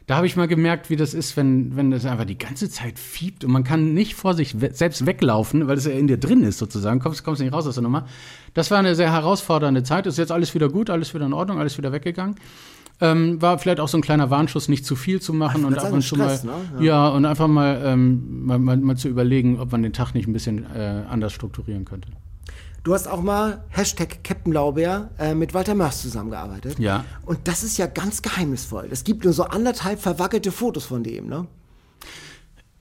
da 0.06 0.18
habe 0.18 0.28
ich 0.28 0.36
mal 0.36 0.50
gemerkt, 0.50 0.90
wie 0.90 0.98
das 0.98 1.14
ist, 1.14 1.38
wenn, 1.38 1.78
wenn 1.78 1.92
das 1.92 2.06
einfach 2.06 2.26
die 2.26 2.38
ganze 2.38 2.70
Zeit 2.70 3.00
fiebt 3.00 3.46
und 3.46 3.52
man 3.52 3.64
kann 3.64 3.94
nicht 3.94 4.16
vor 4.16 4.34
sich 4.34 4.60
we 4.60 4.74
selbst 4.74 5.06
weglaufen, 5.06 5.68
weil 5.68 5.78
es 5.78 5.86
ja 5.86 5.94
in 5.94 6.08
dir 6.08 6.18
drin 6.18 6.44
ist 6.44 6.58
sozusagen. 6.58 7.00
Kommst, 7.00 7.24
kommst 7.24 7.42
nicht 7.42 7.54
raus 7.54 7.66
aus 7.66 7.76
der 7.76 7.84
Nummer. 7.84 8.06
Das 8.54 8.70
war 8.70 8.80
eine 8.80 8.96
sehr 8.96 9.14
herausfordernde 9.14 9.84
Zeit. 9.84 10.06
Ist 10.08 10.18
jetzt 10.18 10.32
alles 10.32 10.54
wieder 10.54 10.68
gut, 10.68 10.90
alles 10.90 11.14
wieder 11.14 11.26
in 11.26 11.34
Ordnung, 11.34 11.58
alles 11.58 11.78
wieder 11.78 11.94
weggegangen. 11.94 12.36
Ähm, 13.04 13.42
war 13.42 13.60
vielleicht 13.60 13.80
auch 13.82 13.90
so 13.90 13.98
ein 13.98 14.02
kleiner 14.02 14.30
Warnschuss, 14.30 14.70
nicht 14.70 14.86
zu 14.86 14.96
viel 14.96 15.22
zu 15.22 15.34
machen 15.34 15.64
Ach, 15.64 15.68
und 15.68 15.78
ab 15.78 15.92
und 15.92 16.02
zu 16.02 16.16
mal, 16.16 16.40
ne? 16.44 16.54
ja. 16.80 16.84
Ja. 16.84 17.10
und 17.10 17.26
einfach 17.26 17.48
mal, 17.48 17.82
ähm, 17.84 18.46
mal, 18.46 18.58
mal, 18.60 18.78
mal 18.78 18.96
zu 18.96 19.10
überlegen, 19.10 19.60
ob 19.60 19.72
man 19.74 19.84
den 19.84 19.92
Tag 19.92 20.14
nicht 20.14 20.28
ein 20.28 20.34
bisschen 20.34 20.66
äh, 20.74 21.04
anders 21.10 21.34
strukturieren 21.34 21.84
könnte. 21.84 22.08
Du 22.84 22.94
hast 22.94 23.08
auch 23.08 23.22
mal 23.22 23.64
Hashtag 23.70 24.24
Captain 24.24 24.52
Blaubeer 24.52 25.10
äh, 25.18 25.34
mit 25.34 25.54
Walter 25.54 25.76
Mörs 25.76 26.02
zusammengearbeitet. 26.02 26.80
Ja. 26.80 27.06
Und 27.26 27.40
das 27.46 27.64
ist 27.64 27.78
ja 27.78 27.88
ganz 27.88 28.22
geheimnisvoll. 28.22 28.88
Es 28.92 29.04
gibt 29.04 29.24
nur 29.24 29.34
so 29.34 29.44
anderthalb 29.44 30.02
verwackelte 30.02 30.52
Fotos 30.52 30.86
von 30.86 31.04
dem, 31.04 31.28
ne? 31.28 31.48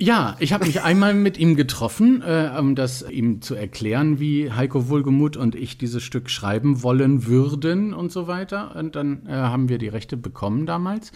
Ja, 0.03 0.35
ich 0.41 0.53
habe 0.53 0.67
mich 0.67 0.83
einmal 0.83 1.15
mit 1.15 1.39
ihm 1.39 1.55
getroffen, 1.55 2.23
äh, 2.23 2.51
um 2.59 2.75
das 2.75 3.09
ihm 3.09 3.41
zu 3.41 3.55
erklären, 3.55 4.19
wie 4.19 4.51
Heiko 4.51 4.89
Wohlgemuth 4.89 5.37
und 5.37 5.55
ich 5.55 5.79
dieses 5.79 6.03
Stück 6.03 6.29
schreiben 6.29 6.83
wollen 6.83 7.27
würden 7.27 7.95
und 7.95 8.11
so 8.11 8.27
weiter. 8.27 8.75
Und 8.75 8.97
dann 8.97 9.29
äh, 9.29 9.31
haben 9.31 9.69
wir 9.69 9.79
die 9.79 9.87
Rechte 9.87 10.17
bekommen 10.17 10.67
damals. 10.67 11.13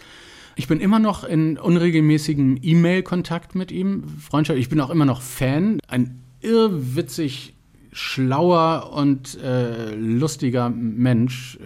Ich 0.55 0.69
bin 0.69 0.79
immer 0.79 1.01
noch 1.01 1.25
in 1.25 1.59
unregelmäßigem 1.59 2.61
E-Mail-Kontakt 2.63 3.57
mit 3.57 3.73
ihm, 3.73 4.05
Freundschaft. 4.21 4.61
Ich 4.61 4.69
bin 4.69 4.81
auch 4.81 4.91
immer 4.91 5.05
noch 5.05 5.21
Fan. 5.21 5.81
Ein 5.89 6.21
irrwitzig 6.41 7.55
schlauer 7.91 8.93
und 8.95 9.37
äh, 9.43 9.97
lustiger 9.97 10.71
Mensch. 10.71 11.59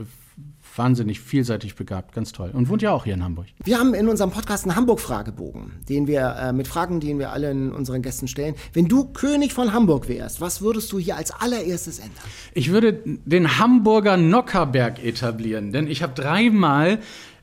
Wahnsinnig 0.76 1.20
vielseitig 1.20 1.74
begabt, 1.74 2.14
ganz 2.14 2.32
toll. 2.32 2.50
Und 2.52 2.68
wohnt 2.68 2.82
ja 2.82 2.92
auch 2.92 3.04
hier 3.04 3.14
in 3.14 3.24
Hamburg. 3.24 3.46
Wir 3.64 3.78
haben 3.78 3.94
in 3.94 4.08
unserem 4.08 4.30
Podcast 4.30 4.64
einen 4.64 4.76
Hamburg-Fragebogen, 4.76 5.72
den 5.88 6.06
wir 6.06 6.36
äh, 6.40 6.52
mit 6.52 6.68
Fragen, 6.68 7.00
den 7.00 7.18
wir 7.18 7.32
allen 7.32 7.72
unseren 7.72 8.02
Gästen 8.02 8.28
stellen. 8.28 8.54
Wenn 8.72 8.86
du 8.86 9.04
König 9.04 9.52
von 9.52 9.72
Hamburg 9.72 10.08
wärst, 10.08 10.40
was 10.40 10.62
würdest 10.62 10.92
du 10.92 10.98
hier 10.98 11.16
als 11.16 11.32
allererstes 11.32 11.98
ändern? 11.98 12.24
Ich 12.54 12.70
würde 12.70 13.00
den 13.04 13.58
Hamburger 13.58 14.16
Nockerberg 14.16 15.04
etablieren, 15.04 15.72
denn 15.72 15.86
ich 15.86 16.02
habe 16.02 16.14
dreimal 16.14 17.00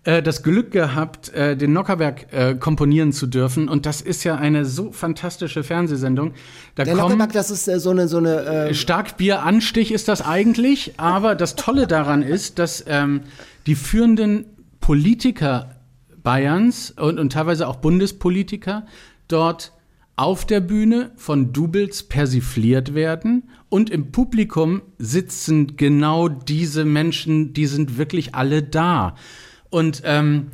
äh, 0.07 0.23
das 0.23 0.41
Glück 0.41 0.71
gehabt, 0.71 1.33
äh, 1.33 1.57
den 1.57 1.73
Nockerberg 1.73 2.31
äh, 2.31 2.55
komponieren 2.55 3.11
zu 3.11 3.27
dürfen. 3.27 3.67
Und 3.67 3.85
das 3.85 3.99
ist 3.99 4.23
ja 4.23 4.35
eine 4.35 4.63
so 4.63 4.93
fantastische 4.93 5.63
Fernsehsendung. 5.63 6.31
Da 6.75 6.85
Der 6.85 6.93
kommen 6.93 7.03
Lockerberg, 7.03 7.33
das 7.33 7.51
ist 7.51 7.67
äh, 7.67 7.77
so 7.77 7.89
eine, 7.89 8.07
so 8.07 8.17
eine 8.17 8.69
äh, 8.69 8.73
Starkbier-Anstich 8.73 9.91
ist 9.91 10.07
das 10.07 10.21
eigentlich, 10.21 10.93
aber 10.97 11.35
das 11.35 11.55
Tolle 11.55 11.87
daran 11.87 12.21
ist, 12.21 12.57
dass 12.57 12.85
ähm, 12.87 13.21
die 13.65 13.75
führenden 13.75 14.45
Politiker 14.79 15.75
Bayerns 16.23 16.91
und, 16.91 17.19
und 17.19 17.33
teilweise 17.33 17.67
auch 17.67 17.75
Bundespolitiker 17.75 18.85
dort 19.27 19.73
auf 20.15 20.45
der 20.45 20.61
Bühne 20.61 21.11
von 21.17 21.51
Doubles 21.51 22.03
persifliert 22.03 22.95
werden 22.95 23.49
und 23.67 23.89
im 23.89 24.13
Publikum 24.13 24.83
sitzen 24.97 25.75
genau 25.75 26.29
diese 26.29 26.85
Menschen, 26.85 27.51
die 27.51 27.65
sind 27.65 27.97
wirklich 27.97 28.35
alle 28.35 28.63
da. 28.63 29.15
Und 29.69 30.01
ähm, 30.05 30.47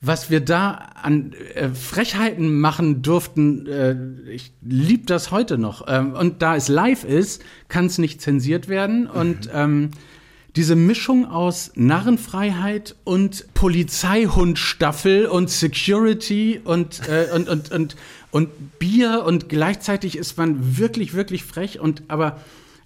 was 0.00 0.30
wir 0.30 0.40
da 0.40 0.72
an 1.02 1.32
äh, 1.54 1.70
Frechheiten 1.70 2.60
machen 2.60 3.02
durften, 3.02 3.66
äh, 3.66 3.96
ich 4.30 4.52
lieb 4.62 5.06
das 5.08 5.30
heute 5.30 5.58
noch. 5.58 5.86
Ähm, 5.88 6.12
und 6.12 6.40
da 6.42 6.54
es 6.54 6.68
live 6.68 7.04
ist, 7.04 7.42
kann 7.68 7.86
es 7.86 7.98
nicht 7.98 8.20
zensiert 8.20 8.68
werden. 8.68 9.08
Und 9.08 9.50
ähm, 9.52 9.90
diese 10.54 10.76
Mischung 10.76 11.26
aus 11.26 11.72
Narrenfreiheit 11.74 12.96
und 13.04 13.52
Polizeihundstaffel 13.54 15.26
und 15.26 15.50
Security 15.50 16.60
und, 16.62 17.00
äh, 17.08 17.28
und, 17.34 17.48
und, 17.48 17.70
und, 17.72 17.96
und 18.30 18.78
Bier 18.78 19.24
und 19.26 19.48
gleichzeitig 19.48 20.16
ist 20.16 20.38
man 20.38 20.78
wirklich, 20.78 21.14
wirklich 21.14 21.42
frech 21.44 21.80
und 21.80 22.02
aber 22.08 22.40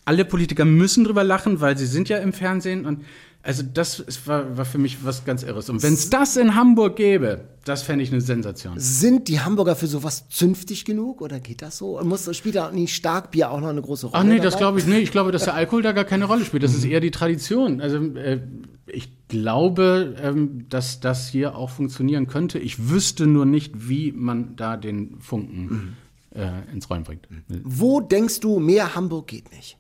alle 0.05 0.25
Politiker 0.25 0.65
müssen 0.65 1.05
drüber 1.05 1.25
lachen, 1.25 1.61
weil 1.61 1.79
sie 1.79 1.87
sind 1.87 2.09
ja 2.09 2.19
im 2.19 2.33
Fernsehen 2.33 2.87
und 2.87 3.05
also 3.45 3.65
das 3.65 4.05
war, 4.27 4.57
war 4.57 4.65
für 4.65 4.79
mich 4.79 5.05
was 5.05 5.25
ganz 5.25 5.43
Irres. 5.43 5.69
Und 5.69 5.83
wenn 5.83 5.95
es 5.95 6.11
das 6.11 6.37
in 6.37 6.55
Hamburg 6.55 6.95
gäbe, 6.95 7.49
das 7.65 7.83
fände 7.83 8.05
ich 8.05 8.13
eine 8.13 8.21
Sensation. 8.21 8.75
Sind 8.79 9.27
die 9.27 9.41
Hamburger 9.41 9.75
für 9.75 9.89
sowas 9.89 10.29
zünftig 10.29 10.85
genug 10.85 11.21
oder 11.21 11.41
geht 11.41 11.61
das 11.61 11.79
so? 11.79 12.01
Muss, 12.05 12.35
spielt 12.37 12.55
da 12.55 12.71
nicht 12.71 12.95
Starkbier 12.95 13.51
auch 13.51 13.61
noch 13.61 13.69
eine 13.69 13.83
große 13.83 14.07
Rolle? 14.07 14.19
Ach 14.21 14.25
nee, 14.25 14.37
das 14.39 14.55
dabei? 14.55 14.59
glaube 14.59 14.79
ich 14.79 14.87
nicht. 14.87 15.03
Ich 15.03 15.11
glaube, 15.11 15.33
dass 15.33 15.45
der 15.45 15.55
Alkohol 15.55 15.83
da 15.83 15.91
gar 15.91 16.05
keine 16.05 16.27
Rolle 16.27 16.45
spielt. 16.45 16.63
Das 16.63 16.73
ist 16.73 16.85
eher 16.85 17.01
die 17.01 17.11
Tradition. 17.11 17.81
Also 17.81 17.99
äh, 18.15 18.41
ich 18.87 19.27
glaube, 19.27 20.15
ähm, 20.23 20.67
dass 20.69 21.01
das 21.01 21.29
hier 21.29 21.57
auch 21.57 21.71
funktionieren 21.71 22.29
könnte. 22.29 22.61
Ich 22.61 22.91
wüsste 22.91 23.27
nur 23.27 23.45
nicht, 23.45 23.89
wie 23.89 24.13
man 24.13 24.55
da 24.55 24.77
den 24.77 25.19
Funken 25.21 25.97
äh, 26.31 26.49
ins 26.73 26.89
Rollen 26.89 27.03
bringt. 27.03 27.27
Wo 27.65 28.01
denkst 28.01 28.39
du, 28.39 28.61
mehr 28.61 28.95
Hamburg 28.95 29.27
geht 29.27 29.51
nicht? 29.51 29.79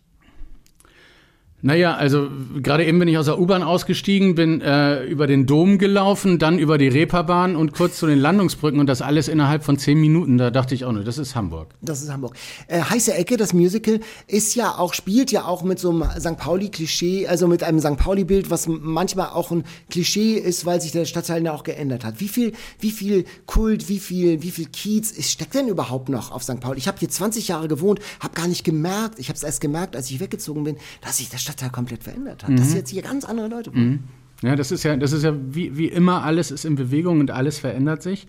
Naja, 1.64 1.94
also 1.94 2.28
gerade 2.60 2.84
eben 2.84 2.98
bin 2.98 3.06
ich 3.06 3.16
aus 3.16 3.26
der 3.26 3.38
U-Bahn 3.38 3.62
ausgestiegen, 3.62 4.34
bin 4.34 4.60
äh, 4.60 5.04
über 5.04 5.28
den 5.28 5.46
Dom 5.46 5.78
gelaufen, 5.78 6.40
dann 6.40 6.58
über 6.58 6.76
die 6.76 6.88
Reeperbahn 6.88 7.54
und 7.54 7.72
kurz 7.72 7.98
zu 7.98 8.08
den 8.08 8.18
Landungsbrücken 8.18 8.80
und 8.80 8.88
das 8.88 9.00
alles 9.00 9.28
innerhalb 9.28 9.62
von 9.62 9.78
zehn 9.78 10.00
Minuten. 10.00 10.38
Da 10.38 10.50
dachte 10.50 10.74
ich 10.74 10.84
auch 10.84 10.90
nur, 10.90 11.04
das 11.04 11.18
ist 11.18 11.36
Hamburg. 11.36 11.68
Das 11.80 12.02
ist 12.02 12.10
Hamburg. 12.10 12.34
Äh, 12.66 12.80
Heiße 12.80 13.14
Ecke, 13.14 13.36
das 13.36 13.52
Musical, 13.52 14.00
ist 14.26 14.56
ja 14.56 14.76
auch, 14.76 14.92
spielt 14.92 15.30
ja 15.30 15.44
auch 15.44 15.62
mit 15.62 15.78
so 15.78 15.90
einem 15.90 16.04
St. 16.18 16.36
Pauli-Klischee, 16.36 17.28
also 17.28 17.46
mit 17.46 17.62
einem 17.62 17.78
St. 17.78 17.96
Pauli-Bild, 17.96 18.50
was 18.50 18.66
manchmal 18.66 19.28
auch 19.28 19.52
ein 19.52 19.62
Klischee 19.88 20.34
ist, 20.34 20.66
weil 20.66 20.80
sich 20.80 20.90
der 20.90 21.04
Stadtteil 21.04 21.44
ja 21.44 21.52
auch 21.52 21.62
geändert 21.62 22.04
hat. 22.04 22.18
Wie 22.18 22.26
viel, 22.26 22.54
wie 22.80 22.90
viel 22.90 23.24
Kult, 23.46 23.88
wie 23.88 24.00
viel, 24.00 24.42
wie 24.42 24.50
viel 24.50 24.66
Kiez 24.66 25.12
ist, 25.12 25.30
steckt 25.30 25.54
denn 25.54 25.68
überhaupt 25.68 26.08
noch 26.08 26.32
auf 26.32 26.42
St. 26.42 26.58
Pauli? 26.58 26.78
Ich 26.78 26.88
habe 26.88 26.98
hier 26.98 27.08
20 27.08 27.46
Jahre 27.46 27.68
gewohnt, 27.68 28.00
habe 28.18 28.34
gar 28.34 28.48
nicht 28.48 28.64
gemerkt, 28.64 29.20
ich 29.20 29.28
habe 29.28 29.36
es 29.36 29.44
erst 29.44 29.60
gemerkt, 29.60 29.94
als 29.94 30.10
ich 30.10 30.18
weggezogen 30.18 30.64
bin, 30.64 30.76
dass 31.02 31.18
sich 31.18 31.28
der 31.28 31.38
Stadtteil 31.52 31.70
komplett 31.70 32.04
verändert 32.04 32.44
hat. 32.44 32.58
Dass 32.58 32.74
jetzt 32.74 32.90
hier 32.90 33.02
ganz 33.02 33.24
andere 33.24 33.48
Leute 33.48 33.74
wohnen. 33.74 34.04
Ja, 34.42 34.56
das 34.56 34.72
ist 34.72 34.82
ja, 34.82 34.96
das 34.96 35.12
ist 35.12 35.22
ja 35.22 35.34
wie, 35.50 35.76
wie 35.76 35.86
immer, 35.86 36.24
alles 36.24 36.50
ist 36.50 36.64
in 36.64 36.74
Bewegung 36.74 37.20
und 37.20 37.30
alles 37.30 37.60
verändert 37.60 38.02
sich. 38.02 38.26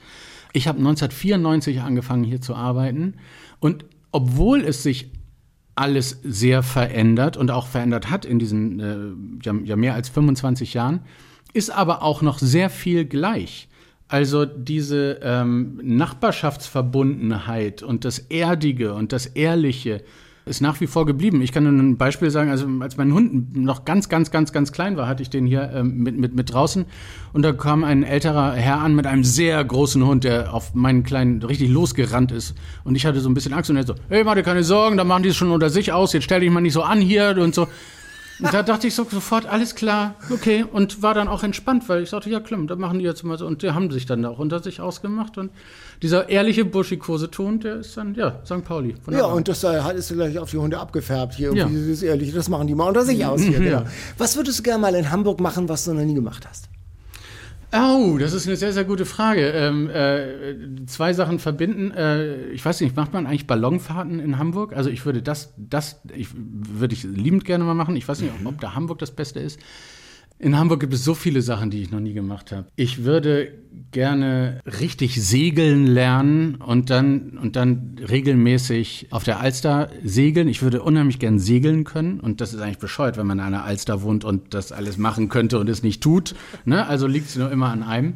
Ich 0.51 0.67
habe 0.67 0.77
1994 0.77 1.81
angefangen 1.81 2.23
hier 2.23 2.39
zu 2.39 2.53
arbeiten 2.53 3.15
und 3.59 3.85
obwohl 4.11 4.61
es 4.61 4.83
sich 4.83 5.09
alles 5.75 6.19
sehr 6.23 6.61
verändert 6.61 7.35
und 7.35 7.49
auch 7.49 7.65
verändert 7.65 8.11
hat 8.11 8.25
in 8.25 8.37
diesen 8.37 8.79
äh, 8.79 9.07
ja, 9.43 9.55
ja 9.63 9.75
mehr 9.75 9.95
als 9.95 10.09
25 10.09 10.75
Jahren, 10.75 10.99
ist 11.53 11.71
aber 11.71 12.03
auch 12.03 12.21
noch 12.21 12.37
sehr 12.37 12.69
viel 12.69 13.05
gleich. 13.05 13.69
Also 14.07 14.45
diese 14.45 15.19
ähm, 15.23 15.79
Nachbarschaftsverbundenheit 15.81 17.81
und 17.81 18.05
das 18.05 18.19
Erdige 18.19 18.93
und 18.93 19.11
das 19.11 19.25
Ehrliche 19.25 20.03
ist 20.45 20.61
nach 20.61 20.81
wie 20.81 20.87
vor 20.87 21.05
geblieben. 21.05 21.41
Ich 21.41 21.51
kann 21.51 21.63
nur 21.63 21.71
ein 21.71 21.97
Beispiel 21.97 22.29
sagen, 22.29 22.49
also 22.49 22.67
als 22.81 22.97
mein 22.97 23.13
Hund 23.13 23.55
noch 23.55 23.85
ganz, 23.85 24.09
ganz, 24.09 24.29
ganz, 24.29 24.51
ganz 24.51 24.71
klein 24.71 24.97
war, 24.97 25.07
hatte 25.07 25.23
ich 25.23 25.29
den 25.29 25.45
hier 25.45 25.71
ähm, 25.73 25.97
mit, 25.97 26.17
mit, 26.17 26.35
mit 26.35 26.53
draußen 26.53 26.85
und 27.31 27.41
da 27.43 27.53
kam 27.53 27.83
ein 27.83 28.03
älterer 28.03 28.53
Herr 28.53 28.79
an 28.79 28.95
mit 28.95 29.07
einem 29.07 29.23
sehr 29.23 29.63
großen 29.63 30.05
Hund, 30.05 30.23
der 30.23 30.53
auf 30.53 30.73
meinen 30.73 31.03
Kleinen 31.03 31.41
richtig 31.43 31.69
losgerannt 31.69 32.31
ist 32.31 32.55
und 32.83 32.95
ich 32.95 33.05
hatte 33.05 33.21
so 33.21 33.29
ein 33.29 33.33
bisschen 33.33 33.53
Angst 33.53 33.69
und 33.69 33.77
er 33.77 33.85
so, 33.85 33.95
hey, 34.09 34.23
mach 34.23 34.35
dir 34.35 34.43
keine 34.43 34.63
Sorgen, 34.63 34.97
da 34.97 35.03
machen 35.03 35.23
die 35.23 35.29
es 35.29 35.35
schon 35.35 35.51
unter 35.51 35.69
sich 35.69 35.93
aus, 35.93 36.13
jetzt 36.13 36.23
stell 36.23 36.41
dich 36.41 36.51
mal 36.51 36.61
nicht 36.61 36.73
so 36.73 36.83
an 36.83 36.99
hier 36.99 37.37
und 37.37 37.55
so. 37.55 37.67
Und 38.39 38.53
da 38.53 38.63
dachte 38.63 38.87
ich 38.87 38.95
so 38.95 39.05
sofort, 39.09 39.45
alles 39.45 39.75
klar, 39.75 40.15
okay. 40.31 40.65
Und 40.69 41.01
war 41.01 41.13
dann 41.13 41.27
auch 41.27 41.43
entspannt, 41.43 41.87
weil 41.87 42.03
ich 42.03 42.09
sagte, 42.09 42.29
ja 42.29 42.39
klar, 42.39 42.59
da 42.65 42.75
machen 42.75 42.99
die 42.99 43.05
jetzt 43.05 43.23
mal 43.23 43.37
so. 43.37 43.45
Und 43.45 43.61
die 43.61 43.71
haben 43.71 43.91
sich 43.91 44.05
dann 44.05 44.25
auch 44.25 44.39
unter 44.39 44.61
sich 44.61 44.81
ausgemacht. 44.81 45.37
Und 45.37 45.51
dieser 46.01 46.29
ehrliche, 46.29 46.65
buschikose 46.65 47.29
Ton, 47.29 47.59
der 47.59 47.77
ist 47.77 47.95
dann, 47.95 48.15
ja, 48.15 48.39
St. 48.45 48.63
Pauli. 48.63 48.91
Ja, 48.91 48.97
Wunderbar. 49.05 49.33
und 49.35 49.47
das 49.47 49.63
äh, 49.63 49.81
hat 49.81 49.95
ist 49.95 50.11
gleich 50.11 50.37
auf 50.39 50.51
die 50.51 50.57
Hunde 50.57 50.79
abgefärbt 50.79 51.35
hier. 51.35 51.53
Ja. 51.53 51.67
Dieses 51.67 52.01
Ehrliche, 52.03 52.33
das 52.33 52.49
machen 52.49 52.67
die 52.67 52.75
mal 52.75 52.87
unter 52.87 53.05
sich 53.05 53.25
aus 53.25 53.41
hier. 53.41 53.59
Genau. 53.59 53.83
Was 54.17 54.35
würdest 54.35 54.59
du 54.59 54.63
gerne 54.63 54.81
mal 54.81 54.95
in 54.95 55.11
Hamburg 55.11 55.39
machen, 55.39 55.69
was 55.69 55.85
du 55.85 55.93
noch 55.93 56.03
nie 56.03 56.13
gemacht 56.13 56.45
hast? 56.47 56.69
Oh, 57.75 58.19
das 58.19 58.33
ist 58.33 58.45
eine 58.45 58.55
sehr, 58.55 58.71
sehr 58.71 58.83
gute 58.83 59.03
Frage. 59.03 59.49
Ähm, 59.49 59.89
äh, 59.89 60.85
zwei 60.85 61.11
Sachen 61.13 61.39
verbinden. 61.39 61.89
Äh, 61.89 62.51
ich 62.51 62.63
weiß 62.63 62.81
nicht, 62.81 62.95
macht 62.95 63.13
man 63.13 63.25
eigentlich 63.25 63.47
Ballonfahrten 63.47 64.19
in 64.19 64.37
Hamburg? 64.37 64.73
Also 64.73 64.91
ich 64.91 65.05
würde 65.07 65.23
das, 65.23 65.55
das 65.57 65.99
ich, 66.15 66.27
würde 66.35 66.93
ich 66.93 67.03
liebend 67.03 67.45
gerne 67.45 67.63
mal 67.63 67.73
machen. 67.73 67.95
Ich 67.95 68.07
weiß 68.07 68.21
nicht, 68.21 68.31
ob 68.45 68.61
da 68.61 68.75
Hamburg 68.75 68.99
das 68.99 69.09
Beste 69.09 69.39
ist. 69.39 69.59
In 70.43 70.57
Hamburg 70.57 70.81
gibt 70.81 70.93
es 70.93 71.05
so 71.05 71.15
viele 71.15 71.41
Sachen, 71.41 71.69
die 71.69 71.81
ich 71.81 71.89
noch 71.89 72.01
nie 72.01 72.11
gemacht 72.11 72.51
habe. 72.51 72.67
Ich 72.75 73.05
würde 73.05 73.53
gerne 73.91 74.59
richtig 74.65 75.23
segeln 75.23 75.87
lernen 75.87 76.55
und 76.55 76.89
dann, 76.89 77.37
und 77.37 77.55
dann 77.55 77.95
regelmäßig 78.09 79.07
auf 79.11 79.23
der 79.23 79.39
Alster 79.39 79.89
segeln. 80.03 80.49
Ich 80.49 80.61
würde 80.61 80.83
unheimlich 80.83 81.19
gern 81.19 81.39
segeln 81.39 81.85
können 81.85 82.19
und 82.19 82.41
das 82.41 82.53
ist 82.53 82.59
eigentlich 82.59 82.79
bescheuert, 82.79 83.15
wenn 83.15 83.25
man 83.25 83.39
an 83.39 83.53
der 83.53 83.63
Alster 83.63 84.01
wohnt 84.01 84.25
und 84.25 84.53
das 84.53 84.73
alles 84.73 84.97
machen 84.97 85.29
könnte 85.29 85.59
und 85.59 85.69
es 85.69 85.81
nicht 85.81 86.03
tut. 86.03 86.35
Ne? 86.65 86.85
Also 86.87 87.07
liegt 87.07 87.29
es 87.29 87.37
nur 87.37 87.49
immer 87.49 87.69
an 87.69 87.81
einem. 87.81 88.15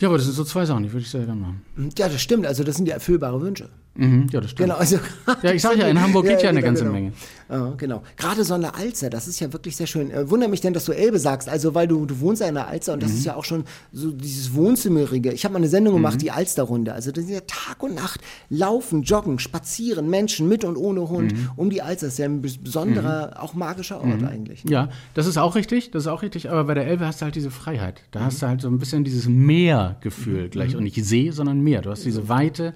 Ja, 0.00 0.08
aber 0.08 0.16
das 0.16 0.26
sind 0.26 0.34
so 0.34 0.44
zwei 0.44 0.64
Sachen, 0.64 0.82
die 0.82 0.92
würde 0.92 1.02
ich 1.02 1.10
sehr 1.10 1.24
gerne 1.24 1.40
machen. 1.40 1.62
Ja, 1.96 2.08
das 2.08 2.20
stimmt. 2.20 2.46
Also 2.46 2.64
das 2.64 2.76
sind 2.76 2.88
ja 2.88 2.94
erfüllbare 2.94 3.40
Wünsche. 3.40 3.68
Mhm, 4.00 4.28
ja, 4.30 4.40
das 4.40 4.50
stimmt. 4.52 4.68
Genau, 4.68 4.78
also 4.78 4.98
Ja, 5.42 5.52
ich 5.52 5.60
sag 5.60 5.76
ja, 5.76 5.88
in 5.88 6.00
Hamburg 6.00 6.26
geht 6.26 6.40
ja 6.42 6.50
eine 6.50 6.62
ganze 6.62 6.82
genau. 6.84 6.94
Menge. 6.94 7.12
Ja, 7.50 7.70
genau. 7.76 8.02
Gerade 8.16 8.44
so 8.44 8.54
eine 8.54 8.74
Alster, 8.74 9.10
das 9.10 9.26
ist 9.26 9.40
ja 9.40 9.52
wirklich 9.52 9.74
sehr 9.76 9.86
schön. 9.86 10.10
Äh, 10.10 10.30
wundere 10.30 10.48
mich 10.50 10.60
denn, 10.60 10.72
dass 10.72 10.84
du 10.84 10.92
Elbe 10.92 11.18
sagst, 11.18 11.48
also 11.48 11.74
weil 11.74 11.88
du, 11.88 12.06
du 12.06 12.20
wohnst 12.20 12.40
ja 12.42 12.48
in 12.48 12.54
der 12.54 12.68
Alster 12.68 12.92
und 12.92 13.02
das 13.02 13.10
Mhm. 13.10 13.16
ist 13.18 13.24
ja 13.26 13.34
auch 13.36 13.44
schon 13.44 13.64
so 13.92 14.10
dieses 14.12 14.54
Wohnzimmerige. 14.54 15.32
Ich 15.32 15.44
habe 15.44 15.54
mal 15.54 15.58
eine 15.58 15.68
Sendung 15.68 15.94
gemacht, 15.94 16.20
die 16.22 16.30
Alsterrunde. 16.30 16.92
Also 16.92 17.10
das 17.10 17.24
ist 17.24 17.30
ja 17.30 17.40
Tag 17.40 17.82
und 17.82 17.94
Nacht 17.94 18.20
laufen, 18.50 19.02
joggen, 19.02 19.38
spazieren, 19.38 20.08
Menschen 20.10 20.48
mit 20.48 20.64
und 20.64 20.76
ohne 20.76 21.08
Hund 21.08 21.32
Mhm. 21.32 21.50
um 21.56 21.70
die 21.70 21.82
Alster. 21.82 22.06
Das 22.06 22.14
ist 22.14 22.18
ja 22.18 22.26
ein 22.26 22.40
bes- 22.42 22.62
besonderer, 22.62 23.32
auch 23.42 23.54
magischer 23.54 24.00
Ort 24.00 24.22
eigentlich. 24.22 24.62
Ja, 24.68 24.90
das 25.14 25.26
ist 25.26 25.38
auch 25.38 25.54
richtig, 25.56 25.90
das 25.90 26.04
ist 26.04 26.08
auch 26.08 26.22
richtig, 26.22 26.50
aber 26.50 26.64
bei 26.64 26.74
der 26.74 26.86
Elbe 26.86 27.04
hast 27.06 27.20
du 27.20 27.24
halt 27.24 27.34
diese 27.34 27.50
Freiheit. 27.50 28.02
Da 28.12 28.20
hast 28.20 28.40
du 28.42 28.46
Mhm. 28.46 28.50
halt 28.50 28.60
so 28.60 28.68
ein 28.68 28.78
bisschen 28.78 29.02
dieses 29.04 29.26
Meergefühl 29.28 30.48
gleich 30.50 30.76
und 30.76 30.82
nicht 30.84 31.02
See, 31.04 31.30
sondern 31.30 31.60
Meer. 31.60 31.80
Du 31.82 31.90
hast 31.90 32.04
diese 32.04 32.28
Weite 32.28 32.74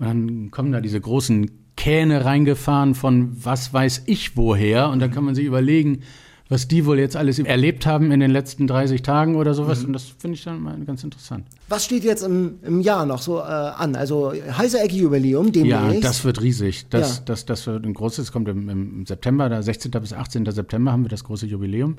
und 0.00 0.06
dann 0.06 0.50
kommen 0.50 0.72
da 0.72 0.80
diese 0.80 1.00
großen 1.00 1.50
Kähne 1.76 2.24
reingefahren 2.24 2.94
von 2.96 3.30
was 3.44 3.72
weiß 3.72 4.02
ich 4.06 4.36
woher 4.36 4.88
und 4.90 4.98
dann 4.98 5.12
kann 5.12 5.24
man 5.24 5.34
sich 5.36 5.44
überlegen, 5.46 6.00
was 6.48 6.66
die 6.66 6.84
wohl 6.84 6.98
jetzt 6.98 7.16
alles 7.16 7.38
erlebt 7.38 7.86
haben 7.86 8.10
in 8.10 8.18
den 8.18 8.32
letzten 8.32 8.66
30 8.66 9.02
Tagen 9.02 9.36
oder 9.36 9.54
sowas 9.54 9.84
und 9.84 9.92
das 9.92 10.12
finde 10.18 10.34
ich 10.34 10.42
dann 10.42 10.60
mal 10.60 10.76
ganz 10.84 11.04
interessant. 11.04 11.44
Was 11.68 11.84
steht 11.84 12.02
jetzt 12.02 12.24
im, 12.24 12.54
im 12.64 12.80
Jahr 12.80 13.06
noch 13.06 13.22
so 13.22 13.38
äh, 13.38 13.42
an? 13.42 13.94
Also 13.94 14.32
heißer 14.32 14.82
Ecki-Jubiläum 14.82 15.52
Ja, 15.54 15.82
demnächst. 15.82 16.04
das 16.04 16.24
wird 16.24 16.42
riesig. 16.42 16.86
Das, 16.90 17.18
Ja. 17.18 17.22
das, 17.26 17.46
das 17.46 17.66
wird 17.68 17.86
ein 17.86 17.94
großes, 17.94 18.32
kommt 18.32 18.48
im, 18.48 18.68
im 18.68 19.06
September, 19.06 19.48
da 19.48 19.62
16. 19.62 19.92
bis 19.92 20.12
18. 20.12 20.44
September 20.50 20.90
haben 20.90 21.04
wir 21.04 21.08
das 21.08 21.22
große 21.22 21.46
Jubiläum. 21.46 21.98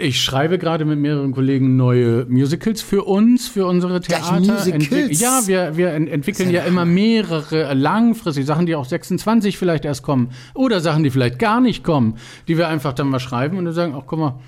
Ich 0.00 0.20
schreibe 0.20 0.58
gerade 0.58 0.84
mit 0.84 0.98
mehreren 0.98 1.32
Kollegen 1.32 1.76
neue 1.76 2.24
Musicals 2.26 2.82
für 2.82 3.04
uns, 3.04 3.48
für 3.48 3.66
unsere 3.66 4.00
Gleich 4.00 4.22
Theater. 4.22 4.40
Musicals? 4.40 5.20
Ja, 5.20 5.40
wir, 5.46 5.76
wir 5.76 5.92
ent 5.92 6.08
entwickeln 6.08 6.50
ja 6.50 6.62
immer 6.62 6.84
mehrere 6.84 7.74
langfristig 7.74 8.46
Sachen, 8.46 8.66
die 8.66 8.76
auch 8.76 8.84
26 8.84 9.58
vielleicht 9.58 9.84
erst 9.84 10.02
kommen. 10.02 10.30
Oder 10.54 10.80
Sachen, 10.80 11.02
die 11.02 11.10
vielleicht 11.10 11.38
gar 11.38 11.60
nicht 11.60 11.82
kommen, 11.82 12.14
die 12.46 12.56
wir 12.56 12.68
einfach 12.68 12.92
dann 12.92 13.08
mal 13.08 13.18
schreiben 13.18 13.58
und 13.58 13.64
dann 13.64 13.74
sagen, 13.74 13.94
ach 13.96 14.04
guck 14.06 14.18
mal, 14.18 14.38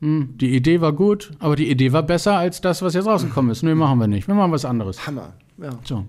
hm, 0.00 0.36
die 0.36 0.54
Idee 0.54 0.80
war 0.80 0.92
gut, 0.92 1.30
aber 1.38 1.56
die 1.56 1.70
Idee 1.70 1.92
war 1.92 2.02
besser 2.02 2.36
als 2.36 2.60
das, 2.60 2.82
was 2.82 2.94
jetzt 2.94 3.06
rausgekommen 3.06 3.50
ist. 3.50 3.62
Nee, 3.62 3.74
machen 3.74 3.98
wir 3.98 4.06
nicht. 4.06 4.28
Wir 4.28 4.34
machen 4.34 4.52
was 4.52 4.64
anderes. 4.64 5.06
Hammer. 5.06 5.32
Ja. 5.58 5.70
So. 5.84 6.04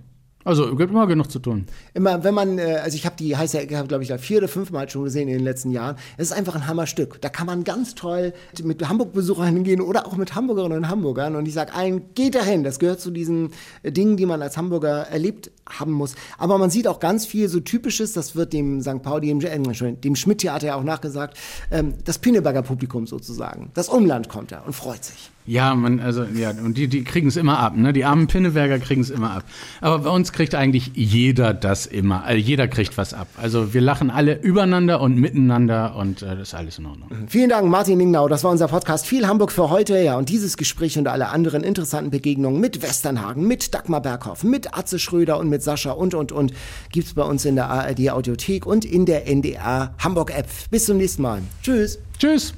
Also, 0.46 0.76
gibt 0.76 0.92
immer 0.92 1.08
genug 1.08 1.32
zu 1.32 1.40
tun. 1.40 1.66
Immer, 1.94 2.24
wenn 2.24 2.34
man, 2.34 2.58
äh, 2.58 2.80
also 2.84 2.96
ich 2.96 3.06
habe 3.06 3.16
die 3.18 3.36
heiße 3.36 3.60
Ecke, 3.60 3.84
glaube 3.88 4.04
ich, 4.04 4.14
vier 4.14 4.40
oder 4.40 4.48
fünf 4.48 4.72
Mal 4.72 4.90
schon 4.90 5.04
gesehen 5.06 5.28
in 5.30 5.36
den 5.36 5.44
letzten 5.44 5.72
Jahren. 5.72 5.96
Es 6.18 6.32
ist 6.32 6.34
einfach 6.34 6.56
ein 6.56 6.68
Hammerstück. 6.68 7.22
Da 7.22 7.30
kann 7.30 7.48
man 7.48 7.64
ganz 7.64 7.96
toll 7.96 8.34
mit 8.64 8.88
Hamburg-Besuchern 8.88 9.54
hingehen 9.54 9.82
oder 9.82 10.06
auch 10.06 10.18
mit 10.18 10.36
Hamburgerinnen 10.36 10.80
und 10.80 10.90
Hamburgern. 10.90 11.36
Und 11.36 11.48
ich 11.48 11.54
sage 11.54 11.74
allen, 11.74 12.14
geht 12.14 12.36
dahin. 12.36 12.64
Das 12.64 12.80
gehört 12.80 13.00
zu 13.00 13.12
diesen 13.12 13.52
äh, 13.84 13.92
Dingen, 13.92 14.18
die 14.18 14.26
man 14.26 14.42
als 14.42 14.58
Hamburger 14.58 15.08
erlebt 15.08 15.52
haben 15.70 15.92
muss. 15.92 16.16
Aber 16.38 16.58
man 16.58 16.70
sieht 16.70 16.88
auch 16.88 17.00
ganz 17.00 17.26
viel 17.26 17.48
so 17.48 17.60
Typisches, 17.60 18.14
das 18.14 18.36
wird 18.36 18.54
dem 18.54 18.82
St. 18.82 19.02
Pauli, 19.02 19.28
dem, 19.28 19.42
äh, 19.42 19.94
dem 19.94 20.16
Schmidt-Theater 20.16 20.68
ja 20.68 20.76
auch 20.76 20.84
nachgesagt, 20.84 21.38
ähm, 21.72 21.94
das 22.04 22.20
Pinneberger 22.20 22.62
Publikum 22.64 23.08
sozusagen. 23.08 23.72
Das 23.74 23.90
Umland 23.90 24.30
kommt 24.30 24.52
da 24.52 24.60
und 24.60 24.74
freut 24.74 25.04
sich. 25.04 25.33
Ja, 25.46 25.76
man, 25.76 26.00
also, 26.00 26.24
ja, 26.24 26.52
und 26.52 26.78
die, 26.78 26.88
die 26.88 27.04
kriegen 27.04 27.28
es 27.28 27.36
immer 27.36 27.60
ab, 27.60 27.76
ne? 27.76 27.92
Die 27.92 28.06
armen 28.06 28.28
Pinneberger 28.28 28.80
kriegen 28.80 29.02
es 29.02 29.10
immer 29.10 29.32
ab. 29.32 29.44
Aber 29.82 30.00
bei 30.00 30.10
uns 30.10 30.32
kriegt 30.32 30.56
eigentlich 30.56 30.92
jeder 30.94 31.54
das 31.54 31.86
immer. 31.86 32.24
Also 32.24 32.40
jeder 32.40 32.68
kriegt 32.68 32.98
was 32.98 33.14
ab. 33.14 33.28
Also 33.42 33.74
wir 33.74 33.82
lachen 33.82 34.10
alle 34.10 34.40
übereinander 34.42 35.02
und 35.02 35.18
miteinander 35.18 35.96
und 35.96 36.22
äh, 36.22 36.36
das 36.36 36.50
ist 36.50 36.54
alles 36.54 36.78
in 36.78 36.86
Ordnung. 36.86 37.10
Vielen 37.28 37.50
Dank, 37.50 37.70
Martin 37.70 37.98
Ningnau. 37.98 38.28
Das 38.28 38.44
war 38.44 38.52
unser 38.52 38.68
Podcast 38.68 39.06
Viel 39.06 39.28
Hamburg 39.28 39.52
für 39.52 39.70
heute. 39.70 39.98
Ja, 39.98 40.18
und 40.18 40.30
dieses 40.30 40.56
Gespräch 40.56 40.98
und 40.98 41.08
alle 41.08 41.30
anderen 41.30 41.64
interessanten 41.64 42.12
Begegnungen 42.12 42.62
mit 42.62 42.82
Westernhagen, 42.82 43.48
mit 43.48 43.74
Dagmar 43.74 44.02
Berghoff, 44.02 44.44
mit 44.44 44.78
Atze 44.78 45.00
Schröder 45.00 45.40
und 45.40 45.50
mit 45.50 45.62
Sascha 45.62 45.92
und, 45.92 46.14
und, 46.14 46.32
und 46.32 46.54
gibt's 46.92 47.14
bei 47.14 47.24
uns 47.24 47.46
in 47.46 47.56
der 47.56 47.70
ARD 47.70 48.12
Audiothek 48.12 48.66
und 48.66 48.86
in 48.86 49.06
der 49.06 49.28
NDR 49.28 49.94
Hamburg 50.00 50.32
App. 50.38 50.48
Bis 50.72 50.86
zum 50.86 50.98
nächsten 50.98 51.22
Mal. 51.22 51.42
Tschüss. 51.62 52.00
Tschüss! 52.18 52.54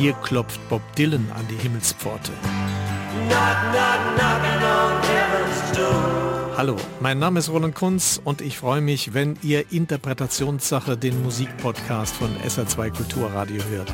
Hier 0.00 0.14
klopft 0.14 0.66
Bob 0.70 0.80
Dylan 0.96 1.30
an 1.36 1.46
die 1.50 1.56
Himmelspforte. 1.56 2.32
Hallo, 6.56 6.76
mein 7.00 7.18
Name 7.18 7.38
ist 7.38 7.50
Roland 7.50 7.74
Kunz 7.74 8.18
und 8.24 8.40
ich 8.40 8.56
freue 8.56 8.80
mich, 8.80 9.12
wenn 9.12 9.36
ihr 9.42 9.70
Interpretationssache 9.70 10.96
den 10.96 11.22
Musikpodcast 11.22 12.14
von 12.16 12.30
SR2 12.38 12.96
Kulturradio 12.96 13.62
hört. 13.64 13.92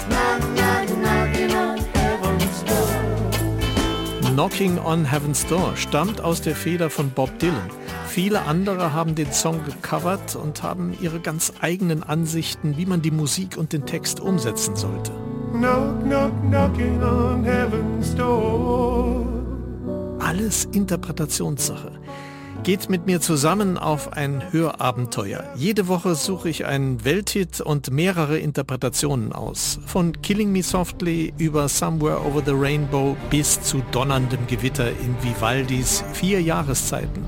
Knocking 4.32 4.78
on 4.78 5.10
Heaven's 5.10 5.44
Door 5.46 5.76
stammt 5.76 6.20
aus 6.20 6.40
der 6.40 6.54
Feder 6.54 6.88
von 6.88 7.10
Bob 7.10 7.36
Dylan. 7.40 7.68
Viele 8.06 8.42
andere 8.42 8.92
haben 8.92 9.16
den 9.16 9.32
Song 9.32 9.60
gecovert 9.64 10.36
und 10.36 10.62
haben 10.62 10.96
ihre 11.00 11.18
ganz 11.18 11.52
eigenen 11.60 12.04
Ansichten, 12.04 12.76
wie 12.76 12.86
man 12.86 13.02
die 13.02 13.10
Musik 13.10 13.56
und 13.56 13.72
den 13.72 13.86
Text 13.86 14.20
umsetzen 14.20 14.76
sollte. 14.76 15.10
Knock, 15.58 16.04
knock, 16.04 16.32
knocking 16.50 17.02
on 17.02 17.44
heaven's 17.44 18.14
door. 18.14 19.26
Alles 20.18 20.66
Interpretationssache. 20.66 21.92
Geht 22.62 22.90
mit 22.90 23.06
mir 23.06 23.22
zusammen 23.22 23.78
auf 23.78 24.12
ein 24.12 24.42
Hörabenteuer. 24.52 25.44
Jede 25.56 25.88
Woche 25.88 26.14
suche 26.14 26.50
ich 26.50 26.66
einen 26.66 27.04
Welthit 27.04 27.60
und 27.62 27.90
mehrere 27.90 28.38
Interpretationen 28.38 29.32
aus. 29.32 29.78
Von 29.86 30.20
Killing 30.20 30.52
Me 30.52 30.62
Softly 30.62 31.32
über 31.38 31.68
Somewhere 31.68 32.20
Over 32.26 32.42
the 32.44 32.52
Rainbow 32.54 33.16
bis 33.30 33.62
zu 33.62 33.82
donnerndem 33.92 34.46
Gewitter 34.48 34.90
in 34.90 35.16
Vivaldis 35.22 36.04
vier 36.12 36.42
Jahreszeiten. 36.42 37.24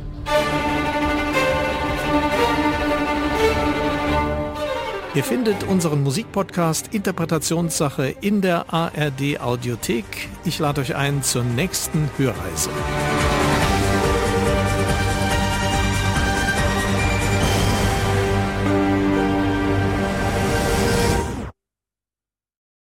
Ihr 5.19 5.25
findet 5.25 5.64
unseren 5.64 6.05
Musikpodcast 6.05 6.95
Interpretationssache 6.95 8.14
in 8.21 8.41
der 8.41 8.73
ARD 8.73 9.41
Audiothek. 9.41 10.05
Ich 10.45 10.61
lade 10.61 10.81
euch 10.81 10.95
ein 10.95 11.25
zur 11.25 11.43
nächsten 11.43 12.09
Hörreise. 12.19 12.71